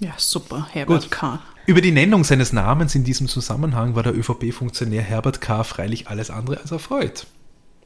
Ja, 0.00 0.14
super. 0.16 0.68
Herbert 0.72 1.02
Gut. 1.02 1.10
K. 1.10 1.40
Über 1.66 1.80
die 1.80 1.92
Nennung 1.92 2.24
seines 2.24 2.52
Namens 2.52 2.94
in 2.94 3.04
diesem 3.04 3.26
Zusammenhang 3.28 3.94
war 3.94 4.02
der 4.02 4.14
ÖVP-Funktionär 4.14 5.02
Herbert 5.02 5.40
K. 5.40 5.64
freilich 5.64 6.08
alles 6.08 6.30
andere 6.30 6.58
als 6.60 6.70
erfreut. 6.72 7.26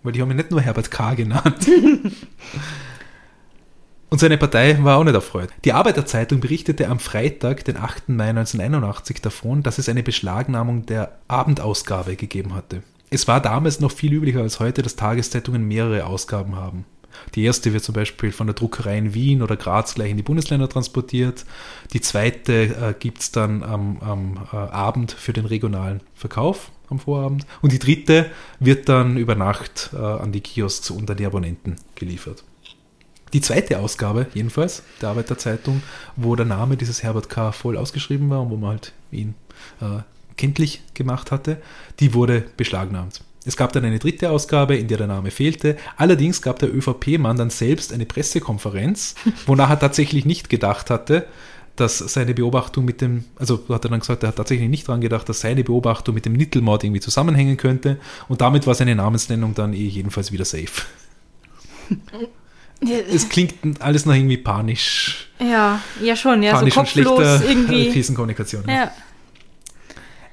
Weil 0.02 0.12
die 0.12 0.20
haben 0.22 0.30
ihn 0.30 0.36
nicht 0.36 0.50
nur 0.50 0.60
Herbert 0.60 0.90
K. 0.90 1.14
genannt. 1.14 1.68
Und 4.10 4.18
seine 4.20 4.38
Partei 4.38 4.82
war 4.82 4.96
auch 4.96 5.04
nicht 5.04 5.14
erfreut. 5.14 5.50
Die 5.64 5.74
Arbeiterzeitung 5.74 6.40
berichtete 6.40 6.88
am 6.88 6.98
Freitag, 6.98 7.64
den 7.66 7.76
8. 7.76 8.08
Mai 8.08 8.30
1981 8.30 9.20
davon, 9.20 9.62
dass 9.62 9.78
es 9.78 9.88
eine 9.88 10.02
Beschlagnahmung 10.02 10.86
der 10.86 11.18
Abendausgabe 11.28 12.16
gegeben 12.16 12.54
hatte. 12.54 12.82
Es 13.10 13.26
war 13.26 13.40
damals 13.40 13.80
noch 13.80 13.92
viel 13.92 14.12
üblicher 14.12 14.40
als 14.40 14.60
heute, 14.60 14.82
dass 14.82 14.96
Tageszeitungen 14.96 15.66
mehrere 15.66 16.06
Ausgaben 16.06 16.56
haben. 16.56 16.84
Die 17.34 17.44
erste 17.44 17.72
wird 17.72 17.82
zum 17.82 17.94
Beispiel 17.94 18.32
von 18.32 18.46
der 18.46 18.54
Druckerei 18.54 18.98
in 18.98 19.14
Wien 19.14 19.42
oder 19.42 19.56
Graz 19.56 19.94
gleich 19.94 20.10
in 20.10 20.16
die 20.16 20.22
Bundesländer 20.22 20.68
transportiert. 20.68 21.44
Die 21.92 22.00
zweite 22.00 22.52
äh, 22.52 22.94
gibt 22.98 23.20
es 23.20 23.32
dann 23.32 23.62
am, 23.62 23.98
am 24.00 24.46
äh, 24.52 24.56
Abend 24.56 25.12
für 25.12 25.32
den 25.32 25.46
regionalen 25.46 26.00
Verkauf 26.14 26.70
am 26.88 26.98
Vorabend. 26.98 27.46
Und 27.60 27.72
die 27.72 27.78
dritte 27.78 28.30
wird 28.60 28.88
dann 28.88 29.16
über 29.16 29.34
Nacht 29.34 29.90
äh, 29.92 29.96
an 29.96 30.32
die 30.32 30.40
Kiosks 30.40 30.90
und 30.90 31.10
an 31.10 31.16
die 31.16 31.26
Abonnenten 31.26 31.76
geliefert. 31.94 32.44
Die 33.32 33.42
zweite 33.42 33.78
Ausgabe, 33.78 34.26
jedenfalls, 34.32 34.82
der 35.02 35.10
Arbeiterzeitung, 35.10 35.82
wo 36.16 36.34
der 36.34 36.46
Name 36.46 36.76
dieses 36.76 37.02
Herbert 37.02 37.28
K. 37.28 37.52
voll 37.52 37.76
ausgeschrieben 37.76 38.30
war 38.30 38.42
und 38.42 38.50
wo 38.50 38.56
man 38.56 38.70
halt 38.70 38.92
ihn 39.10 39.34
äh, 39.80 40.00
kenntlich 40.38 40.80
gemacht 40.94 41.30
hatte, 41.30 41.58
die 42.00 42.14
wurde 42.14 42.44
beschlagnahmt. 42.56 43.20
Es 43.44 43.56
gab 43.56 43.72
dann 43.72 43.84
eine 43.84 43.98
dritte 43.98 44.30
Ausgabe, 44.30 44.76
in 44.76 44.88
der 44.88 44.98
der 44.98 45.06
Name 45.06 45.30
fehlte. 45.30 45.76
Allerdings 45.96 46.42
gab 46.42 46.58
der 46.58 46.74
ÖVP-Mann 46.74 47.36
dann 47.36 47.50
selbst 47.50 47.92
eine 47.92 48.04
Pressekonferenz, 48.04 49.14
wonach 49.46 49.70
er 49.70 49.78
tatsächlich 49.78 50.24
nicht 50.24 50.50
gedacht 50.50 50.90
hatte, 50.90 51.26
dass 51.76 51.98
seine 51.98 52.34
Beobachtung 52.34 52.84
mit 52.84 53.00
dem, 53.00 53.24
also 53.36 53.64
hat 53.68 53.84
er 53.84 53.90
dann 53.90 54.00
gesagt, 54.00 54.22
er 54.24 54.30
hat 54.30 54.36
tatsächlich 54.36 54.68
nicht 54.68 54.88
dran 54.88 55.00
gedacht, 55.00 55.28
dass 55.28 55.40
seine 55.40 55.62
Beobachtung 55.62 56.14
mit 56.14 56.26
dem 56.26 56.32
Nittelmord 56.32 56.82
irgendwie 56.84 57.00
zusammenhängen 57.00 57.56
könnte. 57.56 57.98
Und 58.28 58.40
damit 58.40 58.66
war 58.66 58.74
seine 58.74 58.94
Namensnennung 58.96 59.54
dann 59.54 59.72
eh 59.72 59.86
jedenfalls 59.86 60.32
wieder 60.32 60.44
safe. 60.44 60.82
Es 63.10 63.28
klingt 63.28 63.54
alles 63.80 64.06
noch 64.06 64.14
irgendwie 64.14 64.36
panisch, 64.36 65.30
Ja, 65.40 65.80
ja 66.00 66.14
schon, 66.14 66.44
ja, 66.44 66.52
so 66.52 66.58
panisch 66.58 66.76
und 66.76 66.84
kopflos 66.84 67.18
schlechter 67.18 67.48
irgendwie. 67.48 67.90
Krisenkommunikation. 67.92 68.62
ja. 68.68 68.74
Ja. 68.74 68.92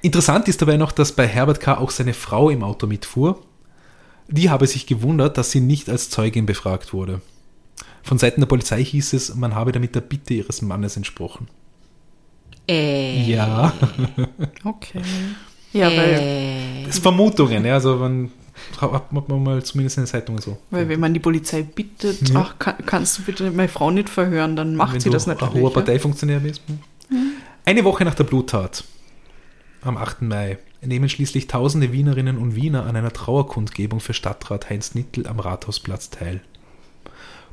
Interessant 0.06 0.48
ist 0.48 0.62
dabei 0.62 0.78
noch, 0.78 0.92
dass 0.92 1.14
bei 1.14 1.28
Herbert 1.28 1.60
K. 1.60 1.78
auch 1.78 1.90
seine 1.90 2.14
Frau 2.14 2.52
im 2.52 2.64
Auto 2.64 2.86
mitfuhr. 2.86 3.42
Die 4.28 4.50
habe 4.52 4.68
sich 4.68 4.86
gewundert, 4.86 5.38
dass 5.38 5.50
sie 5.52 5.62
nicht 5.62 5.90
als 5.90 6.10
Zeugin 6.12 6.46
befragt 6.46 6.94
wurde. 6.94 7.22
Von 8.04 8.20
Seiten 8.20 8.40
der 8.42 8.46
Polizei 8.48 8.84
hieß 8.84 9.14
es, 9.14 9.34
man 9.34 9.56
habe 9.56 9.72
damit 9.72 9.96
der 9.96 10.02
Bitte 10.02 10.36
ihres 10.36 10.62
Mannes 10.62 10.96
entsprochen. 10.96 11.48
Äh, 12.70 13.24
Ja, 13.32 13.74
Okay. 14.64 15.02
Ja, 15.74 15.88
weil, 15.88 15.98
äh, 16.14 16.84
das 16.86 16.96
ist 16.98 17.02
Vermutungen, 17.02 17.66
ja, 17.66 17.74
also 17.74 17.96
man 17.98 18.32
hat 18.80 19.12
man 19.12 19.44
mal 19.44 19.62
zumindest 19.64 19.98
in 19.98 20.04
den 20.04 20.08
Zeitungen 20.08 20.40
so. 20.42 20.58
weil 20.70 20.88
wenn 20.88 21.00
man 21.00 21.14
die 21.14 21.20
Polizei 21.20 21.64
bittet, 21.64 22.30
Ja. 22.30 22.42
ach, 22.42 22.60
kann, 22.60 22.76
kannst 22.86 23.18
du 23.18 23.24
bitte 23.24 23.50
meine 23.52 23.68
Frau 23.70 23.90
nicht 23.92 24.10
verhören, 24.10 24.56
dann 24.56 24.76
macht 24.76 24.94
Wenn 24.94 25.00
sie 25.02 25.10
du 25.10 25.14
das 25.14 25.28
ein 25.28 25.32
natürlich. 25.32 25.56
hoher 25.56 25.70
ja. 25.70 25.74
Parteifunktionär 25.74 26.40
bist. 26.40 26.62
Eine 27.66 27.84
Woche 27.84 28.06
nach 28.06 28.16
der 28.16 28.24
Bluttat, 28.24 28.84
am 29.86 29.98
8. 29.98 30.24
Mai, 30.24 30.58
nehmen 30.82 31.10
schließlich 31.10 31.48
tausende 31.48 31.92
Wienerinnen 31.92 32.38
und 32.38 32.56
Wiener 32.56 32.86
an 32.86 32.96
einer 32.96 33.14
Trauerkundgebung 33.14 34.00
für 34.00 34.14
Stadtrat 34.14 34.70
Heinz 34.70 34.96
Nittel 34.96 35.28
am 35.28 35.40
Rathausplatz 35.40 36.10
teil. 36.10 36.42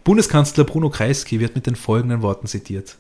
Bundeskanzler 0.05 0.65
Bruno 0.65 0.91
Kreisky 0.91 1.41
wird 1.41 1.55
mit 1.55 1.67
den 1.67 1.77
folgenden 1.77 2.23
Worten 2.23 2.47
zitiert. 2.47 2.97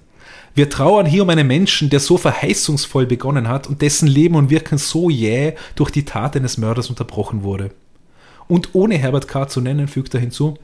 Wir 0.54 0.70
trauern 0.70 1.06
hier 1.06 1.22
um 1.22 1.30
einen 1.30 1.46
Menschen, 1.46 1.90
der 1.90 2.00
so 2.00 2.16
verheißungsvoll 2.16 3.06
begonnen 3.06 3.48
hat 3.48 3.66
und 3.66 3.82
dessen 3.82 4.06
Leben 4.06 4.34
und 4.34 4.50
Wirken 4.50 4.78
so 4.78 5.10
jäh 5.10 5.54
durch 5.74 5.90
die 5.90 6.04
Tat 6.04 6.36
eines 6.36 6.58
Mörders 6.58 6.90
unterbrochen 6.90 7.42
wurde. 7.42 7.70
Und 8.48 8.70
ohne 8.74 8.98
Herbert 8.98 9.28
K. 9.28 9.48
zu 9.48 9.60
nennen, 9.60 9.88
fügt 9.88 10.14
er 10.14 10.20
hinzu, 10.20 10.58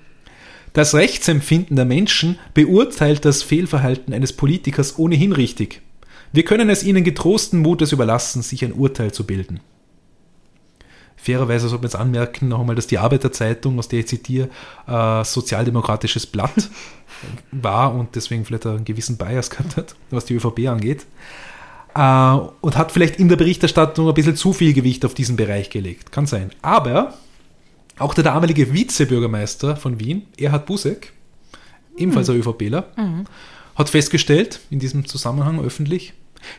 das 0.75 0.95
Rechtsempfinden 0.95 1.77
der 1.77 1.87
Menschen 1.87 2.39
beurteilt 2.53 3.25
das 3.25 3.43
Fehlverhalten 3.43 4.13
eines 4.13 4.35
Politikers 4.35 4.99
ohnehin 4.99 5.33
richtig. 5.33 5.81
Wir 6.33 6.45
können 6.45 6.69
es 6.69 6.85
ihnen 6.85 7.05
getrosten 7.05 7.61
Mutes 7.61 7.93
überlassen, 7.93 8.43
sich 8.43 8.65
ein 8.65 8.73
Urteil 8.73 9.13
zu 9.13 9.25
bilden. 9.25 9.61
Fairerweise 11.17 11.69
sollte 11.69 11.83
man 11.83 11.91
jetzt 11.91 12.01
anmerken, 12.01 12.49
noch 12.49 12.61
einmal, 12.61 12.77
dass 12.77 12.87
die 12.87 12.99
Arbeiterzeitung, 12.99 13.79
aus 13.79 13.89
der 13.89 14.01
ich 14.01 14.09
zitiere, 14.09 14.49
äh, 14.87 15.25
sozialdemokratisches 15.25 16.27
Blatt 16.27 16.71
war 17.51 17.95
und 17.95 18.15
deswegen 18.15 18.45
vielleicht 18.45 18.67
einen 18.67 18.85
gewissen 18.85 19.17
Bias 19.17 19.51
gehabt 19.51 19.77
hat, 19.77 19.97
was 20.11 20.27
die 20.27 20.35
ÖVP 20.35 20.69
angeht. 20.69 21.07
Äh, 21.95 22.39
und 22.61 22.77
hat 22.77 22.93
vielleicht 22.93 23.17
in 23.17 23.29
der 23.29 23.37
Berichterstattung 23.37 24.07
ein 24.09 24.15
bisschen 24.15 24.37
zu 24.37 24.53
viel 24.53 24.73
Gewicht 24.73 25.05
auf 25.05 25.15
diesen 25.15 25.37
Bereich 25.37 25.71
gelegt. 25.71 26.13
Kann 26.13 26.27
sein. 26.27 26.51
Aber 26.63 27.15
auch 27.99 28.15
der 28.15 28.23
damalige 28.23 28.73
Vizebürgermeister 28.73 29.77
von 29.77 29.99
Wien, 29.99 30.23
Erhard 30.39 30.67
Busek, 30.67 31.13
ebenfalls 31.97 32.31
ein 32.31 32.37
ÖVPler, 32.37 32.87
hat 33.79 33.89
festgestellt, 33.89 34.61
in 34.71 34.81
diesem 34.81 35.07
Zusammenhang 35.07 35.65
öffentlich, 35.65 36.13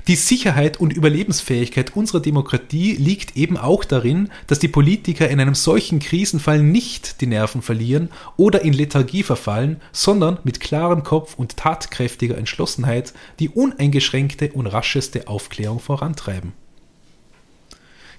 die 0.07 0.15
Sicherheit 0.15 0.79
und 0.79 0.93
Überlebensfähigkeit 0.93 1.95
unserer 1.95 2.19
Demokratie 2.19 2.93
liegt 2.95 3.37
eben 3.37 3.57
auch 3.57 3.85
darin, 3.85 4.29
dass 4.47 4.59
die 4.59 4.67
Politiker 4.67 5.29
in 5.29 5.39
einem 5.39 5.55
solchen 5.55 5.99
Krisenfall 5.99 6.61
nicht 6.61 7.21
die 7.21 7.27
Nerven 7.27 7.61
verlieren 7.61 8.09
oder 8.35 8.61
in 8.61 8.73
Lethargie 8.73 9.23
verfallen, 9.23 9.81
sondern 9.91 10.39
mit 10.43 10.59
klarem 10.59 11.03
Kopf 11.03 11.35
und 11.35 11.57
tatkräftiger 11.57 12.37
Entschlossenheit 12.37 13.13
die 13.39 13.49
uneingeschränkte 13.49 14.51
und 14.53 14.67
rascheste 14.67 15.27
Aufklärung 15.27 15.79
vorantreiben. 15.79 16.53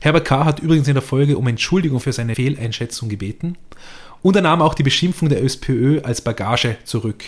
Herbert 0.00 0.24
K. 0.24 0.44
hat 0.46 0.60
übrigens 0.60 0.88
in 0.88 0.94
der 0.94 1.02
Folge 1.02 1.36
um 1.36 1.46
Entschuldigung 1.46 2.00
für 2.00 2.12
seine 2.12 2.34
Fehleinschätzung 2.34 3.10
gebeten 3.10 3.58
und 4.22 4.34
er 4.34 4.42
nahm 4.42 4.62
auch 4.62 4.74
die 4.74 4.82
Beschimpfung 4.82 5.28
der 5.28 5.42
SPÖ 5.42 6.00
als 6.00 6.22
Bagage 6.22 6.78
zurück, 6.84 7.24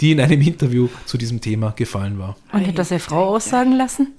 die 0.00 0.12
in 0.12 0.20
einem 0.20 0.40
Interview 0.40 0.88
zu 1.06 1.18
diesem 1.18 1.40
Thema 1.40 1.70
gefallen 1.70 2.18
war. 2.18 2.36
Und 2.52 2.66
hat 2.66 2.78
das 2.78 2.88
seine 2.88 3.00
Frau 3.00 3.34
aussagen 3.34 3.72
lassen? 3.72 4.14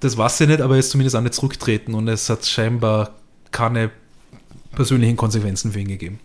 Das 0.00 0.16
weiß 0.16 0.42
ich 0.42 0.48
nicht, 0.48 0.60
aber 0.60 0.74
er 0.74 0.80
ist 0.80 0.90
zumindest 0.90 1.16
auch 1.16 1.22
nicht 1.22 1.34
zurücktreten 1.34 1.94
und 1.94 2.08
es 2.08 2.28
hat 2.28 2.44
scheinbar 2.46 3.14
keine 3.50 3.90
persönlichen 4.72 5.16
Konsequenzen 5.16 5.72
für 5.72 5.80
ihn 5.80 5.88
gegeben. 5.88 6.20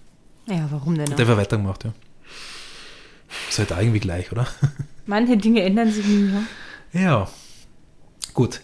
Ja, 0.47 0.67
warum 0.69 0.95
denn? 0.95 1.05
Der 1.05 1.25
Auch? 1.25 1.29
hat 1.31 1.37
weitergemacht, 1.37 1.83
ja. 1.85 1.93
Ist 3.49 3.59
halt 3.59 3.71
irgendwie 3.71 3.99
gleich, 3.99 4.31
oder? 4.31 4.47
Manche 5.05 5.37
Dinge 5.37 5.61
ändern 5.63 5.91
sich 5.91 6.05
nie. 6.05 6.31
Ja? 6.93 7.01
Ja. 7.01 7.29
Gut. 8.33 8.61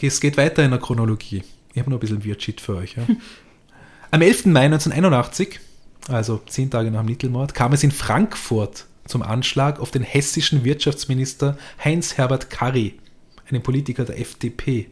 Es 0.00 0.20
geht 0.20 0.36
weiter 0.36 0.64
in 0.64 0.70
der 0.70 0.80
Chronologie. 0.80 1.42
Ich 1.72 1.78
habe 1.78 1.90
noch 1.90 1.98
ein 1.98 2.00
bisschen 2.00 2.24
Wirtschit 2.24 2.60
für 2.60 2.76
euch. 2.76 2.96
Ja. 2.96 3.06
Am 4.10 4.20
11. 4.20 4.46
Mai 4.46 4.66
1981, 4.66 5.60
also 6.08 6.40
zehn 6.46 6.70
Tage 6.70 6.90
nach 6.90 7.00
dem 7.00 7.08
Littelmord, 7.08 7.54
kam 7.54 7.72
es 7.72 7.82
in 7.82 7.90
Frankfurt 7.90 8.86
zum 9.12 9.22
Anschlag 9.22 9.78
auf 9.78 9.90
den 9.90 10.02
hessischen 10.02 10.64
Wirtschaftsminister 10.64 11.58
Heinz-Herbert 11.84 12.48
Karry, 12.48 12.94
einen 13.48 13.62
Politiker 13.62 14.04
der 14.04 14.18
FDP. 14.18 14.88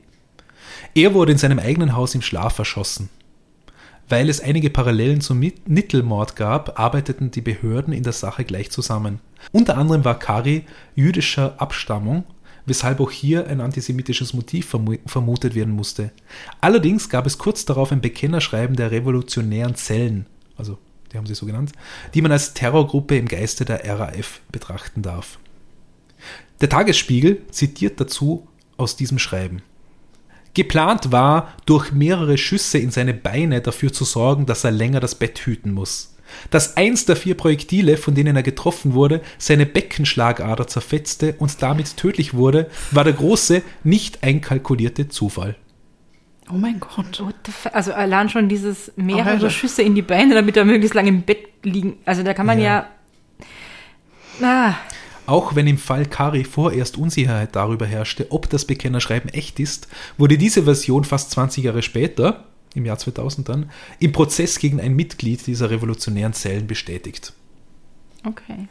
Er 0.94 1.14
wurde 1.14 1.32
in 1.32 1.38
seinem 1.38 1.58
eigenen 1.58 1.96
Haus 1.96 2.14
im 2.14 2.20
Schlaf 2.20 2.58
erschossen. 2.58 3.08
Weil 4.10 4.28
es 4.28 4.40
einige 4.40 4.68
Parallelen 4.68 5.22
zum 5.22 5.38
Nittelmord 5.38 6.36
gab, 6.36 6.78
arbeiteten 6.78 7.30
die 7.30 7.40
Behörden 7.40 7.94
in 7.94 8.02
der 8.02 8.12
Sache 8.12 8.44
gleich 8.44 8.70
zusammen. 8.70 9.20
Unter 9.52 9.78
anderem 9.78 10.04
war 10.04 10.18
Kari 10.18 10.64
jüdischer 10.94 11.54
Abstammung, 11.58 12.24
weshalb 12.66 13.00
auch 13.00 13.10
hier 13.10 13.46
ein 13.46 13.62
antisemitisches 13.62 14.34
Motiv 14.34 14.74
vermu- 14.74 14.98
vermutet 15.06 15.54
werden 15.54 15.74
musste. 15.74 16.10
Allerdings 16.60 17.08
gab 17.08 17.24
es 17.24 17.38
kurz 17.38 17.64
darauf 17.64 17.90
ein 17.90 18.02
Bekennerschreiben 18.02 18.76
der 18.76 18.90
revolutionären 18.90 19.76
Zellen, 19.76 20.26
also 20.58 20.76
die 21.12 21.18
haben 21.18 21.26
sie 21.26 21.34
so 21.34 21.46
genannt, 21.46 21.72
die 22.14 22.22
man 22.22 22.32
als 22.32 22.54
Terrorgruppe 22.54 23.16
im 23.16 23.26
Geiste 23.26 23.64
der 23.64 23.84
RAF 23.84 24.40
betrachten 24.52 25.02
darf. 25.02 25.38
Der 26.60 26.68
Tagesspiegel 26.68 27.42
zitiert 27.50 28.00
dazu 28.00 28.46
aus 28.76 28.96
diesem 28.96 29.18
Schreiben. 29.18 29.62
Geplant 30.54 31.12
war, 31.12 31.54
durch 31.64 31.92
mehrere 31.92 32.36
Schüsse 32.36 32.78
in 32.78 32.90
seine 32.90 33.14
Beine 33.14 33.60
dafür 33.60 33.92
zu 33.92 34.04
sorgen, 34.04 34.46
dass 34.46 34.64
er 34.64 34.72
länger 34.72 35.00
das 35.00 35.14
Bett 35.14 35.38
hüten 35.40 35.72
muss. 35.72 36.14
Dass 36.50 36.76
eins 36.76 37.06
der 37.06 37.16
vier 37.16 37.36
Projektile, 37.36 37.96
von 37.96 38.14
denen 38.14 38.36
er 38.36 38.42
getroffen 38.42 38.94
wurde, 38.94 39.20
seine 39.38 39.66
Beckenschlagader 39.66 40.66
zerfetzte 40.66 41.34
und 41.38 41.62
damit 41.62 41.96
tödlich 41.96 42.34
wurde, 42.34 42.70
war 42.90 43.04
der 43.04 43.12
große, 43.12 43.62
nicht 43.84 44.22
einkalkulierte 44.22 45.08
Zufall. 45.08 45.56
Oh 46.52 46.56
mein 46.56 46.80
Gott. 46.80 47.20
What 47.20 47.34
the 47.46 47.52
fuck? 47.52 47.74
Also 47.74 47.92
allein 47.92 48.28
schon 48.28 48.48
dieses 48.48 48.92
mehrere 48.96 49.30
Alter. 49.30 49.50
Schüsse 49.50 49.82
in 49.82 49.94
die 49.94 50.02
Beine, 50.02 50.34
damit 50.34 50.56
er 50.56 50.64
möglichst 50.64 50.94
lange 50.94 51.08
im 51.08 51.22
Bett 51.22 51.48
liegen. 51.62 51.98
Also 52.04 52.22
da 52.22 52.34
kann 52.34 52.46
man 52.46 52.60
ja. 52.60 52.88
Ah, 54.42 54.74
Auch 55.26 55.54
wenn 55.54 55.66
im 55.66 55.78
Fall 55.78 56.06
Kari 56.06 56.44
vorerst 56.44 56.96
Unsicherheit 56.96 57.54
darüber 57.54 57.86
herrschte, 57.86 58.26
ob 58.30 58.48
das 58.48 58.64
Bekennerschreiben 58.64 59.30
echt 59.30 59.60
ist, 59.60 59.86
wurde 60.18 60.38
diese 60.38 60.64
Version 60.64 61.04
fast 61.04 61.30
20 61.32 61.64
Jahre 61.64 61.82
später, 61.82 62.46
im 62.74 62.86
Jahr 62.86 62.98
2000 62.98 63.48
dann, 63.48 63.70
im 63.98 64.12
Prozess 64.12 64.58
gegen 64.58 64.80
ein 64.80 64.94
Mitglied 64.94 65.46
dieser 65.46 65.70
revolutionären 65.70 66.32
Zellen 66.32 66.66
bestätigt. 66.66 67.32
okay. 68.26 68.68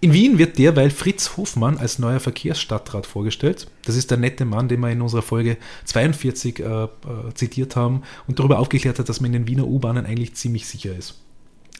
In 0.00 0.12
Wien 0.12 0.38
wird 0.38 0.58
derweil 0.58 0.90
Fritz 0.90 1.36
Hofmann 1.36 1.78
als 1.78 1.98
neuer 1.98 2.20
Verkehrsstadtrat 2.20 3.06
vorgestellt. 3.06 3.66
Das 3.84 3.96
ist 3.96 4.10
der 4.10 4.18
nette 4.18 4.44
Mann, 4.44 4.68
den 4.68 4.80
wir 4.80 4.90
in 4.90 5.00
unserer 5.00 5.22
Folge 5.22 5.56
42 5.84 6.60
äh, 6.60 6.62
äh, 6.64 6.88
zitiert 7.34 7.76
haben 7.76 8.02
und 8.26 8.38
darüber 8.38 8.58
aufgeklärt 8.58 8.98
hat, 8.98 9.08
dass 9.08 9.20
man 9.20 9.32
in 9.32 9.44
den 9.44 9.48
Wiener 9.48 9.66
U-Bahnen 9.66 10.04
eigentlich 10.04 10.34
ziemlich 10.34 10.66
sicher 10.66 10.94
ist. 10.94 11.18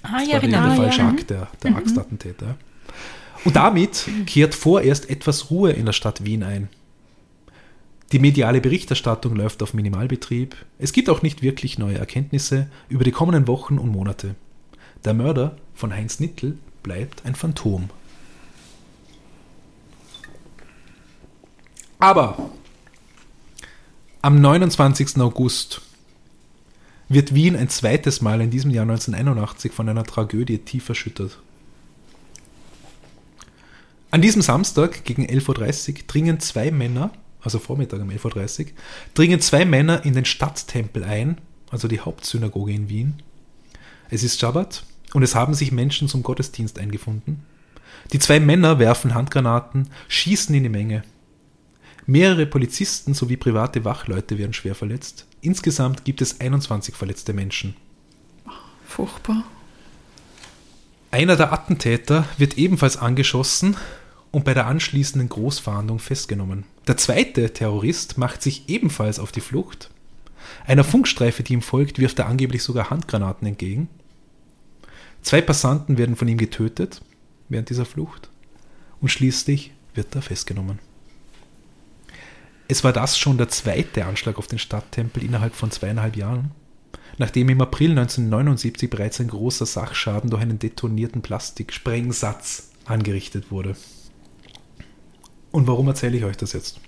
Ah, 0.02 0.20
Das 0.20 0.28
ja, 0.28 0.38
der, 0.38 0.48
genau. 0.48 0.62
der 0.62 0.68
ja. 0.68 0.74
falsche 0.76 1.02
Akt, 1.02 1.30
der, 1.30 1.48
der 1.62 1.76
Axtattentäter. 1.76 2.56
Und 3.44 3.56
damit 3.56 4.06
kehrt 4.26 4.54
vorerst 4.54 5.10
etwas 5.10 5.50
Ruhe 5.50 5.72
in 5.72 5.86
der 5.86 5.92
Stadt 5.92 6.24
Wien 6.24 6.42
ein. 6.42 6.68
Die 8.12 8.18
mediale 8.18 8.60
Berichterstattung 8.60 9.34
läuft 9.36 9.62
auf 9.62 9.74
Minimalbetrieb. 9.74 10.56
Es 10.78 10.92
gibt 10.92 11.10
auch 11.10 11.22
nicht 11.22 11.42
wirklich 11.42 11.78
neue 11.78 11.98
Erkenntnisse 11.98 12.68
über 12.88 13.04
die 13.04 13.10
kommenden 13.10 13.46
Wochen 13.46 13.78
und 13.78 13.90
Monate. 13.90 14.36
Der 15.04 15.12
Mörder 15.12 15.56
von 15.74 15.92
Heinz 15.92 16.20
Nittel 16.20 16.56
bleibt 16.82 17.26
ein 17.26 17.34
Phantom. 17.34 17.90
Aber 22.06 22.38
am 24.22 24.40
29. 24.40 25.18
August 25.18 25.80
wird 27.08 27.34
Wien 27.34 27.56
ein 27.56 27.68
zweites 27.68 28.20
Mal 28.20 28.40
in 28.40 28.50
diesem 28.50 28.70
Jahr 28.70 28.84
1981 28.84 29.72
von 29.72 29.88
einer 29.88 30.04
Tragödie 30.04 30.58
tief 30.58 30.88
erschüttert. 30.88 31.40
An 34.12 34.22
diesem 34.22 34.40
Samstag 34.40 35.04
gegen 35.04 35.26
11.30 35.26 35.88
Uhr 35.88 36.02
dringen 36.06 36.38
zwei 36.38 36.70
Männer, 36.70 37.10
also 37.40 37.58
Vormittag 37.58 38.00
um 38.00 38.10
11.30 38.10 38.60
Uhr, 38.60 38.66
dringen 39.14 39.40
zwei 39.40 39.64
Männer 39.64 40.04
in 40.04 40.14
den 40.14 40.26
Stadttempel 40.26 41.02
ein, 41.02 41.38
also 41.72 41.88
die 41.88 41.98
Hauptsynagoge 41.98 42.72
in 42.72 42.88
Wien. 42.88 43.14
Es 44.10 44.22
ist 44.22 44.38
Schabbat 44.38 44.84
und 45.12 45.24
es 45.24 45.34
haben 45.34 45.54
sich 45.54 45.72
Menschen 45.72 46.06
zum 46.06 46.22
Gottesdienst 46.22 46.78
eingefunden. 46.78 47.44
Die 48.12 48.20
zwei 48.20 48.38
Männer 48.38 48.78
werfen 48.78 49.12
Handgranaten, 49.12 49.90
schießen 50.06 50.54
in 50.54 50.62
die 50.62 50.68
Menge. 50.68 51.02
Mehrere 52.08 52.46
Polizisten 52.46 53.14
sowie 53.14 53.36
private 53.36 53.84
Wachleute 53.84 54.38
werden 54.38 54.52
schwer 54.52 54.76
verletzt. 54.76 55.26
Insgesamt 55.40 56.04
gibt 56.04 56.22
es 56.22 56.40
21 56.40 56.94
verletzte 56.94 57.32
Menschen. 57.32 57.74
Furchtbar. 58.86 59.42
Einer 61.10 61.34
der 61.34 61.52
Attentäter 61.52 62.24
wird 62.38 62.58
ebenfalls 62.58 62.96
angeschossen 62.96 63.76
und 64.30 64.44
bei 64.44 64.54
der 64.54 64.66
anschließenden 64.66 65.28
Großfahndung 65.28 65.98
festgenommen. 65.98 66.64
Der 66.86 66.96
zweite 66.96 67.52
Terrorist 67.52 68.18
macht 68.18 68.40
sich 68.40 68.68
ebenfalls 68.68 69.18
auf 69.18 69.32
die 69.32 69.40
Flucht. 69.40 69.90
Einer 70.64 70.84
Funkstreife, 70.84 71.42
die 71.42 71.54
ihm 71.54 71.62
folgt, 71.62 71.98
wirft 71.98 72.20
er 72.20 72.26
angeblich 72.26 72.62
sogar 72.62 72.90
Handgranaten 72.90 73.48
entgegen. 73.48 73.88
Zwei 75.22 75.40
Passanten 75.40 75.98
werden 75.98 76.14
von 76.14 76.28
ihm 76.28 76.38
getötet 76.38 77.00
während 77.48 77.68
dieser 77.68 77.84
Flucht 77.84 78.30
und 79.00 79.08
schließlich 79.08 79.72
wird 79.94 80.14
er 80.14 80.22
festgenommen. 80.22 80.78
Es 82.68 82.82
war 82.82 82.92
das 82.92 83.16
schon 83.16 83.38
der 83.38 83.48
zweite 83.48 84.06
Anschlag 84.06 84.38
auf 84.38 84.48
den 84.48 84.58
Stadttempel 84.58 85.22
innerhalb 85.22 85.54
von 85.54 85.70
zweieinhalb 85.70 86.16
Jahren, 86.16 86.50
nachdem 87.16 87.48
im 87.48 87.60
April 87.60 87.90
1979 87.90 88.90
bereits 88.90 89.20
ein 89.20 89.28
großer 89.28 89.66
Sachschaden 89.66 90.30
durch 90.30 90.42
einen 90.42 90.58
detonierten 90.58 91.22
Plastiksprengsatz 91.22 92.70
angerichtet 92.84 93.50
wurde. 93.52 93.76
Und 95.52 95.68
warum 95.68 95.86
erzähle 95.86 96.16
ich 96.16 96.24
euch 96.24 96.36
das 96.36 96.52
jetzt? 96.52 96.80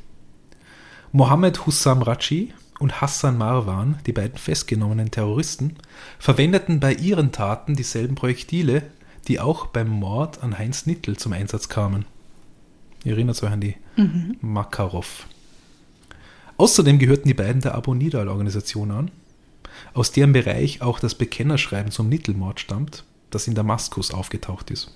Mohammed 1.12 1.64
Hussam 1.64 2.02
Raji 2.02 2.52
und 2.80 3.00
Hassan 3.00 3.38
Marwan, 3.38 3.98
die 4.06 4.12
beiden 4.12 4.36
festgenommenen 4.36 5.10
Terroristen, 5.10 5.76
verwendeten 6.18 6.80
bei 6.80 6.92
ihren 6.92 7.32
Taten 7.32 7.76
dieselben 7.76 8.14
Projektile, 8.14 8.82
die 9.28 9.40
auch 9.40 9.66
beim 9.66 9.88
Mord 9.88 10.42
an 10.42 10.58
Heinz 10.58 10.86
Nittel 10.86 11.16
zum 11.16 11.32
Einsatz 11.32 11.68
kamen. 11.68 12.04
Ihr 13.04 13.12
erinnert 13.12 13.42
euch 13.42 13.50
an 13.50 13.60
die 13.60 13.76
Makarov. 14.40 15.26
Außerdem 16.59 16.98
gehörten 16.98 17.28
die 17.28 17.34
beiden 17.34 17.62
der 17.62 17.74
Abu 17.74 17.94
Nidal-Organisation 17.94 18.90
an, 18.90 19.11
aus 19.94 20.12
deren 20.12 20.32
Bereich 20.32 20.82
auch 20.82 20.98
das 20.98 21.14
Bekennerschreiben 21.14 21.92
zum 21.92 22.09
Nittelmord 22.09 22.61
stammt, 22.61 23.04
das 23.30 23.46
in 23.46 23.54
Damaskus 23.54 24.12
aufgetaucht 24.12 24.70
ist. 24.70 24.92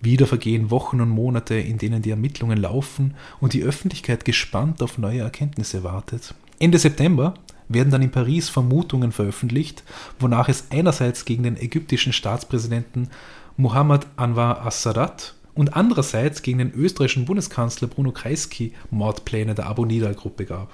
Wieder 0.00 0.26
vergehen 0.26 0.70
Wochen 0.70 1.00
und 1.00 1.08
Monate, 1.08 1.56
in 1.56 1.78
denen 1.78 2.02
die 2.02 2.10
Ermittlungen 2.10 2.58
laufen 2.58 3.14
und 3.40 3.54
die 3.54 3.62
Öffentlichkeit 3.62 4.24
gespannt 4.24 4.82
auf 4.82 4.98
neue 4.98 5.20
Erkenntnisse 5.20 5.82
wartet. 5.82 6.34
Ende 6.58 6.78
September 6.78 7.34
werden 7.68 7.90
dann 7.90 8.02
in 8.02 8.10
Paris 8.10 8.48
Vermutungen 8.48 9.10
veröffentlicht, 9.10 9.82
wonach 10.20 10.48
es 10.48 10.66
einerseits 10.70 11.24
gegen 11.24 11.42
den 11.42 11.56
ägyptischen 11.56 12.12
Staatspräsidenten 12.12 13.08
Muhammad 13.56 14.06
Anwar 14.16 14.64
as-Sadat 14.66 15.34
und 15.56 15.74
andererseits 15.74 16.42
gegen 16.42 16.58
den 16.58 16.72
österreichischen 16.72 17.24
Bundeskanzler 17.24 17.88
Bruno 17.88 18.12
Kreisky 18.12 18.74
Mordpläne 18.90 19.54
der 19.54 19.66
Abu 19.66 19.84
Nidal-Gruppe 19.84 20.44
gab. 20.44 20.70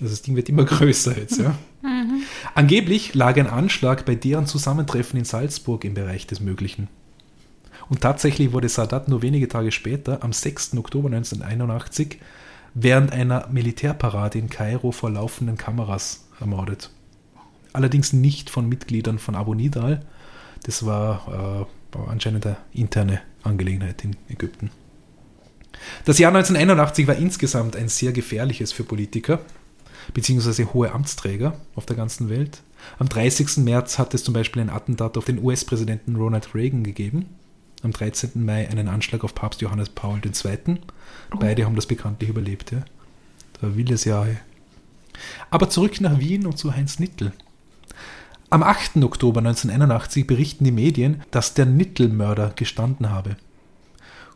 Also 0.00 0.12
das 0.12 0.22
Ding 0.22 0.34
wird 0.34 0.48
immer 0.48 0.64
größer 0.64 1.16
jetzt, 1.16 1.38
ja. 1.38 1.56
Angeblich 2.54 3.14
lag 3.14 3.36
ein 3.36 3.46
Anschlag 3.46 4.04
bei 4.04 4.14
deren 4.14 4.46
Zusammentreffen 4.46 5.18
in 5.18 5.24
Salzburg 5.24 5.84
im 5.84 5.94
Bereich 5.94 6.26
des 6.26 6.40
Möglichen. 6.40 6.88
Und 7.88 8.00
tatsächlich 8.00 8.52
wurde 8.52 8.68
Sadat 8.68 9.08
nur 9.08 9.22
wenige 9.22 9.48
Tage 9.48 9.70
später, 9.70 10.24
am 10.24 10.32
6. 10.32 10.76
Oktober 10.76 11.08
1981, 11.08 12.18
während 12.74 13.12
einer 13.12 13.48
Militärparade 13.48 14.38
in 14.38 14.50
Kairo 14.50 14.90
vor 14.90 15.10
laufenden 15.10 15.56
Kameras 15.56 16.26
ermordet. 16.40 16.90
Allerdings 17.72 18.12
nicht 18.12 18.50
von 18.50 18.68
Mitgliedern 18.68 19.18
von 19.18 19.36
Abu 19.36 19.54
Nidal. 19.54 20.04
Das 20.64 20.84
war, 20.86 21.66
äh, 21.94 21.98
anscheinend 22.08 22.46
eine 22.46 22.56
interne 22.72 23.20
Angelegenheit 23.46 24.04
in 24.04 24.16
Ägypten. 24.28 24.70
Das 26.04 26.18
Jahr 26.18 26.34
1981 26.34 27.06
war 27.06 27.16
insgesamt 27.16 27.76
ein 27.76 27.88
sehr 27.88 28.12
gefährliches 28.12 28.72
für 28.72 28.84
Politiker 28.84 29.40
bzw. 30.14 30.66
hohe 30.72 30.92
Amtsträger 30.92 31.58
auf 31.74 31.86
der 31.86 31.96
ganzen 31.96 32.28
Welt. 32.28 32.60
Am 32.98 33.08
30. 33.08 33.58
März 33.58 33.98
hat 33.98 34.14
es 34.14 34.24
zum 34.24 34.34
Beispiel 34.34 34.62
ein 34.62 34.70
Attentat 34.70 35.16
auf 35.16 35.24
den 35.24 35.42
US-Präsidenten 35.42 36.16
Ronald 36.16 36.54
Reagan 36.54 36.84
gegeben. 36.84 37.26
Am 37.82 37.92
13. 37.92 38.44
Mai 38.44 38.68
einen 38.68 38.88
Anschlag 38.88 39.24
auf 39.24 39.34
Papst 39.34 39.60
Johannes 39.60 39.90
Paul 39.90 40.20
II. 40.24 40.78
Beide 41.38 41.64
haben 41.64 41.76
das 41.76 41.86
bekanntlich 41.86 42.30
überlebt. 42.30 42.72
Ja. 42.72 42.84
Da 43.60 43.76
will 43.76 43.92
es 43.92 44.04
ja. 44.04 44.26
Aber 45.50 45.68
zurück 45.68 46.00
nach 46.00 46.18
Wien 46.18 46.46
und 46.46 46.58
zu 46.58 46.74
Heinz 46.74 46.98
Nittel. 46.98 47.32
Am 48.48 48.62
8. 48.62 49.02
Oktober 49.02 49.40
1981 49.40 50.24
berichten 50.24 50.62
die 50.62 50.70
Medien, 50.70 51.22
dass 51.32 51.54
der 51.54 51.66
Nittel-Mörder 51.66 52.52
gestanden 52.54 53.10
habe. 53.10 53.36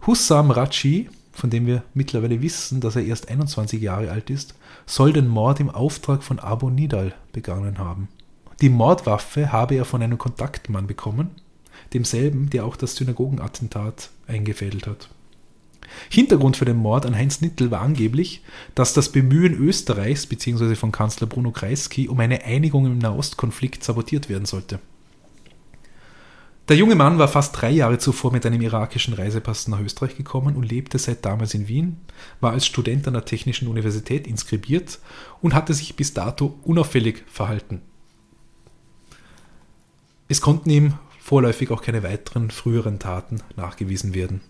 Hussam 0.05 0.51
Raji, 0.51 1.09
von 1.31 1.49
dem 1.49 1.67
wir 1.67 1.85
mittlerweile 1.95 2.43
wissen, 2.43 2.81
dass 2.81 2.97
er 2.97 3.05
erst 3.05 3.29
21 3.29 3.81
Jahre 3.81 4.11
alt 4.11 4.29
ist, 4.29 4.55
soll 4.85 5.13
den 5.13 5.29
Mord 5.29 5.61
im 5.61 5.71
Auftrag 5.71 6.25
von 6.25 6.41
Abu 6.41 6.71
Nidal 6.71 7.15
begangen 7.33 7.79
haben. 7.79 8.09
Die 8.61 8.69
Mordwaffe 8.69 9.53
habe 9.53 9.77
er 9.77 9.85
von 9.85 10.03
einem 10.03 10.19
Kontaktmann 10.19 10.89
bekommen, 10.89 11.31
demselben, 11.95 12.51
der 12.51 12.65
auch 12.65 12.75
das 12.75 12.97
Synagogenattentat 12.97 14.11
eingefädelt 14.27 14.89
hat. 14.89 15.09
Hintergrund 16.09 16.57
für 16.57 16.64
den 16.64 16.76
Mord 16.76 17.07
an 17.07 17.16
Heinz 17.16 17.41
Nittel 17.41 17.70
war 17.70 17.80
angeblich, 17.80 18.43
dass 18.74 18.95
das 18.95 19.11
Bemühen 19.11 19.55
Österreichs 19.55 20.26
bzw. 20.26 20.74
von 20.74 20.93
Kanzler 20.93 21.26
Bruno 21.26 21.51
Kreisky 21.51 22.09
um 22.09 22.20
eine 22.20 22.45
Einigung 22.45 22.86
im 22.86 22.99
Nahostkonflikt 22.99 23.84
sabotiert 23.84 24.28
werden 24.28 24.47
sollte. 24.47 24.80
Der 26.70 26.76
junge 26.76 26.95
Mann 26.95 27.18
war 27.18 27.26
fast 27.26 27.61
drei 27.61 27.70
Jahre 27.70 27.99
zuvor 27.99 28.30
mit 28.30 28.47
einem 28.47 28.61
irakischen 28.61 29.14
Reisepass 29.14 29.66
nach 29.66 29.80
Österreich 29.80 30.16
gekommen 30.16 30.55
und 30.55 30.62
lebte 30.62 30.99
seit 31.01 31.24
damals 31.24 31.53
in 31.53 31.66
Wien, 31.66 31.97
war 32.41 32.53
als 32.53 32.64
Student 32.64 33.09
an 33.09 33.14
der 33.14 33.24
Technischen 33.24 33.66
Universität 33.66 34.24
inskribiert 34.24 35.01
und 35.41 35.53
hatte 35.53 35.74
sich 35.74 35.97
bis 35.97 36.14
dato 36.14 36.61
unauffällig 36.62 37.24
verhalten. 37.26 37.82
Es 40.28 40.41
konnten 40.41 40.70
ihm 40.70 40.95
vorläufig 41.18 41.72
auch 41.72 41.82
keine 41.82 42.05
weiteren 42.05 42.53
früheren 42.53 43.01
Taten 43.01 43.43
nachgewiesen 43.57 44.14
werden. 44.14 44.41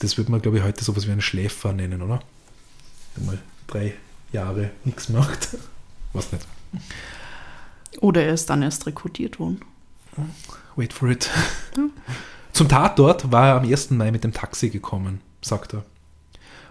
Das 0.00 0.16
würde 0.16 0.30
man, 0.30 0.42
glaube 0.42 0.58
ich, 0.58 0.64
heute 0.64 0.82
sowas 0.82 1.06
wie 1.06 1.12
einen 1.12 1.20
Schläfer 1.20 1.72
nennen, 1.72 2.02
oder? 2.02 2.20
Der 3.16 3.24
mal 3.24 3.38
drei 3.66 3.94
Jahre 4.32 4.70
nichts 4.84 5.08
macht. 5.08 5.56
Was 6.12 6.32
nicht. 6.32 6.46
Oder 8.00 8.24
er 8.24 8.34
ist 8.34 8.50
dann 8.50 8.62
erst 8.62 8.86
rekrutiert 8.86 9.38
worden. 9.38 9.60
Wait 10.76 10.92
for 10.92 11.08
it. 11.08 11.30
Zum 12.52 12.68
Tatort 12.68 13.30
war 13.30 13.48
er 13.48 13.56
am 13.56 13.68
1. 13.70 13.90
Mai 13.90 14.10
mit 14.10 14.24
dem 14.24 14.32
Taxi 14.32 14.70
gekommen, 14.70 15.20
sagt 15.42 15.74
er. 15.74 15.84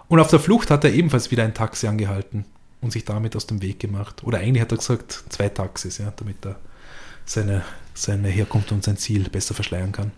Und 0.07 0.19
auf 0.19 0.29
der 0.29 0.39
Flucht 0.39 0.71
hat 0.71 0.83
er 0.83 0.93
ebenfalls 0.93 1.31
wieder 1.31 1.43
ein 1.43 1.53
Taxi 1.53 1.87
angehalten 1.87 2.45
und 2.81 2.91
sich 2.91 3.05
damit 3.05 3.35
aus 3.35 3.47
dem 3.47 3.61
Weg 3.61 3.79
gemacht. 3.79 4.23
Oder 4.23 4.39
eigentlich 4.39 4.61
hat 4.61 4.71
er 4.71 4.77
gesagt, 4.77 5.23
zwei 5.29 5.49
Taxis, 5.49 5.99
ja, 5.99 6.11
damit 6.15 6.45
er 6.45 6.59
seine, 7.25 7.63
seine 7.93 8.27
Herkunft 8.27 8.71
und 8.71 8.83
sein 8.83 8.97
Ziel 8.97 9.29
besser 9.29 9.53
verschleiern 9.53 9.91
kann. 9.91 10.11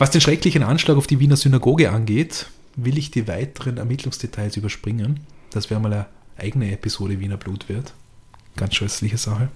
Was 0.00 0.10
den 0.10 0.22
schrecklichen 0.22 0.62
Anschlag 0.62 0.96
auf 0.96 1.06
die 1.06 1.20
Wiener 1.20 1.36
Synagoge 1.36 1.90
angeht, 1.90 2.46
will 2.74 2.96
ich 2.96 3.10
die 3.10 3.28
weiteren 3.28 3.76
Ermittlungsdetails 3.76 4.56
überspringen. 4.56 5.20
Das 5.50 5.68
wäre 5.68 5.78
mal 5.78 5.92
eine 5.92 6.06
eigene 6.38 6.72
Episode 6.72 7.20
Wiener 7.20 7.36
Blutwert. 7.36 7.92
Ganz 8.56 8.76
scheußliche 8.76 9.18
Sache. 9.18 9.50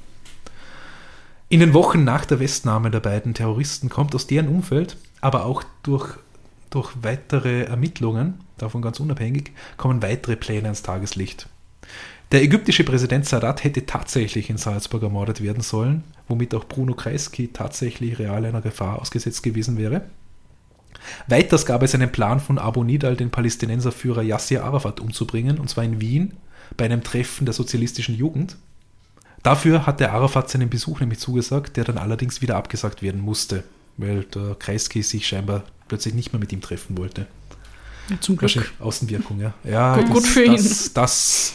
In 1.48 1.60
den 1.60 1.72
Wochen 1.72 2.04
nach 2.04 2.26
der 2.26 2.40
Westnahme 2.40 2.90
der 2.90 3.00
beiden 3.00 3.32
Terroristen 3.32 3.88
kommt 3.88 4.14
aus 4.14 4.26
deren 4.26 4.48
Umfeld, 4.48 4.98
aber 5.22 5.46
auch 5.46 5.64
durch, 5.82 6.18
durch 6.68 6.92
weitere 7.00 7.62
Ermittlungen, 7.62 8.34
davon 8.58 8.82
ganz 8.82 9.00
unabhängig, 9.00 9.52
kommen 9.78 10.02
weitere 10.02 10.36
Pläne 10.36 10.64
ans 10.64 10.82
Tageslicht. 10.82 11.48
Der 12.32 12.42
ägyptische 12.42 12.84
Präsident 12.84 13.24
Sadat 13.24 13.64
hätte 13.64 13.86
tatsächlich 13.86 14.50
in 14.50 14.58
Salzburg 14.58 15.04
ermordet 15.04 15.42
werden 15.42 15.62
sollen, 15.62 16.04
womit 16.28 16.54
auch 16.54 16.66
Bruno 16.66 16.92
Kreisky 16.92 17.48
tatsächlich 17.48 18.18
real 18.18 18.44
einer 18.44 18.60
Gefahr 18.60 19.00
ausgesetzt 19.00 19.42
gewesen 19.42 19.78
wäre. 19.78 20.02
Weiters 21.26 21.66
gab 21.66 21.82
es 21.82 21.94
einen 21.94 22.10
Plan 22.10 22.40
von 22.40 22.58
Abu 22.58 22.84
Nidal, 22.84 23.16
den 23.16 23.30
Palästinenserführer 23.30 24.22
Yasser 24.22 24.64
Arafat 24.64 25.00
umzubringen, 25.00 25.58
und 25.58 25.68
zwar 25.68 25.84
in 25.84 26.00
Wien 26.00 26.34
bei 26.76 26.84
einem 26.84 27.02
Treffen 27.02 27.44
der 27.44 27.54
sozialistischen 27.54 28.14
Jugend. 28.14 28.56
Dafür 29.42 29.86
hat 29.86 30.00
der 30.00 30.12
Arafat 30.12 30.50
seinen 30.50 30.70
Besuch 30.70 31.00
nämlich 31.00 31.18
zugesagt, 31.18 31.76
der 31.76 31.84
dann 31.84 31.98
allerdings 31.98 32.40
wieder 32.40 32.56
abgesagt 32.56 33.02
werden 33.02 33.20
musste, 33.20 33.64
weil 33.98 34.24
der 34.24 34.56
Kreisky 34.58 35.02
sich 35.02 35.26
scheinbar 35.26 35.64
plötzlich 35.88 36.14
nicht 36.14 36.32
mehr 36.32 36.40
mit 36.40 36.52
ihm 36.52 36.62
treffen 36.62 36.96
wollte. 36.96 37.26
Ja, 38.08 38.20
zum 38.20 38.36
Glück. 38.36 38.72
Außenwirkung, 38.80 39.40
ja. 39.40 39.54
Ja, 39.64 39.96
gut, 39.96 40.04
das, 40.04 40.12
gut 40.12 40.26
für 40.26 40.46
das, 40.46 40.86
ihn. 40.86 40.90
Das, 40.94 41.54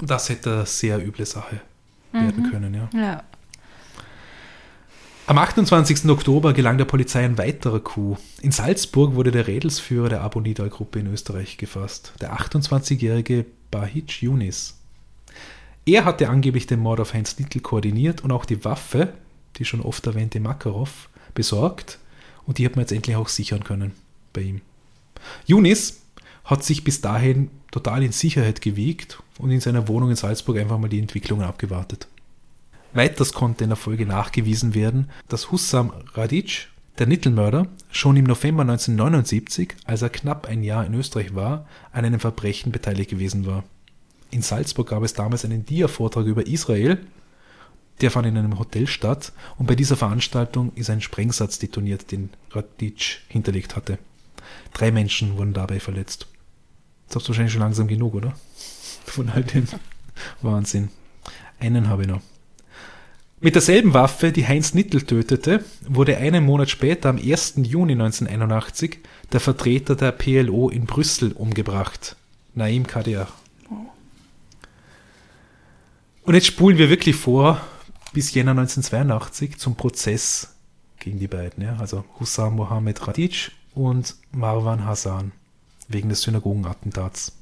das 0.00 0.28
hätte 0.28 0.52
eine 0.54 0.66
sehr 0.66 1.04
üble 1.04 1.26
Sache 1.26 1.60
mhm. 2.12 2.20
werden 2.20 2.50
können, 2.50 2.74
ja. 2.74 2.88
Ja. 2.94 3.22
Am 5.28 5.36
28. 5.36 6.08
Oktober 6.08 6.54
gelang 6.54 6.78
der 6.78 6.86
Polizei 6.86 7.22
ein 7.22 7.36
weiterer 7.36 7.80
Coup. 7.80 8.16
In 8.40 8.50
Salzburg 8.50 9.14
wurde 9.14 9.30
der 9.30 9.46
Rädelsführer 9.46 10.08
der 10.08 10.22
Abu 10.22 10.40
Nidal-Gruppe 10.40 11.00
in 11.00 11.06
Österreich 11.12 11.58
gefasst, 11.58 12.14
der 12.22 12.34
28-jährige 12.38 13.44
Bahij 13.70 14.04
Yunis. 14.20 14.78
Er 15.84 16.06
hatte 16.06 16.30
angeblich 16.30 16.66
den 16.66 16.80
Mord 16.80 17.00
auf 17.00 17.12
Heinz 17.12 17.38
Nittel 17.38 17.60
koordiniert 17.60 18.24
und 18.24 18.32
auch 18.32 18.46
die 18.46 18.64
Waffe, 18.64 19.12
die 19.56 19.66
schon 19.66 19.82
oft 19.82 20.06
erwähnte 20.06 20.40
Makarov, 20.40 21.10
besorgt 21.34 21.98
und 22.46 22.56
die 22.56 22.64
hat 22.64 22.76
man 22.76 22.84
jetzt 22.84 22.92
endlich 22.92 23.16
auch 23.16 23.28
sichern 23.28 23.64
können 23.64 23.92
bei 24.32 24.40
ihm. 24.40 24.62
Yunis 25.44 26.00
hat 26.46 26.64
sich 26.64 26.84
bis 26.84 27.02
dahin 27.02 27.50
total 27.70 28.02
in 28.02 28.12
Sicherheit 28.12 28.62
gewiegt 28.62 29.22
und 29.38 29.50
in 29.50 29.60
seiner 29.60 29.88
Wohnung 29.88 30.08
in 30.08 30.16
Salzburg 30.16 30.56
einfach 30.56 30.78
mal 30.78 30.88
die 30.88 31.00
Entwicklungen 31.00 31.44
abgewartet. 31.44 32.08
Weiters 32.92 33.32
konnte 33.32 33.64
in 33.64 33.70
der 33.70 33.76
Folge 33.76 34.06
nachgewiesen 34.06 34.74
werden, 34.74 35.10
dass 35.28 35.50
Hussam 35.50 35.92
Radic, 36.14 36.68
der 36.98 37.06
Nittelmörder, 37.06 37.68
schon 37.90 38.16
im 38.16 38.24
November 38.24 38.62
1979, 38.62 39.74
als 39.84 40.02
er 40.02 40.08
knapp 40.08 40.46
ein 40.46 40.62
Jahr 40.62 40.84
in 40.86 40.94
Österreich 40.94 41.34
war, 41.34 41.66
an 41.92 42.04
einem 42.04 42.20
Verbrechen 42.20 42.72
beteiligt 42.72 43.10
gewesen 43.10 43.46
war. 43.46 43.64
In 44.30 44.42
Salzburg 44.42 44.88
gab 44.88 45.02
es 45.02 45.14
damals 45.14 45.44
einen 45.44 45.64
Dia-Vortrag 45.64 46.26
über 46.26 46.46
Israel. 46.46 46.98
Der 48.00 48.10
fand 48.10 48.26
in 48.26 48.36
einem 48.36 48.58
Hotel 48.58 48.86
statt 48.86 49.32
und 49.58 49.66
bei 49.66 49.74
dieser 49.74 49.96
Veranstaltung 49.96 50.72
ist 50.74 50.90
ein 50.90 51.00
Sprengsatz 51.00 51.58
detoniert, 51.58 52.10
den 52.10 52.30
Radic 52.50 53.20
hinterlegt 53.28 53.76
hatte. 53.76 53.98
Drei 54.72 54.92
Menschen 54.92 55.36
wurden 55.36 55.52
dabei 55.52 55.80
verletzt. 55.80 56.26
Jetzt 57.06 57.16
habt 57.16 57.24
ihr 57.24 57.28
wahrscheinlich 57.28 57.52
schon 57.52 57.62
langsam 57.62 57.88
genug, 57.88 58.14
oder? 58.14 58.34
Von 59.04 59.28
all 59.30 59.44
dem 59.44 59.66
Wahnsinn. 60.42 60.90
Einen 61.58 61.88
habe 61.88 62.02
ich 62.02 62.08
noch. 62.08 62.20
Mit 63.40 63.54
derselben 63.54 63.94
Waffe, 63.94 64.32
die 64.32 64.48
Heinz 64.48 64.74
Nittel 64.74 65.02
tötete, 65.02 65.64
wurde 65.86 66.16
einen 66.16 66.44
Monat 66.44 66.70
später, 66.70 67.08
am 67.08 67.18
1. 67.18 67.54
Juni 67.58 67.92
1981, 67.92 68.98
der 69.30 69.38
Vertreter 69.38 69.94
der 69.94 70.10
PLO 70.10 70.68
in 70.68 70.86
Brüssel 70.86 71.30
umgebracht, 71.32 72.16
Naim 72.54 72.84
Kadir. 72.84 73.28
Und 76.24 76.34
jetzt 76.34 76.48
spulen 76.48 76.78
wir 76.78 76.90
wirklich 76.90 77.14
vor 77.14 77.60
bis 78.12 78.34
Jänner 78.34 78.50
1982 78.50 79.56
zum 79.56 79.76
Prozess 79.76 80.56
gegen 80.98 81.20
die 81.20 81.28
beiden, 81.28 81.62
ja? 81.62 81.76
also 81.78 82.04
Hussam 82.18 82.56
Mohammed 82.56 83.06
Radic 83.06 83.52
und 83.72 84.16
Marwan 84.32 84.84
Hassan 84.84 85.30
wegen 85.86 86.08
des 86.08 86.22
Synagogenattentats. 86.22 87.32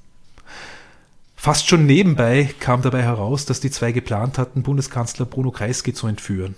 Fast 1.36 1.68
schon 1.68 1.86
nebenbei 1.86 2.50
kam 2.58 2.82
dabei 2.82 3.02
heraus, 3.02 3.44
dass 3.44 3.60
die 3.60 3.70
zwei 3.70 3.92
geplant 3.92 4.38
hatten, 4.38 4.62
Bundeskanzler 4.62 5.26
Bruno 5.26 5.50
Kreisky 5.50 5.92
zu 5.92 6.06
entführen. 6.06 6.56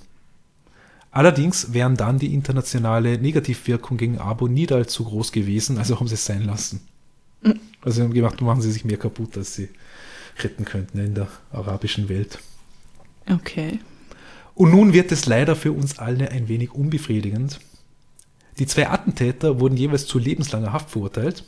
Allerdings 1.10 1.72
wären 1.72 1.96
dann 1.96 2.18
die 2.18 2.32
internationale 2.32 3.18
Negativwirkung 3.18 3.96
gegen 3.96 4.18
Abu 4.18 4.46
Nidal 4.46 4.86
zu 4.86 5.04
groß 5.04 5.32
gewesen, 5.32 5.78
also 5.78 5.98
haben 5.98 6.08
sie 6.08 6.14
es 6.14 6.24
sein 6.24 6.44
lassen. 6.44 6.80
Also 7.82 7.96
sie 7.96 8.02
haben 8.02 8.14
gemacht, 8.14 8.40
machen 8.40 8.62
sie 8.62 8.72
sich 8.72 8.84
mehr 8.84 8.98
kaputt, 8.98 9.36
als 9.36 9.54
sie 9.54 9.68
retten 10.42 10.64
könnten 10.64 10.98
in 10.98 11.14
der 11.14 11.28
arabischen 11.50 12.08
Welt. 12.08 12.38
Okay. 13.28 13.80
Und 14.54 14.70
nun 14.70 14.92
wird 14.92 15.12
es 15.12 15.26
leider 15.26 15.56
für 15.56 15.72
uns 15.72 15.98
alle 15.98 16.30
ein 16.30 16.48
wenig 16.48 16.72
unbefriedigend. 16.72 17.60
Die 18.58 18.66
zwei 18.66 18.88
Attentäter 18.88 19.60
wurden 19.60 19.76
jeweils 19.76 20.06
zu 20.06 20.18
lebenslanger 20.18 20.72
Haft 20.72 20.90
verurteilt. 20.90 21.44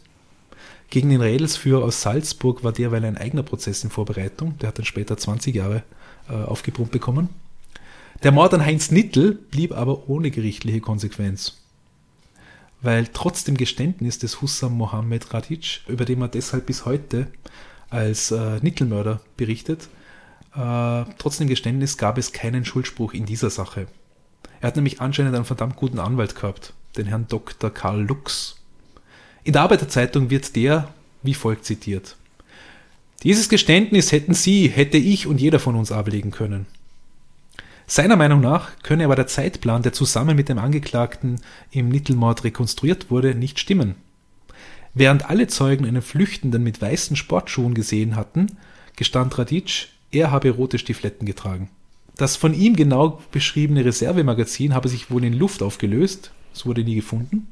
Gegen 0.90 1.10
den 1.10 1.20
Rädelsführer 1.20 1.84
aus 1.84 2.02
Salzburg 2.02 2.64
war 2.64 2.72
derweil 2.72 3.04
ein 3.04 3.16
eigener 3.16 3.44
Prozess 3.44 3.84
in 3.84 3.90
Vorbereitung. 3.90 4.58
Der 4.58 4.68
hat 4.68 4.78
dann 4.78 4.84
später 4.84 5.16
20 5.16 5.54
Jahre 5.54 5.84
äh, 6.28 6.34
aufgebrummt 6.34 6.90
bekommen. 6.90 7.28
Der 8.22 8.32
Mord 8.32 8.52
an 8.52 8.64
Heinz 8.64 8.90
Nittel 8.90 9.32
blieb 9.32 9.72
aber 9.72 10.08
ohne 10.08 10.30
gerichtliche 10.30 10.80
Konsequenz. 10.80 11.56
weil 12.82 13.06
trotz 13.12 13.44
dem 13.44 13.56
Geständnis 13.56 14.18
des 14.18 14.40
Hussam 14.40 14.72
Mohammed 14.72 15.34
Radic, 15.34 15.82
über 15.86 16.04
den 16.04 16.18
man 16.18 16.30
deshalb 16.30 16.66
bis 16.66 16.86
heute 16.86 17.26
als 17.90 18.30
äh, 18.30 18.58
Nickelmörder 18.62 19.20
berichtet, 19.36 19.88
äh, 20.54 21.04
trotz 21.18 21.38
dem 21.38 21.48
Geständnis 21.48 21.98
gab 21.98 22.18
es 22.18 22.32
keinen 22.32 22.64
Schuldspruch 22.64 23.12
in 23.12 23.26
dieser 23.26 23.50
Sache. 23.50 23.86
Er 24.60 24.68
hat 24.68 24.76
nämlich 24.76 25.00
anscheinend 25.00 25.34
einen 25.34 25.44
verdammt 25.44 25.76
guten 25.76 25.98
Anwalt 25.98 26.34
gehabt, 26.34 26.72
den 26.96 27.06
Herrn 27.06 27.26
Dr. 27.28 27.70
Karl 27.70 28.02
Lux. 28.02 28.59
In 29.44 29.52
der 29.52 29.62
Arbeiterzeitung 29.62 30.30
wird 30.30 30.54
der 30.56 30.88
wie 31.22 31.34
folgt 31.34 31.64
zitiert. 31.64 32.16
Dieses 33.22 33.48
Geständnis 33.48 34.12
hätten 34.12 34.34
Sie, 34.34 34.68
hätte 34.68 34.96
ich 34.96 35.26
und 35.26 35.40
jeder 35.40 35.58
von 35.58 35.76
uns 35.76 35.92
ablegen 35.92 36.30
können. 36.30 36.66
Seiner 37.86 38.16
Meinung 38.16 38.40
nach 38.40 38.70
könne 38.82 39.04
aber 39.04 39.16
der 39.16 39.26
Zeitplan, 39.26 39.82
der 39.82 39.92
zusammen 39.92 40.36
mit 40.36 40.48
dem 40.48 40.58
Angeklagten 40.58 41.40
im 41.72 41.88
Nittelmord 41.88 42.44
rekonstruiert 42.44 43.10
wurde, 43.10 43.34
nicht 43.34 43.58
stimmen. 43.58 43.96
Während 44.94 45.28
alle 45.28 45.48
Zeugen 45.48 45.84
einen 45.84 46.02
Flüchtenden 46.02 46.62
mit 46.62 46.80
weißen 46.80 47.16
Sportschuhen 47.16 47.74
gesehen 47.74 48.16
hatten, 48.16 48.46
gestand 48.96 49.36
Radic, 49.38 49.88
er 50.12 50.30
habe 50.30 50.50
rote 50.50 50.78
Stifletten 50.78 51.26
getragen. 51.26 51.68
Das 52.16 52.36
von 52.36 52.54
ihm 52.54 52.76
genau 52.76 53.20
beschriebene 53.32 53.84
Reservemagazin 53.84 54.74
habe 54.74 54.88
sich 54.88 55.10
wohl 55.10 55.24
in 55.24 55.32
Luft 55.32 55.62
aufgelöst, 55.62 56.32
es 56.54 56.66
wurde 56.66 56.84
nie 56.84 56.96
gefunden. 56.96 57.48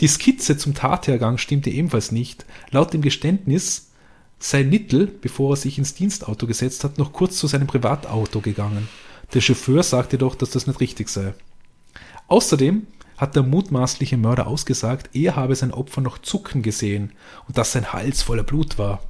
Die 0.00 0.08
Skizze 0.08 0.56
zum 0.56 0.74
Tathergang 0.74 1.38
stimmte 1.38 1.70
ebenfalls 1.70 2.12
nicht. 2.12 2.44
Laut 2.70 2.92
dem 2.92 3.02
Geständnis 3.02 3.90
sei 4.38 4.62
Nittel, 4.62 5.06
bevor 5.06 5.54
er 5.54 5.56
sich 5.56 5.78
ins 5.78 5.94
Dienstauto 5.94 6.46
gesetzt 6.46 6.84
hat, 6.84 6.98
noch 6.98 7.12
kurz 7.12 7.38
zu 7.38 7.46
seinem 7.46 7.66
Privatauto 7.66 8.40
gegangen. 8.40 8.88
Der 9.32 9.40
Chauffeur 9.40 9.82
sagte 9.82 10.18
doch, 10.18 10.34
dass 10.34 10.50
das 10.50 10.66
nicht 10.66 10.80
richtig 10.80 11.08
sei. 11.08 11.34
Außerdem 12.28 12.86
hat 13.16 13.36
der 13.36 13.42
mutmaßliche 13.42 14.16
Mörder 14.16 14.46
ausgesagt, 14.46 15.10
er 15.14 15.36
habe 15.36 15.54
sein 15.54 15.72
Opfer 15.72 16.00
noch 16.00 16.18
zucken 16.18 16.62
gesehen 16.62 17.12
und 17.46 17.56
dass 17.56 17.72
sein 17.72 17.92
Hals 17.92 18.22
voller 18.22 18.42
Blut 18.42 18.76
war. 18.78 19.02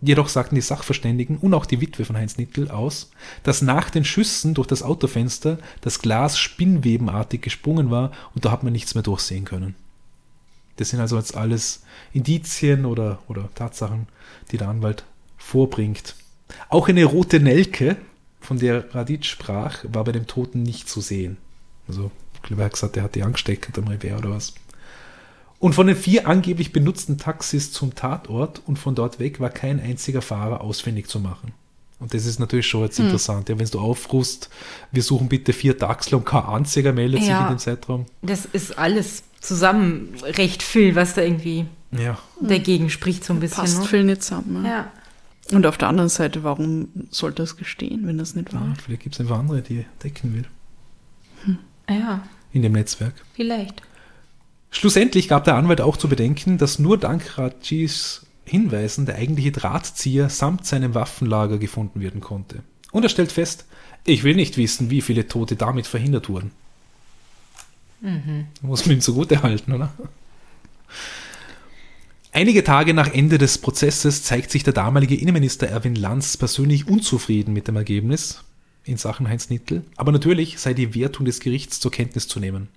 Jedoch 0.00 0.28
sagten 0.28 0.54
die 0.54 0.60
Sachverständigen 0.60 1.38
und 1.38 1.54
auch 1.54 1.66
die 1.66 1.80
Witwe 1.80 2.04
von 2.04 2.16
Heinz 2.16 2.36
Nittel 2.36 2.70
aus, 2.70 3.10
dass 3.42 3.62
nach 3.62 3.90
den 3.90 4.04
Schüssen 4.04 4.54
durch 4.54 4.66
das 4.66 4.82
Autofenster 4.82 5.58
das 5.80 6.00
Glas 6.00 6.38
spinnwebenartig 6.38 7.40
gesprungen 7.40 7.90
war 7.90 8.10
und 8.34 8.44
da 8.44 8.50
hat 8.50 8.64
man 8.64 8.72
nichts 8.72 8.94
mehr 8.94 9.02
durchsehen 9.02 9.44
können. 9.44 9.74
Das 10.76 10.90
sind 10.90 11.00
also 11.00 11.16
jetzt 11.16 11.36
alles 11.36 11.82
Indizien 12.12 12.84
oder, 12.84 13.20
oder 13.28 13.48
Tatsachen, 13.54 14.06
die 14.50 14.58
der 14.58 14.68
Anwalt 14.68 15.04
vorbringt. 15.36 16.14
Auch 16.68 16.88
eine 16.88 17.04
rote 17.04 17.40
Nelke, 17.40 17.96
von 18.40 18.58
der 18.58 18.94
Radic 18.94 19.24
sprach, 19.24 19.84
war 19.88 20.04
bei 20.04 20.12
dem 20.12 20.26
Toten 20.26 20.62
nicht 20.62 20.88
zu 20.88 21.00
sehen. 21.00 21.38
Also, 21.88 22.10
ich 22.34 22.42
glaube, 22.42 22.62
er 22.62 22.66
hat 22.66 22.72
gesagt, 22.72 22.96
er 22.96 23.04
hat 23.04 23.14
die 23.14 23.22
angesteckt 23.22 23.76
am 23.78 23.88
Revers 23.88 24.18
oder 24.18 24.30
was. 24.30 24.54
Und 25.58 25.74
von 25.74 25.86
den 25.86 25.96
vier 25.96 26.28
angeblich 26.28 26.72
benutzten 26.72 27.16
Taxis 27.16 27.72
zum 27.72 27.94
Tatort 27.94 28.60
und 28.66 28.78
von 28.78 28.94
dort 28.94 29.18
weg 29.18 29.40
war 29.40 29.48
kein 29.48 29.80
einziger 29.80 30.20
Fahrer 30.20 30.60
ausfindig 30.60 31.08
zu 31.08 31.20
machen. 31.20 31.52
Und 32.00 32.12
das 32.12 32.26
ist 32.26 32.38
natürlich 32.38 32.66
schon 32.66 32.82
jetzt 32.82 32.98
hm. 32.98 33.06
interessant. 33.06 33.48
Ja, 33.48 33.58
wenn 33.58 33.66
du 33.66 33.80
aufrufst, 33.80 34.50
wir 34.92 35.02
suchen 35.02 35.28
bitte 35.28 35.54
vier 35.54 35.78
Taxler 35.78 36.18
und 36.18 36.26
kein 36.26 36.44
einziger 36.44 36.92
meldet 36.92 37.20
ja, 37.20 37.26
sich 37.26 37.46
in 37.46 37.54
dem 37.54 37.58
Zeitraum. 37.58 38.06
Das 38.20 38.44
ist 38.44 38.76
alles 38.76 39.22
zusammen 39.44 40.14
recht 40.22 40.62
viel, 40.62 40.94
was 40.94 41.14
da 41.14 41.22
irgendwie 41.22 41.66
ja. 41.92 42.18
dagegen 42.40 42.90
spricht, 42.90 43.24
so 43.24 43.32
ein 43.32 43.40
bisschen. 43.40 43.58
Passt 43.58 43.80
ne? 43.80 43.86
viel 43.86 44.04
nicht 44.04 44.22
zusammen. 44.22 44.64
Ja. 44.64 44.90
Und 45.52 45.66
auf 45.66 45.76
der 45.76 45.88
anderen 45.88 46.08
Seite, 46.08 46.42
warum 46.42 46.88
sollte 47.10 47.42
das 47.42 47.56
gestehen, 47.56 48.06
wenn 48.06 48.18
das 48.18 48.34
nicht 48.34 48.52
war? 48.54 48.62
Ja, 48.62 48.74
vielleicht 48.82 49.02
gibt 49.02 49.14
es 49.14 49.20
einfach 49.20 49.38
andere, 49.38 49.60
die 49.60 49.78
er 49.78 49.84
decken 50.02 50.34
will. 50.34 50.44
Hm. 51.44 51.58
Ja. 51.88 52.22
In 52.52 52.62
dem 52.62 52.72
Netzwerk. 52.72 53.14
Vielleicht. 53.34 53.82
Schlussendlich 54.70 55.28
gab 55.28 55.44
der 55.44 55.56
Anwalt 55.56 55.80
auch 55.80 55.96
zu 55.96 56.08
bedenken, 56.08 56.58
dass 56.58 56.78
nur 56.78 56.98
dank 56.98 57.38
Rajis 57.38 58.26
Hinweisen 58.46 59.06
der 59.06 59.16
eigentliche 59.16 59.52
Drahtzieher 59.52 60.28
samt 60.28 60.66
seinem 60.66 60.94
Waffenlager 60.94 61.58
gefunden 61.58 62.00
werden 62.00 62.20
konnte. 62.20 62.62
Und 62.92 63.02
er 63.02 63.08
stellt 63.08 63.32
fest, 63.32 63.66
ich 64.04 64.22
will 64.22 64.34
nicht 64.34 64.56
wissen, 64.56 64.90
wie 64.90 65.00
viele 65.00 65.26
Tote 65.26 65.56
damit 65.56 65.86
verhindert 65.86 66.28
wurden. 66.28 66.52
Mhm. 68.04 68.46
Muss 68.60 68.84
man 68.84 68.96
ihm 68.96 69.00
zugute 69.00 69.42
halten, 69.42 69.72
oder? 69.72 69.90
Einige 72.32 72.62
Tage 72.62 72.92
nach 72.92 73.12
Ende 73.12 73.38
des 73.38 73.58
Prozesses 73.58 74.22
zeigt 74.24 74.50
sich 74.50 74.62
der 74.62 74.74
damalige 74.74 75.16
Innenminister 75.16 75.68
Erwin 75.68 75.94
Lanz 75.94 76.36
persönlich 76.36 76.86
unzufrieden 76.86 77.54
mit 77.54 77.66
dem 77.66 77.76
Ergebnis 77.76 78.44
in 78.84 78.98
Sachen 78.98 79.28
Heinz 79.28 79.48
Nittel, 79.48 79.84
aber 79.96 80.12
natürlich 80.12 80.58
sei 80.58 80.74
die 80.74 80.94
Wertung 80.94 81.24
des 81.24 81.40
Gerichts 81.40 81.80
zur 81.80 81.90
Kenntnis 81.90 82.28
zu 82.28 82.40
nehmen. 82.40 82.68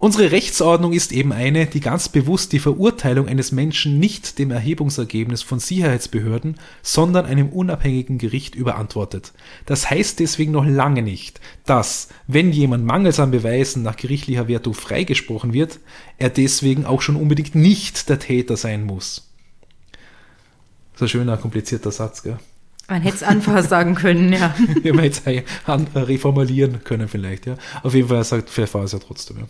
Unsere 0.00 0.30
Rechtsordnung 0.30 0.92
ist 0.92 1.10
eben 1.10 1.32
eine, 1.32 1.66
die 1.66 1.80
ganz 1.80 2.08
bewusst 2.08 2.52
die 2.52 2.60
Verurteilung 2.60 3.26
eines 3.26 3.50
Menschen 3.50 3.98
nicht 3.98 4.38
dem 4.38 4.52
Erhebungsergebnis 4.52 5.42
von 5.42 5.58
Sicherheitsbehörden, 5.58 6.54
sondern 6.82 7.26
einem 7.26 7.48
unabhängigen 7.48 8.16
Gericht 8.16 8.54
überantwortet. 8.54 9.32
Das 9.66 9.90
heißt 9.90 10.20
deswegen 10.20 10.52
noch 10.52 10.64
lange 10.64 11.02
nicht, 11.02 11.40
dass, 11.66 12.10
wenn 12.28 12.52
jemand 12.52 12.84
mangels 12.84 13.18
an 13.18 13.32
Beweisen 13.32 13.82
nach 13.82 13.96
gerichtlicher 13.96 14.46
Wertung 14.46 14.72
freigesprochen 14.72 15.52
wird, 15.52 15.80
er 16.16 16.30
deswegen 16.30 16.84
auch 16.84 17.02
schon 17.02 17.16
unbedingt 17.16 17.56
nicht 17.56 18.08
der 18.08 18.20
Täter 18.20 18.56
sein 18.56 18.84
muss. 18.84 19.32
Ist 20.94 21.02
ein 21.02 21.08
schöner, 21.08 21.36
komplizierter 21.38 21.90
Satz, 21.90 22.22
gell? 22.22 22.38
Man 22.86 23.02
hätte 23.02 23.16
es 23.16 23.22
einfach 23.24 23.64
sagen 23.68 23.96
können, 23.96 24.32
ja. 24.32 24.54
ja 24.84 24.94
man 24.94 25.02
hätte 25.02 25.44
es 25.66 26.08
reformulieren 26.08 26.84
können 26.84 27.08
vielleicht, 27.08 27.46
ja. 27.46 27.56
Auf 27.82 27.94
jeden 27.94 28.08
Fall 28.08 28.22
sagt 28.22 28.48
Pfeffer 28.48 28.84
es 28.84 28.92
ja 28.92 29.00
trotzdem, 29.00 29.38
ja. 29.38 29.48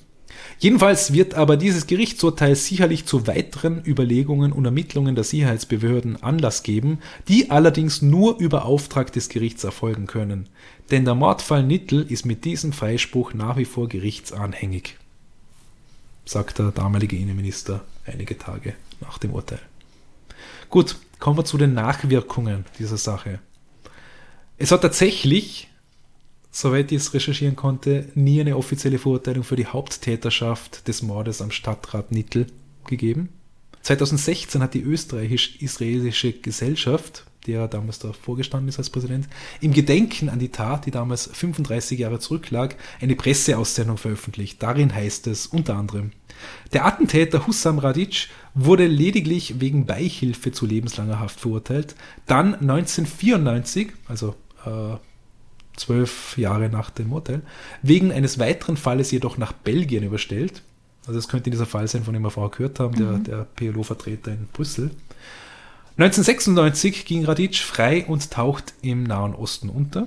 Jedenfalls 0.59 1.13
wird 1.13 1.35
aber 1.35 1.57
dieses 1.57 1.87
Gerichtsurteil 1.87 2.55
sicherlich 2.57 3.07
zu 3.07 3.27
weiteren 3.27 3.85
Überlegungen 3.85 4.53
und 4.53 4.65
Ermittlungen 4.65 5.15
der 5.15 5.25
Sicherheitsbehörden 5.25 6.23
Anlass 6.23 6.63
geben, 6.63 6.99
die 7.29 7.51
allerdings 7.51 8.03
nur 8.03 8.39
über 8.39 8.65
Auftrag 8.65 9.13
des 9.13 9.29
Gerichts 9.29 9.65
erfolgen 9.65 10.07
können. 10.07 10.49
Denn 10.91 11.05
der 11.05 11.15
Mordfall 11.15 11.63
Nittel 11.63 12.03
ist 12.11 12.27
mit 12.27 12.45
diesem 12.45 12.73
Freispruch 12.73 13.35
nach 13.35 13.57
wie 13.57 13.65
vor 13.65 13.89
gerichtsanhängig, 13.89 14.97
sagt 16.25 16.59
der 16.59 16.73
damalige 16.73 17.17
Innenminister 17.17 17.85
einige 18.05 18.37
Tage 18.37 18.75
nach 19.01 19.19
dem 19.19 19.33
Urteil. 19.33 19.61
Gut, 20.71 20.97
kommen 21.19 21.39
wir 21.39 21.45
zu 21.45 21.59
den 21.59 21.75
Nachwirkungen 21.75 22.65
dieser 22.79 22.99
Sache. 22.99 23.39
Es 24.57 24.73
hat 24.73 24.83
tatsächlich 24.83 25.68
soweit 26.51 26.91
ich 26.93 26.99
es 26.99 27.15
recherchieren 27.15 27.57
konnte, 27.57 28.09
nie 28.15 28.41
eine 28.41 28.57
offizielle 28.57 28.99
Verurteilung 28.99 29.45
für 29.45 29.57
die 29.57 29.67
Haupttäterschaft 29.67 30.89
des 30.89 31.03
Mordes 31.03 31.43
am 31.43 31.51
Stadtrat 31.51 32.13
Nittel 32.13 32.47
gegeben. 32.87 33.31
2016 33.83 34.63
hat 34.63 34.75
die 34.75 34.83
österreichisch-israelische 34.83 36.33
Gesellschaft, 36.33 37.25
der 37.47 37.69
damals 37.69 37.99
da 37.99 38.13
vorgestanden 38.13 38.69
ist 38.69 38.79
als 38.79 38.91
Präsident, 38.91 39.29
im 39.61 39.73
Gedenken 39.73 40.29
an 40.29 40.39
die 40.39 40.51
Tat, 40.51 40.87
die 40.87 40.91
damals 40.91 41.31
35 41.33 41.99
Jahre 41.99 42.19
zurücklag, 42.19 42.77
eine 43.01 43.17
Presseaussendung 43.17 43.97
veröffentlicht. 43.97 44.63
Darin 44.63 44.95
heißt 44.95 45.27
es 45.29 45.47
unter 45.47 45.77
anderem, 45.77 46.11
der 46.73 46.87
Attentäter 46.87 47.47
Hussam 47.47 47.79
Radic 47.79 48.29
wurde 48.55 48.87
lediglich 48.87 49.61
wegen 49.61 49.87
Beihilfe 49.87 50.53
zu 50.53 50.67
lebenslanger 50.67 51.19
Haft 51.19 51.41
verurteilt, 51.41 51.97
dann 52.27 52.55
1994, 52.55 53.89
also 54.07 54.35
äh, 54.65 54.97
zwölf 55.79 56.37
Jahre 56.37 56.69
nach 56.69 56.91
dem 56.91 57.13
Urteil, 57.13 57.43
wegen 57.83 58.13
eines 58.13 58.39
weiteren 58.39 58.77
Falles 58.77 59.11
jedoch 59.11 59.39
nach 59.39 59.53
Belgien 59.53 60.05
überstellt. 60.05 60.63
Also 61.07 61.19
es 61.19 61.29
könnte 61.29 61.51
dieser 61.51 61.67
Fall 61.67 61.89
sein, 61.89 62.05
von 62.05 62.13
dem 62.13 62.23
wir 62.23 62.31
vorher 62.31 62.51
gehört 62.51 62.81
haben, 62.81 62.95
mhm. 62.95 63.25
der, 63.25 63.37
der 63.37 63.45
PLO-Vertreter 63.45 64.33
in 64.33 64.49
Brüssel. 64.53 64.91
1996 65.97 67.05
ging 67.07 67.25
Radic 67.25 67.57
frei 67.57 68.05
und 68.07 68.31
taucht 68.31 68.75
im 68.83 69.03
Nahen 69.03 69.35
Osten 69.35 69.69
unter. 69.69 70.07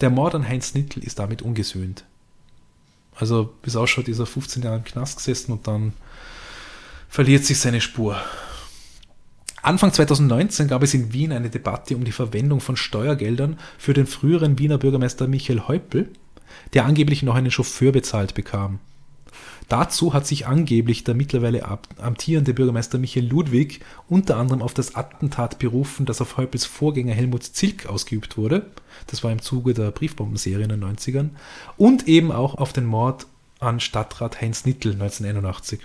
Der 0.00 0.10
Mord 0.10 0.34
an 0.34 0.48
Heinz 0.48 0.74
Nittel 0.74 1.04
ist 1.04 1.20
damit 1.20 1.42
ungesöhnt. 1.42 2.04
Also 3.14 3.54
bis 3.62 3.76
ausschaut, 3.76 4.08
ist 4.08 4.18
er 4.18 4.26
15 4.26 4.62
Jahre 4.62 4.78
im 4.78 4.84
Knast 4.84 5.18
gesessen 5.18 5.52
und 5.52 5.68
dann 5.68 5.92
verliert 7.08 7.44
sich 7.44 7.60
seine 7.60 7.80
Spur. 7.80 8.20
Anfang 9.62 9.92
2019 9.92 10.66
gab 10.66 10.82
es 10.82 10.92
in 10.92 11.12
Wien 11.12 11.30
eine 11.30 11.48
Debatte 11.48 11.94
um 11.94 12.02
die 12.02 12.10
Verwendung 12.10 12.58
von 12.58 12.76
Steuergeldern 12.76 13.60
für 13.78 13.94
den 13.94 14.08
früheren 14.08 14.58
Wiener 14.58 14.76
Bürgermeister 14.76 15.28
Michael 15.28 15.68
Häupl, 15.68 16.10
der 16.74 16.84
angeblich 16.84 17.22
noch 17.22 17.36
einen 17.36 17.52
Chauffeur 17.52 17.92
bezahlt 17.92 18.34
bekam. 18.34 18.80
Dazu 19.68 20.12
hat 20.12 20.26
sich 20.26 20.48
angeblich 20.48 21.04
der 21.04 21.14
mittlerweile 21.14 21.78
amtierende 21.98 22.54
Bürgermeister 22.54 22.98
Michael 22.98 23.28
Ludwig 23.28 23.80
unter 24.08 24.36
anderem 24.36 24.62
auf 24.62 24.74
das 24.74 24.96
Attentat 24.96 25.60
berufen, 25.60 26.06
das 26.06 26.20
auf 26.20 26.36
Häupls 26.36 26.64
Vorgänger 26.64 27.14
Helmut 27.14 27.44
Zilk 27.44 27.86
ausgeübt 27.86 28.36
wurde. 28.36 28.66
Das 29.06 29.22
war 29.22 29.30
im 29.30 29.40
Zuge 29.40 29.74
der 29.74 29.92
Briefbombenserie 29.92 30.64
in 30.64 30.70
den 30.70 30.84
90ern. 30.84 31.30
Und 31.76 32.08
eben 32.08 32.32
auch 32.32 32.56
auf 32.56 32.72
den 32.72 32.84
Mord 32.84 33.26
an 33.60 33.78
Stadtrat 33.78 34.40
Heinz 34.40 34.64
Nittel 34.64 34.92
1981 34.94 35.82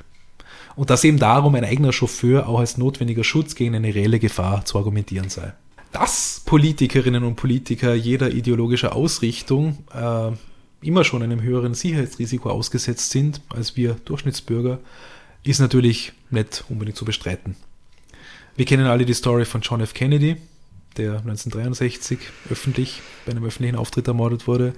und 0.78 0.92
dass 0.92 1.04
eben 1.04 1.18
darum 1.18 1.56
ein 1.56 1.66
eigener 1.66 1.92
Chauffeur 1.92 2.48
auch 2.48 2.60
als 2.60 2.78
notwendiger 2.78 3.24
Schutz 3.24 3.56
gegen 3.56 3.76
eine 3.76 3.94
reelle 3.94 4.20
Gefahr 4.20 4.64
zu 4.64 4.78
argumentieren 4.78 5.30
sei. 5.30 5.52
Dass 5.92 6.44
Politikerinnen 6.46 7.24
und 7.24 7.36
Politiker 7.36 7.96
jeder 7.96 8.32
ideologischer 8.32 8.96
Ausrichtung 8.96 9.80
äh, 9.94 10.32
immer 10.82 11.04
schon 11.04 11.24
einem 11.24 11.42
höheren 11.42 11.74
Sicherheitsrisiko 11.74 12.52
ausgesetzt 12.52 13.10
sind 13.10 13.42
als 13.50 13.76
wir 13.76 13.96
Durchschnittsbürger, 14.06 14.80
ist 15.44 15.60
natürlich 15.60 16.14
nicht 16.30 16.64
unbedingt 16.70 16.98
zu 16.98 17.06
bestreiten. 17.06 17.56
Wir 18.56 18.66
kennen 18.66 18.86
alle 18.86 19.06
die 19.06 19.14
Story 19.16 19.46
von 19.46 19.62
John 19.62 19.82
F. 19.82 19.96
Kennedy, 19.96 20.38
der 20.98 21.14
1963 21.14 22.20
öffentlich 22.52 23.02
bei 23.26 23.32
einem 23.32 23.46
öffentlichen 23.46 23.78
Auftritt 23.78 24.08
ermordet 24.08 24.46
wurde. 24.46 24.74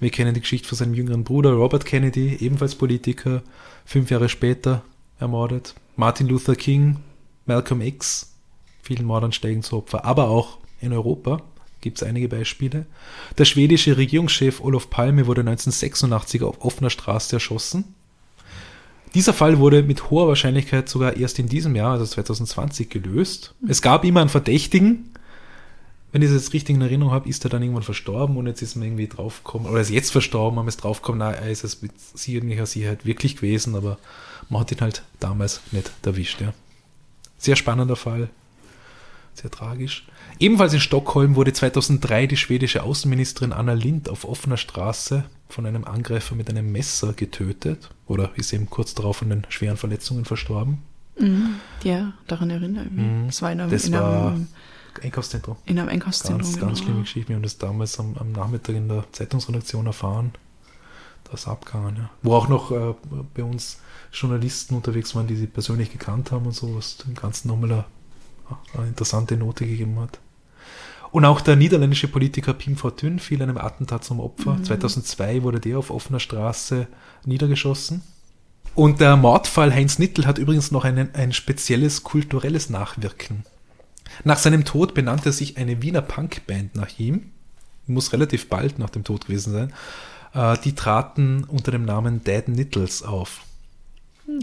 Wir 0.00 0.10
kennen 0.10 0.32
die 0.32 0.40
Geschichte 0.40 0.68
von 0.68 0.78
seinem 0.78 0.94
jüngeren 0.94 1.24
Bruder 1.24 1.52
Robert 1.52 1.84
Kennedy, 1.84 2.36
ebenfalls 2.40 2.74
Politiker, 2.74 3.42
fünf 3.84 4.10
Jahre 4.10 4.30
später 4.30 4.82
ermordet. 5.22 5.74
Martin 5.96 6.28
Luther 6.28 6.54
King, 6.54 6.98
Malcolm 7.46 7.80
X, 7.80 8.34
vielen 8.82 9.06
Mordern 9.06 9.32
steigen 9.32 9.62
zu 9.62 9.76
Opfer, 9.78 10.04
aber 10.04 10.28
auch 10.28 10.58
in 10.80 10.92
Europa 10.92 11.40
gibt 11.80 12.00
es 12.00 12.06
einige 12.06 12.28
Beispiele. 12.28 12.86
Der 13.38 13.44
schwedische 13.44 13.96
Regierungschef 13.96 14.60
Olof 14.60 14.88
Palme 14.88 15.26
wurde 15.26 15.40
1986 15.40 16.42
auf 16.42 16.64
offener 16.64 16.90
Straße 16.90 17.36
erschossen. 17.36 17.94
Dieser 19.14 19.34
Fall 19.34 19.58
wurde 19.58 19.82
mit 19.82 20.10
hoher 20.10 20.28
Wahrscheinlichkeit 20.28 20.88
sogar 20.88 21.16
erst 21.16 21.38
in 21.38 21.48
diesem 21.48 21.76
Jahr, 21.76 21.92
also 21.92 22.06
2020, 22.06 22.88
gelöst. 22.88 23.54
Es 23.68 23.82
gab 23.82 24.04
immer 24.04 24.20
einen 24.20 24.30
Verdächtigen. 24.30 25.10
Wenn 26.12 26.22
ich 26.22 26.28
es 26.28 26.34
jetzt 26.34 26.52
richtig 26.54 26.76
in 26.76 26.82
Erinnerung 26.82 27.12
habe, 27.12 27.28
ist 27.28 27.44
er 27.44 27.50
dann 27.50 27.62
irgendwann 27.62 27.82
verstorben 27.82 28.36
und 28.36 28.46
jetzt 28.46 28.62
ist 28.62 28.76
man 28.76 28.86
irgendwie 28.86 29.08
draufgekommen, 29.08 29.70
oder 29.70 29.80
ist 29.80 29.90
jetzt 29.90 30.12
verstorben, 30.12 30.58
haben 30.58 30.68
es 30.68 30.76
draufgekommen, 30.76 31.18
na, 31.18 31.32
er 31.32 31.50
ist 31.50 31.64
es 31.64 31.82
mit 31.82 31.92
sicherlicher 31.98 32.66
Sicherheit 32.66 33.04
wirklich 33.06 33.36
gewesen, 33.36 33.74
aber 33.74 33.98
man 34.48 34.60
hat 34.60 34.72
ihn 34.72 34.80
halt 34.80 35.02
damals 35.20 35.60
nicht 35.70 35.90
erwischt. 36.04 36.40
Ja. 36.40 36.52
Sehr 37.38 37.56
spannender 37.56 37.96
Fall, 37.96 38.28
sehr 39.34 39.50
tragisch. 39.50 40.06
Ebenfalls 40.38 40.72
in 40.74 40.80
Stockholm 40.80 41.36
wurde 41.36 41.52
2003 41.52 42.26
die 42.26 42.36
schwedische 42.36 42.82
Außenministerin 42.82 43.52
Anna 43.52 43.72
Lind 43.72 44.08
auf 44.08 44.24
offener 44.24 44.56
Straße 44.56 45.24
von 45.48 45.66
einem 45.66 45.84
Angreifer 45.84 46.34
mit 46.34 46.48
einem 46.50 46.72
Messer 46.72 47.12
getötet 47.12 47.90
oder 48.06 48.30
ist 48.36 48.52
eben 48.52 48.68
kurz 48.70 48.94
darauf 48.94 49.22
an 49.22 49.30
den 49.30 49.46
schweren 49.48 49.76
Verletzungen 49.76 50.24
verstorben. 50.24 50.82
Mhm. 51.18 51.56
Ja, 51.82 52.12
daran 52.26 52.50
erinnere 52.50 52.84
ich 52.84 52.90
mich. 52.90 53.04
Mhm. 53.04 53.26
Das 53.26 53.42
war 53.42 53.52
in 53.52 53.60
einem, 53.60 53.70
Das 53.70 53.84
in 53.84 53.94
einem, 53.94 54.48
Einkaufszentrum. 55.02 55.56
in 55.66 55.78
einem 55.78 55.88
Einkaufszentrum. 55.88 56.38
Ganz, 56.42 56.60
ganz 56.60 56.78
genau. 56.78 56.84
schlimme 56.84 57.00
Geschichte. 57.02 57.28
Wir 57.28 57.36
haben 57.36 57.42
das 57.42 57.58
damals 57.58 57.98
am, 57.98 58.16
am 58.18 58.32
Nachmittag 58.32 58.76
in 58.76 58.88
der 58.88 59.04
Zeitungsredaktion 59.12 59.86
erfahren. 59.86 60.32
Das 61.30 61.46
abgegangen, 61.46 61.96
ja. 61.96 62.10
Wo 62.22 62.34
auch 62.34 62.48
noch 62.48 62.70
äh, 62.72 62.94
bei 63.34 63.42
uns 63.42 63.78
Journalisten 64.12 64.74
unterwegs 64.74 65.14
waren, 65.14 65.26
die 65.26 65.36
sie 65.36 65.46
persönlich 65.46 65.90
gekannt 65.90 66.30
haben 66.30 66.46
und 66.46 66.54
so, 66.54 66.76
was 66.76 66.98
dem 66.98 67.14
Ganzen 67.14 67.48
nochmal 67.48 67.72
eine, 67.72 67.84
eine 68.76 68.88
interessante 68.88 69.36
Note 69.36 69.66
gegeben 69.66 69.98
hat. 70.00 70.18
Und 71.10 71.26
auch 71.26 71.42
der 71.42 71.56
niederländische 71.56 72.08
Politiker 72.08 72.54
Pim 72.54 72.76
Fortuyn 72.76 73.18
fiel 73.18 73.42
einem 73.42 73.58
Attentat 73.58 74.02
zum 74.02 74.18
Opfer. 74.18 74.58
2002 74.62 75.42
wurde 75.42 75.60
der 75.60 75.78
auf 75.78 75.90
offener 75.90 76.20
Straße 76.20 76.88
niedergeschossen. 77.26 78.02
Und 78.74 79.00
der 79.00 79.16
Mordfall 79.16 79.74
Heinz 79.74 79.98
Nittel 79.98 80.26
hat 80.26 80.38
übrigens 80.38 80.70
noch 80.70 80.84
einen, 80.84 81.14
ein 81.14 81.34
spezielles 81.34 82.02
kulturelles 82.02 82.70
Nachwirken. 82.70 83.44
Nach 84.24 84.38
seinem 84.38 84.64
Tod 84.64 84.94
benannte 84.94 85.32
sich 85.32 85.58
eine 85.58 85.82
Wiener 85.82 86.00
Punkband 86.00 86.74
nach 86.74 86.98
ihm. 86.98 87.30
Muss 87.86 88.14
relativ 88.14 88.48
bald 88.48 88.78
nach 88.78 88.90
dem 88.90 89.04
Tod 89.04 89.26
gewesen 89.26 89.52
sein. 89.52 89.72
Äh, 90.34 90.56
Die 90.64 90.74
traten 90.74 91.44
unter 91.44 91.72
dem 91.72 91.84
Namen 91.84 92.24
Dead 92.24 92.48
Nittles 92.48 93.02
auf. 93.02 93.42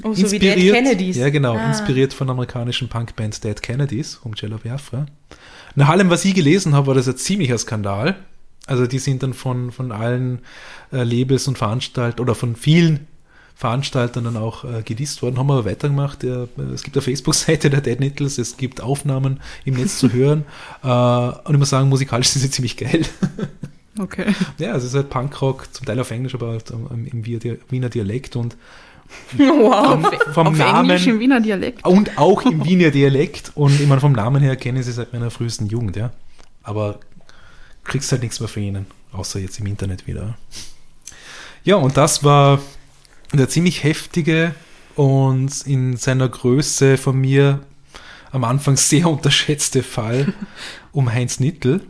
Oh, 0.04 0.14
so 0.14 0.32
wie 0.32 0.40
Dead 0.40 0.74
Kennedys. 0.74 1.18
Ja, 1.18 1.30
genau. 1.30 1.56
Ah. 1.56 1.68
Inspiriert 1.68 2.14
von 2.14 2.28
der 2.28 2.34
amerikanischen 2.34 2.90
Punkband 2.90 3.44
Dead 3.44 3.62
Kennedys 3.62 4.20
um 4.24 4.34
Jello 4.36 4.58
Biafra. 4.58 5.06
Nach 5.76 5.90
allem, 5.90 6.10
was 6.10 6.26
ich 6.26 6.34
gelesen 6.34 6.74
habe, 6.74 6.88
war 6.88 6.96
das 6.96 7.08
ein 7.08 7.18
ziemlicher 7.18 7.58
Skandal. 7.58 8.16
Also 8.66 8.86
die 8.86 9.00
sind 9.00 9.24
dann 9.24 9.34
von, 9.34 9.72
von 9.72 9.92
allen 9.92 10.40
äh, 10.92 11.04
Labels 11.04 11.48
und 11.48 11.58
Veranstaltern 11.58 12.22
oder 12.22 12.36
von 12.36 12.56
vielen 12.56 13.08
Veranstaltern 13.56 14.24
dann 14.24 14.38
auch 14.38 14.64
äh, 14.64 14.84
gedisst 14.84 15.22
worden, 15.22 15.38
haben 15.38 15.52
aber 15.52 15.66
weitergemacht. 15.66 16.24
Ja, 16.24 16.48
es 16.74 16.84
gibt 16.84 16.96
eine 16.96 17.02
Facebook-Seite 17.02 17.70
der 17.70 17.82
Dead 17.82 18.00
Nittles, 18.00 18.38
es 18.38 18.58
gibt 18.58 18.80
Aufnahmen 18.80 19.42
im 19.66 19.76
Netz 19.76 19.98
zu 20.00 20.14
hören. 20.14 20.46
Äh, 20.82 20.88
und 20.88 21.56
ich 21.56 21.60
muss 21.60 21.72
sagen, 21.72 21.90
musikalisch 21.90 22.28
sind 22.30 22.42
sie 22.42 22.52
ziemlich 22.52 22.78
geil. 22.78 23.02
Okay. 24.00 24.34
ja, 24.60 24.74
es 24.78 24.86
ist 24.86 24.96
halt 24.96 25.10
Punkrock, 25.10 25.74
zum 25.74 25.86
Teil 25.86 26.00
auf 26.00 26.10
Englisch, 26.12 26.34
aber 26.34 26.52
halt 26.52 26.70
im, 26.70 27.06
im 27.06 27.26
Wiener 27.26 27.90
Dialekt 27.90 28.38
und 28.38 28.56
Wow. 29.38 30.02
vom, 30.02 30.34
vom 30.34 30.48
Auf 30.48 30.58
Namen 30.58 30.90
Englisch 30.90 31.08
im 31.08 31.20
Wiener 31.20 31.40
Dialekt. 31.40 31.86
und 31.86 32.18
auch 32.18 32.42
im 32.44 32.64
Wiener 32.66 32.92
Dialekt. 32.92 33.52
Und 33.56 33.80
ich 33.80 33.88
meine, 33.88 34.02
vom 34.02 34.14
Namen 34.14 34.42
her 34.42 34.56
kenne 34.56 34.80
ich 34.80 34.86
sie 34.86 34.92
seit 34.92 35.14
meiner 35.14 35.30
frühesten 35.32 35.68
Jugend, 35.68 35.96
ja. 35.96 36.12
Aber 36.64 37.00
kriegst 37.84 38.12
halt 38.12 38.22
nichts 38.22 38.40
mehr 38.40 38.50
von 38.50 38.64
ihnen, 38.64 38.86
außer 39.12 39.40
jetzt 39.40 39.60
im 39.60 39.66
Internet 39.66 40.08
wieder. 40.08 40.38
Ja, 41.64 41.76
und 41.76 41.98
das 41.98 42.24
war 42.24 42.60
der 43.34 43.50
ziemlich 43.50 43.84
heftige 43.84 44.54
und 44.96 45.66
in 45.66 45.98
seiner 45.98 46.28
Größe 46.30 46.98
von 46.98 47.20
mir 47.20 47.62
am 48.32 48.44
Anfang 48.44 48.78
sehr 48.78 49.08
unterschätzte 49.10 49.84
Fall 49.84 50.34
um 50.92 51.12
Heinz 51.12 51.40
Nittel, 51.40 51.82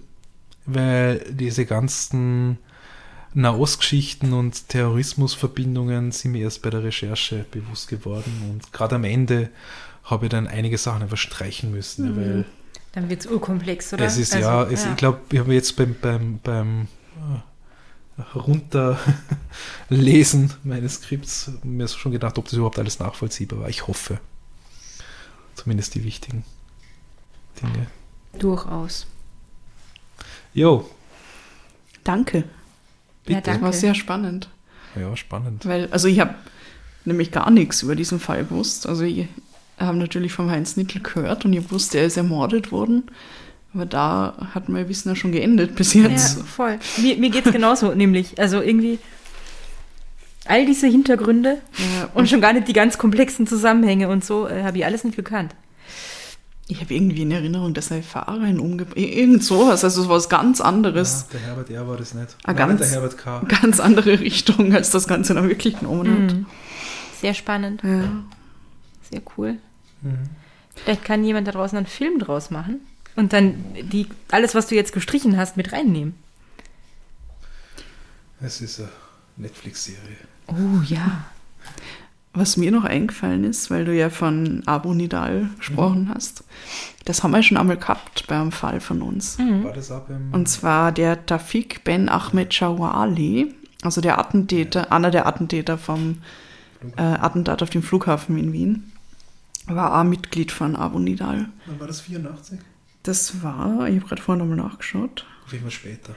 weil 0.65 1.25
diese 1.29 1.65
ganzen 1.65 2.57
Nahostgeschichten 3.33 4.33
und 4.33 4.69
Terrorismusverbindungen 4.69 6.11
sind 6.11 6.31
mir 6.31 6.43
erst 6.43 6.61
bei 6.61 6.69
der 6.69 6.83
Recherche 6.83 7.45
bewusst 7.51 7.87
geworden 7.87 8.49
und 8.49 8.73
gerade 8.73 8.95
am 8.95 9.03
Ende 9.03 9.49
habe 10.03 10.25
ich 10.25 10.29
dann 10.31 10.47
einige 10.47 10.77
Sachen 10.77 11.03
einfach 11.03 11.17
streichen 11.17 11.71
müssen, 11.71 12.15
weil 12.17 12.45
Dann 12.93 13.09
wird 13.09 13.21
es 13.21 13.27
urkomplex, 13.27 13.93
oder? 13.93 14.05
es 14.05 14.17
ist 14.17 14.33
Also, 14.33 14.47
ja, 14.47 14.63
es, 14.63 14.85
ich 14.85 14.95
glaube, 14.95 15.19
ich 15.31 15.39
habe 15.39 15.53
jetzt 15.53 15.75
beim, 15.75 15.95
beim, 16.01 16.39
beim 16.43 16.87
äh, 18.17 18.21
Runterlesen 18.35 20.51
meines 20.63 20.95
Skripts 20.95 21.51
mir 21.63 21.87
schon 21.87 22.11
gedacht, 22.11 22.37
ob 22.39 22.45
das 22.45 22.53
überhaupt 22.53 22.79
alles 22.79 22.97
nachvollziehbar 22.99 23.59
war. 23.59 23.69
Ich 23.69 23.85
hoffe. 23.87 24.19
Zumindest 25.53 25.93
die 25.93 26.03
wichtigen 26.03 26.43
Dinge. 27.61 27.87
Durchaus. 28.39 29.05
Jo, 30.53 30.89
Danke. 32.03 32.45
Ja, 33.29 33.37
bitte. 33.37 33.51
danke. 33.51 33.65
War 33.65 33.73
sehr 33.73 33.95
spannend. 33.95 34.49
Ja, 34.99 35.15
spannend. 35.15 35.65
Weil, 35.65 35.87
also 35.91 36.07
ich 36.07 36.19
habe 36.19 36.35
nämlich 37.05 37.31
gar 37.31 37.49
nichts 37.51 37.83
über 37.83 37.95
diesen 37.95 38.19
Fall 38.19 38.43
gewusst. 38.45 38.87
Also 38.87 39.03
ich 39.03 39.27
habe 39.77 39.97
natürlich 39.97 40.33
vom 40.33 40.49
Heinz 40.49 40.75
Nittel 40.77 41.01
gehört 41.01 41.45
und 41.45 41.53
ich 41.53 41.71
wusste, 41.71 41.99
er 41.99 42.05
ist 42.05 42.17
ermordet 42.17 42.71
worden. 42.71 43.03
Aber 43.73 43.85
da 43.85 44.49
hat 44.53 44.67
mein 44.67 44.89
Wissen 44.89 45.09
ja 45.09 45.15
schon 45.15 45.31
geendet 45.31 45.75
bis 45.75 45.93
Ja, 45.93 46.07
jetzt. 46.07 46.39
voll. 46.41 46.79
Mir, 46.97 47.17
mir 47.17 47.29
geht 47.29 47.45
es 47.45 47.51
genauso, 47.53 47.93
nämlich. 47.95 48.39
Also 48.39 48.61
irgendwie 48.61 48.97
all 50.45 50.65
diese 50.65 50.87
Hintergründe 50.87 51.59
Ja, 51.77 52.09
und 52.15 52.27
schon 52.29 52.41
gar 52.41 52.53
nicht 52.53 52.67
die 52.67 52.73
ganz 52.73 52.97
komplexen 52.97 53.45
Zusammenhänge 53.45 54.07
und 54.09 54.25
so 54.25 54.47
äh, 54.47 54.63
habe 54.63 54.79
ich 54.79 54.85
alles 54.85 55.03
nicht 55.03 55.15
gekannt. 55.15 55.53
Ich 56.71 56.79
habe 56.81 56.93
irgendwie 56.93 57.23
in 57.23 57.31
Erinnerung, 57.31 57.73
dass 57.73 57.89
er 57.91 58.01
Fahrerin 58.03 58.59
umgebracht 58.59 58.95
Irgend 58.95 59.43
sowas, 59.43 59.83
also 59.83 60.03
so 60.03 60.09
was 60.09 60.29
ganz 60.29 60.61
anderes. 60.61 61.25
Ja, 61.33 61.39
der 61.39 61.47
Herbert 61.47 61.69
R. 61.71 61.87
war 61.87 61.97
das 61.97 62.13
nicht. 62.13 62.37
Ah, 62.43 62.53
Nein, 62.53 62.55
ganz- 62.55 62.79
der 62.81 62.89
Herbert 62.89 63.17
K. 63.17 63.39
Ganz 63.61 63.79
andere 63.79 64.19
Richtung, 64.19 64.73
als 64.73 64.91
das 64.91 65.07
Ganze 65.07 65.33
dann 65.33 65.47
wirklich 65.49 65.79
genommen 65.79 66.07
hat. 66.29 66.35
Mhm. 66.35 66.45
Sehr 67.19 67.33
spannend, 67.33 67.81
Ja. 67.83 68.03
sehr 69.11 69.21
cool. 69.37 69.57
Mhm. 70.03 70.29
Vielleicht 70.75 71.03
kann 71.03 71.23
jemand 71.25 71.47
da 71.47 71.51
draußen 71.51 71.77
einen 71.77 71.87
Film 71.87 72.19
draus 72.19 72.51
machen 72.51 72.79
und 73.17 73.33
dann 73.33 73.55
die, 73.91 74.07
alles, 74.31 74.53
was 74.55 74.67
du 74.67 74.75
jetzt 74.75 74.93
gestrichen 74.93 75.35
hast, 75.37 75.57
mit 75.57 75.73
reinnehmen. 75.73 76.13
Es 78.41 78.61
ist 78.61 78.79
eine 78.79 78.89
Netflix-Serie. 79.37 80.17
Oh 80.47 80.81
ja. 80.85 81.25
Was 82.33 82.57
mir 82.57 82.71
noch 82.71 82.83
eingefallen 82.83 83.43
ist, 83.43 83.71
weil 83.71 83.85
du 83.85 83.95
ja 83.95 84.09
von 84.09 84.61
Abu 84.67 84.93
Nidal 84.93 85.49
gesprochen 85.57 86.11
hast, 86.13 86.43
das 87.05 87.23
haben 87.23 87.31
wir 87.31 87.41
schon 87.41 87.57
einmal 87.57 87.77
gehabt 87.77 88.25
beim 88.27 88.51
Fall 88.51 88.81
von 88.81 89.01
uns. 89.01 89.39
War 89.39 89.73
das 89.73 89.91
auch 89.91 90.01
beim. 90.01 90.31
Und 90.31 90.47
zwar 90.47 90.91
der 90.91 91.25
Tafik 91.25 91.83
Ben 91.83 92.07
Ahmed 92.07 92.53
Shawali, 92.53 93.55
also 93.81 93.99
der 93.99 94.19
Attentäter, 94.19 94.91
einer 94.91 95.09
der 95.09 95.25
Attentäter 95.25 95.77
vom 95.79 96.19
äh, 96.97 97.01
Attentat 97.01 97.63
auf 97.63 97.71
dem 97.71 97.81
Flughafen 97.81 98.37
in 98.37 98.53
Wien, 98.53 98.91
war 99.65 99.99
auch 99.99 100.03
Mitglied 100.03 100.51
von 100.51 100.75
Abu 100.75 100.99
Nidal. 100.99 101.49
Wann 101.65 101.79
war 101.79 101.87
das 101.87 102.01
84? 102.01 102.59
Das 103.03 103.41
war, 103.41 103.87
ich 103.87 103.95
habe 103.95 104.07
gerade 104.07 104.21
vorhin 104.21 104.47
nochmal 104.47 104.63
nachgeschaut. 104.67 105.25
Auf 105.45 105.51
jeden 105.51 105.63
Fall 105.63 105.71
später. 105.71 106.15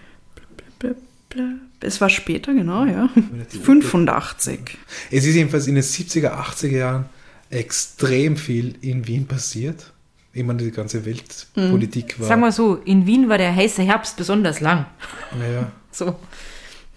Es 1.80 2.00
war 2.00 2.08
später, 2.08 2.52
genau, 2.54 2.84
ja. 2.84 3.08
die 3.52 3.58
85. 3.58 4.78
Es 5.10 5.24
ist 5.24 5.34
jedenfalls 5.34 5.66
in 5.66 5.74
den 5.74 5.84
70er, 5.84 6.32
80er 6.32 6.76
Jahren 6.76 7.04
extrem 7.50 8.36
viel 8.36 8.74
in 8.80 9.06
Wien 9.06 9.26
passiert. 9.26 9.92
Ich 10.32 10.44
meine, 10.44 10.62
die 10.62 10.70
ganze 10.70 11.04
Weltpolitik 11.04 12.18
war. 12.18 12.28
Sagen 12.28 12.40
wir 12.40 12.52
so, 12.52 12.76
in 12.76 13.06
Wien 13.06 13.28
war 13.28 13.36
der 13.36 13.54
heiße 13.54 13.82
Herbst 13.82 14.16
besonders 14.16 14.60
lang. 14.60 14.86
Naja. 15.38 15.70
So. 15.94 16.16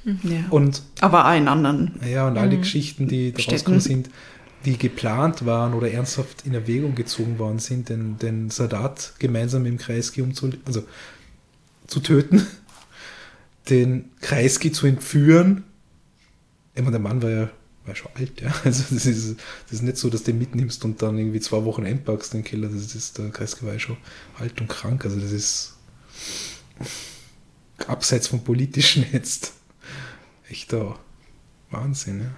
Ja. 0.06 0.46
Und, 0.52 0.84
Aber 1.02 1.28
auch 1.28 1.36
in 1.36 1.50
anderen. 1.50 2.00
ja, 2.10 2.30
und 2.30 2.38
all 2.38 2.48
die 2.48 2.60
Geschichten, 2.60 3.10
die 3.10 3.34
rausgekommen 3.38 3.82
sind, 3.82 4.10
die 4.64 4.78
geplant 4.78 5.46
waren 5.46 5.74
oder 5.74 5.92
ernsthaft 5.92 6.46
in 6.46 6.54
Erwägung 6.54 6.96
gezogen 6.96 7.38
worden 7.38 7.60
sind, 7.60 7.90
den, 7.90 8.18
den 8.20 8.50
Sadat 8.52 9.14
gemeinsam 9.20 9.66
im 9.66 9.78
Kreisky 9.78 10.22
umzu, 10.22 10.52
also 10.66 10.84
zu 11.88 12.00
töten, 12.00 12.48
den 13.70 14.12
Kreisky 14.22 14.72
zu 14.72 14.88
entführen 14.88 15.64
Ich 16.76 16.84
der 16.84 17.00
Mann 17.00 17.22
war 17.22 17.30
ja, 17.30 17.50
war 17.84 17.90
ja 17.90 17.96
schon 17.96 18.12
alt, 18.16 18.42
ja. 18.42 18.54
Also 18.64 18.84
das 18.94 19.06
ist, 19.06 19.38
das 19.66 19.74
ist 19.74 19.82
nicht 19.82 19.98
so, 19.98 20.10
dass 20.10 20.24
du 20.24 20.32
den 20.32 20.40
mitnimmst 20.40 20.84
und 20.86 21.02
dann 21.02 21.18
irgendwie 21.18 21.40
zwei 21.40 21.64
Wochen 21.66 21.86
einpackst, 21.86 22.34
den 22.34 22.44
Keller. 22.44 22.70
Das 22.70 22.96
ist, 22.96 23.18
der 23.18 23.30
Kreisky 23.30 23.66
war 23.66 23.74
ja 23.74 23.80
schon 23.80 23.98
alt 24.40 24.60
und 24.62 24.68
krank. 24.68 25.06
Also 25.06 25.20
das 25.20 25.32
ist 25.32 25.76
abseits 27.88 28.28
vom 28.28 28.44
Politischen 28.44 29.06
jetzt 29.12 29.54
echter 30.50 31.00
Wahnsinn, 31.72 32.22
ja. 32.22 32.36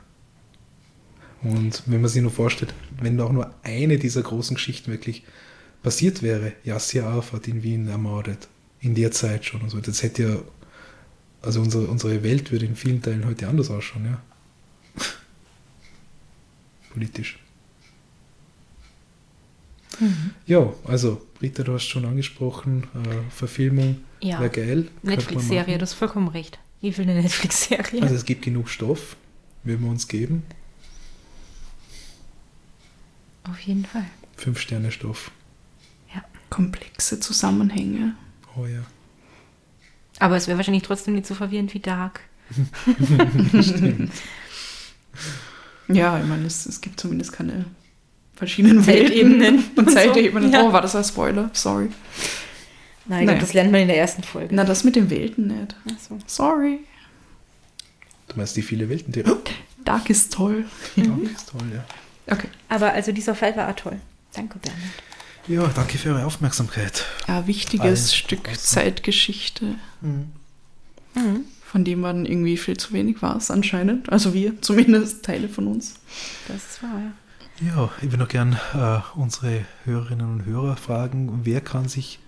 Und 1.43 1.83
wenn 1.85 2.01
man 2.01 2.09
sich 2.09 2.21
nur 2.21 2.31
vorstellt, 2.31 2.73
wenn 2.99 3.19
auch 3.21 3.31
nur 3.31 3.53
eine 3.61 3.99
dieser 3.99 4.23
großen 4.23 4.55
Geschichten 4.55 4.91
wirklich 4.91 5.23
passiert 5.83 6.23
wäre, 6.23 6.53
Yasser 6.63 7.05
Arafat 7.05 7.47
in 7.47 7.61
Wien 7.61 7.87
ermordet, 7.87 8.47
in 8.79 8.95
der 8.95 9.11
Zeit 9.11 9.45
schon 9.45 9.61
und 9.61 9.69
so, 9.69 9.79
das 9.79 10.01
hätte 10.01 10.23
ja, 10.23 10.39
also 11.47 11.61
unsere, 11.61 11.87
unsere 11.87 12.21
Welt 12.23 12.51
würde 12.51 12.65
in 12.65 12.75
vielen 12.75 13.01
Teilen 13.01 13.25
heute 13.25 13.47
anders 13.47 13.69
ausschauen, 13.71 14.05
ja. 14.05 14.21
Politisch. 16.93 17.39
Mhm. 19.99 20.31
Ja, 20.45 20.71
also, 20.83 21.25
Britta, 21.39 21.63
du 21.63 21.73
hast 21.73 21.85
schon 21.87 22.05
angesprochen, 22.05 22.83
äh, 22.93 23.31
Verfilmung 23.31 23.97
Ja. 24.21 24.39
wäre 24.39 24.51
geil. 24.51 24.87
Netflix-Serie, 25.01 25.77
du 25.77 25.81
hast 25.81 25.93
vollkommen 25.93 26.27
recht. 26.27 26.59
Ich 26.81 26.95
will 26.97 27.09
eine 27.09 27.21
Netflix-Serie. 27.21 28.03
Also 28.03 28.13
es 28.13 28.25
gibt 28.25 28.43
genug 28.43 28.69
Stoff, 28.69 29.15
würden 29.63 29.83
wir 29.83 29.89
uns 29.89 30.07
geben. 30.07 30.43
Auf 33.43 33.59
jeden 33.61 33.85
Fall. 33.85 34.05
Fünf 34.35 34.59
Sterne 34.59 34.91
Stoff. 34.91 35.31
Komplexe 36.49 37.19
Zusammenhänge. 37.19 38.15
Oh 38.55 38.65
ja. 38.65 38.83
Aber 40.19 40.35
es 40.35 40.47
wäre 40.47 40.57
wahrscheinlich 40.57 40.83
trotzdem 40.83 41.13
nicht 41.15 41.27
so 41.27 41.35
verwirrend 41.35 41.73
wie 41.73 41.79
Dark. 41.79 42.21
Ja, 45.89 46.19
ich 46.19 46.25
meine, 46.27 46.45
es, 46.45 46.65
es 46.65 46.81
gibt 46.81 46.99
zumindest 46.99 47.31
keine 47.31 47.65
verschiedenen 48.35 48.83
Zeitebenen 48.83 49.39
Welten 49.41 49.63
und 49.69 49.77
und 49.77 49.89
so. 49.89 49.95
Zeitebenen. 49.95 50.51
Ja. 50.51 50.63
Oh, 50.63 50.73
war 50.73 50.81
das 50.81 50.95
ein 50.95 51.03
Spoiler? 51.03 51.49
Sorry. 51.53 51.89
Nein, 53.05 53.25
Naja. 53.25 53.39
das 53.39 53.53
lernt 53.53 53.71
man 53.71 53.81
in 53.81 53.87
der 53.87 53.97
ersten 53.97 54.21
Folge. 54.21 54.53
Na, 54.53 54.65
das 54.65 54.83
mit 54.83 54.97
den 54.97 55.09
Welten 55.09 55.47
nicht. 55.47 55.75
So. 56.07 56.19
Sorry. 56.27 56.79
Du 58.27 58.35
meinst 58.35 58.57
die 58.57 58.61
viele 58.61 58.89
Welten, 58.89 59.13
die 59.13 59.23
Dark 59.85 60.09
ist 60.09 60.33
toll. 60.33 60.65
ja, 60.97 61.03
ist 61.33 61.47
toll, 61.49 61.61
ja. 61.73 61.85
Okay. 62.33 62.49
Aber 62.67 62.91
also 62.91 63.13
dieser 63.13 63.33
Fall 63.35 63.55
war 63.55 63.69
auch 63.69 63.75
toll. 63.75 63.97
Danke, 64.33 64.59
Bernhard. 64.59 64.83
Ja, 65.47 65.65
danke 65.73 65.97
für 65.97 66.09
eure 66.09 66.25
Aufmerksamkeit. 66.25 67.05
Ein 67.27 67.47
wichtiges 67.47 67.81
Allen 67.85 67.97
Stück 67.97 68.43
draußen. 68.43 68.59
Zeitgeschichte, 68.59 69.75
Mhm. 70.01 70.25
von 71.63 71.83
dem 71.85 72.01
man 72.01 72.25
irgendwie 72.25 72.57
viel 72.57 72.77
zu 72.77 72.91
wenig 72.93 73.21
war, 73.21 73.39
anscheinend. 73.49 74.11
Also 74.11 74.33
wir, 74.33 74.61
zumindest 74.61 75.23
Teile 75.23 75.47
von 75.49 75.67
uns. 75.67 75.95
Das 76.47 76.57
ist 76.57 76.83
wahr, 76.83 76.99
ja. 76.99 77.11
Ja, 77.75 77.89
ich 78.01 78.11
würde 78.11 78.17
noch 78.17 78.27
gern 78.27 78.53
äh, 78.75 78.99
unsere 79.15 79.65
Hörerinnen 79.85 80.31
und 80.31 80.45
Hörer 80.45 80.75
fragen, 80.75 81.41
wer 81.43 81.59
kann 81.59 81.87
sich, 81.87 82.19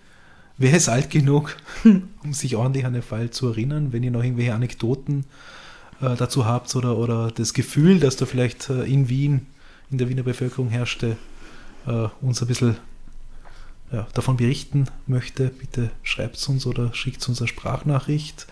wer 0.57 0.75
ist 0.75 0.89
alt 0.89 1.11
genug, 1.11 1.55
um 1.83 2.33
sich 2.33 2.55
ordentlich 2.55 2.85
an 2.85 2.93
den 2.93 3.03
Fall 3.03 3.29
zu 3.29 3.47
erinnern, 3.49 3.91
wenn 3.93 4.01
ihr 4.01 4.09
noch 4.11 4.23
irgendwelche 4.23 4.55
Anekdoten 4.55 5.25
äh, 6.01 6.15
dazu 6.15 6.45
habt 6.45 6.75
oder, 6.75 6.97
oder 6.97 7.29
das 7.31 7.53
Gefühl, 7.53 7.99
dass 7.99 8.15
da 8.15 8.25
vielleicht 8.25 8.69
äh, 8.71 8.83
in 8.85 9.07
Wien, 9.09 9.45
in 9.91 9.99
der 9.99 10.09
Wiener 10.09 10.23
Bevölkerung 10.23 10.69
herrschte, 10.69 11.15
äh, 11.85 12.07
uns 12.21 12.41
ein 12.41 12.47
bisschen 12.47 12.77
ja, 13.91 14.07
davon 14.13 14.37
berichten 14.37 14.85
möchte, 15.07 15.47
bitte 15.49 15.89
schreibt 16.03 16.35
es 16.37 16.47
uns 16.47 16.65
oder 16.65 16.93
schickt 16.93 17.27
uns 17.27 17.39
eine 17.41 17.47
Sprachnachricht. 17.47 18.45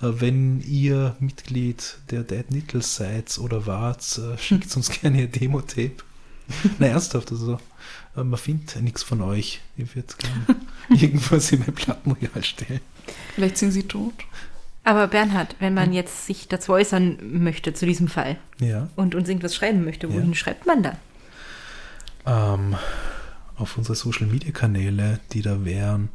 Äh, 0.00 0.06
wenn 0.20 0.60
ihr 0.62 1.16
Mitglied 1.18 1.96
der 2.10 2.22
Dead 2.22 2.50
Needles 2.50 2.96
seid 2.96 3.38
oder 3.38 3.66
wart, 3.66 4.18
äh, 4.18 4.38
schickt 4.42 4.74
uns 4.76 4.90
gerne 4.90 5.22
ihr 5.22 5.28
Demo-Tape. 5.28 5.96
Na, 6.78 6.86
ernsthaft, 6.88 7.32
also 7.32 7.58
äh, 8.16 8.22
man 8.22 8.38
findet 8.38 8.80
nichts 8.82 9.02
von 9.02 9.20
euch. 9.22 9.60
Ich 9.76 9.94
würde 9.96 10.14
gerne 10.18 10.60
irgendwas 11.00 11.50
in 11.52 11.60
mein 11.60 11.74
Plattenregal 11.74 12.44
stellen. 12.44 12.80
Vielleicht 13.34 13.58
sind 13.58 13.72
sie 13.72 13.84
tot. 13.88 14.14
Aber 14.86 15.06
Bernhard, 15.08 15.56
wenn 15.60 15.72
man 15.72 15.94
jetzt 15.94 16.26
sich 16.26 16.46
dazu 16.46 16.72
äußern 16.72 17.18
möchte 17.42 17.72
zu 17.72 17.86
diesem 17.86 18.06
Fall 18.06 18.36
Ja. 18.60 18.90
und 18.96 19.14
uns 19.14 19.28
irgendwas 19.30 19.54
schreiben 19.56 19.82
möchte, 19.84 20.12
wohin 20.12 20.28
Ja. 20.28 20.34
schreibt 20.34 20.66
man 20.66 20.82
da? 20.82 20.96
Ähm, 22.26 22.76
auf 23.56 23.76
unsere 23.78 23.94
Social 23.94 24.26
Media 24.26 24.50
Kanäle, 24.52 25.20
die 25.32 25.42
da 25.42 25.64
wären, 25.64 26.08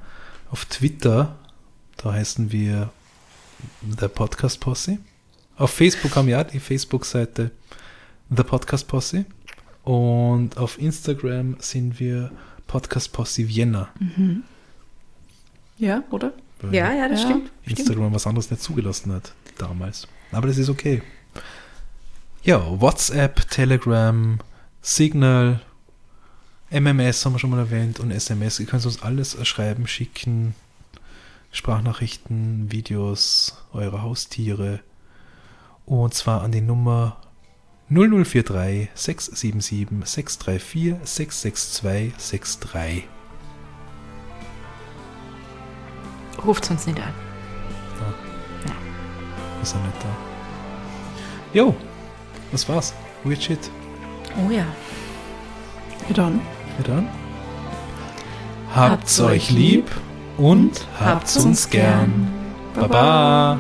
auf 0.52 0.66
Twitter, 0.66 1.38
da 1.98 2.14
heißen 2.14 2.52
wir 2.52 2.92
der 3.82 4.08
Podcast 4.08 4.60
Posse. 4.60 4.98
Auf 5.58 5.72
Facebook 5.72 6.16
haben 6.16 6.28
wir 6.28 6.38
ja 6.38 6.44
die 6.44 6.60
Facebook-Seite 6.60 7.52
The 8.36 8.44
Podcast 8.44 8.88
Posse. 8.88 9.26
Und 9.84 10.58
auf 10.58 10.80
Instagram 10.80 11.58
sind 11.60 12.00
wir 12.00 12.32
Podcast 12.68 13.12
Posse 13.12 13.48
Vienna. 13.48 13.90
Ja, 15.78 16.04
oder? 16.12 16.34
weil 16.62 16.76
Ja, 16.76 16.94
ja, 16.94 17.08
das 17.08 17.22
Ja. 17.24 17.30
stimmt. 17.30 17.52
Instagram 17.66 18.14
was 18.14 18.28
anderes 18.28 18.50
nicht 18.52 18.62
zugelassen 18.62 19.12
hat 19.14 19.34
damals. 19.58 20.08
Aber 20.32 20.48
das 20.48 20.58
ist 20.58 20.70
okay. 20.70 21.02
Ja, 22.44 22.62
WhatsApp, 22.80 23.50
Telegram, 23.50 24.40
Signal, 24.82 25.62
MMS 26.72 27.26
haben 27.26 27.34
wir 27.34 27.40
schon 27.40 27.50
mal 27.50 27.60
erwähnt 27.60 28.00
und 28.00 28.12
SMS. 28.12 28.60
Ihr 28.60 28.68
könnt 28.68 28.86
uns 28.86 29.02
alles 29.02 29.36
schreiben, 29.48 29.88
schicken, 29.88 30.54
Sprachnachrichten, 31.52 32.72
Videos, 32.72 33.58
eure 33.74 34.04
Haustiere. 34.04 34.82
Und 35.86 36.14
zwar 36.14 36.42
an 36.44 36.52
die 36.52 36.62
Nummer 36.62 37.18
0043 37.90 38.90
677 38.94 40.06
634 40.06 40.96
662 41.04 42.60
63. 42.60 43.08
Ruft 46.46 46.70
uns 46.70 46.86
nicht 46.86 47.00
an. 47.00 47.14
Ist 49.62 49.74
er 49.74 49.82
nicht 49.82 50.04
da? 50.04 50.18
Jo, 51.54 51.76
das 52.52 52.70
war's. 52.70 52.94
Weird 53.24 53.44
Shit. 53.44 53.72
Oh 54.38 54.52
ja. 54.52 54.66
Ja, 56.08 56.14
dann. 56.14 56.40
Ja 56.80 56.94
dann. 56.96 57.10
Habt's 58.74 59.20
euch 59.20 59.50
lieb 59.50 59.90
und 60.38 60.88
habt's 61.00 61.38
uns 61.38 61.70
gern. 61.70 62.28
Baba. 62.74 63.58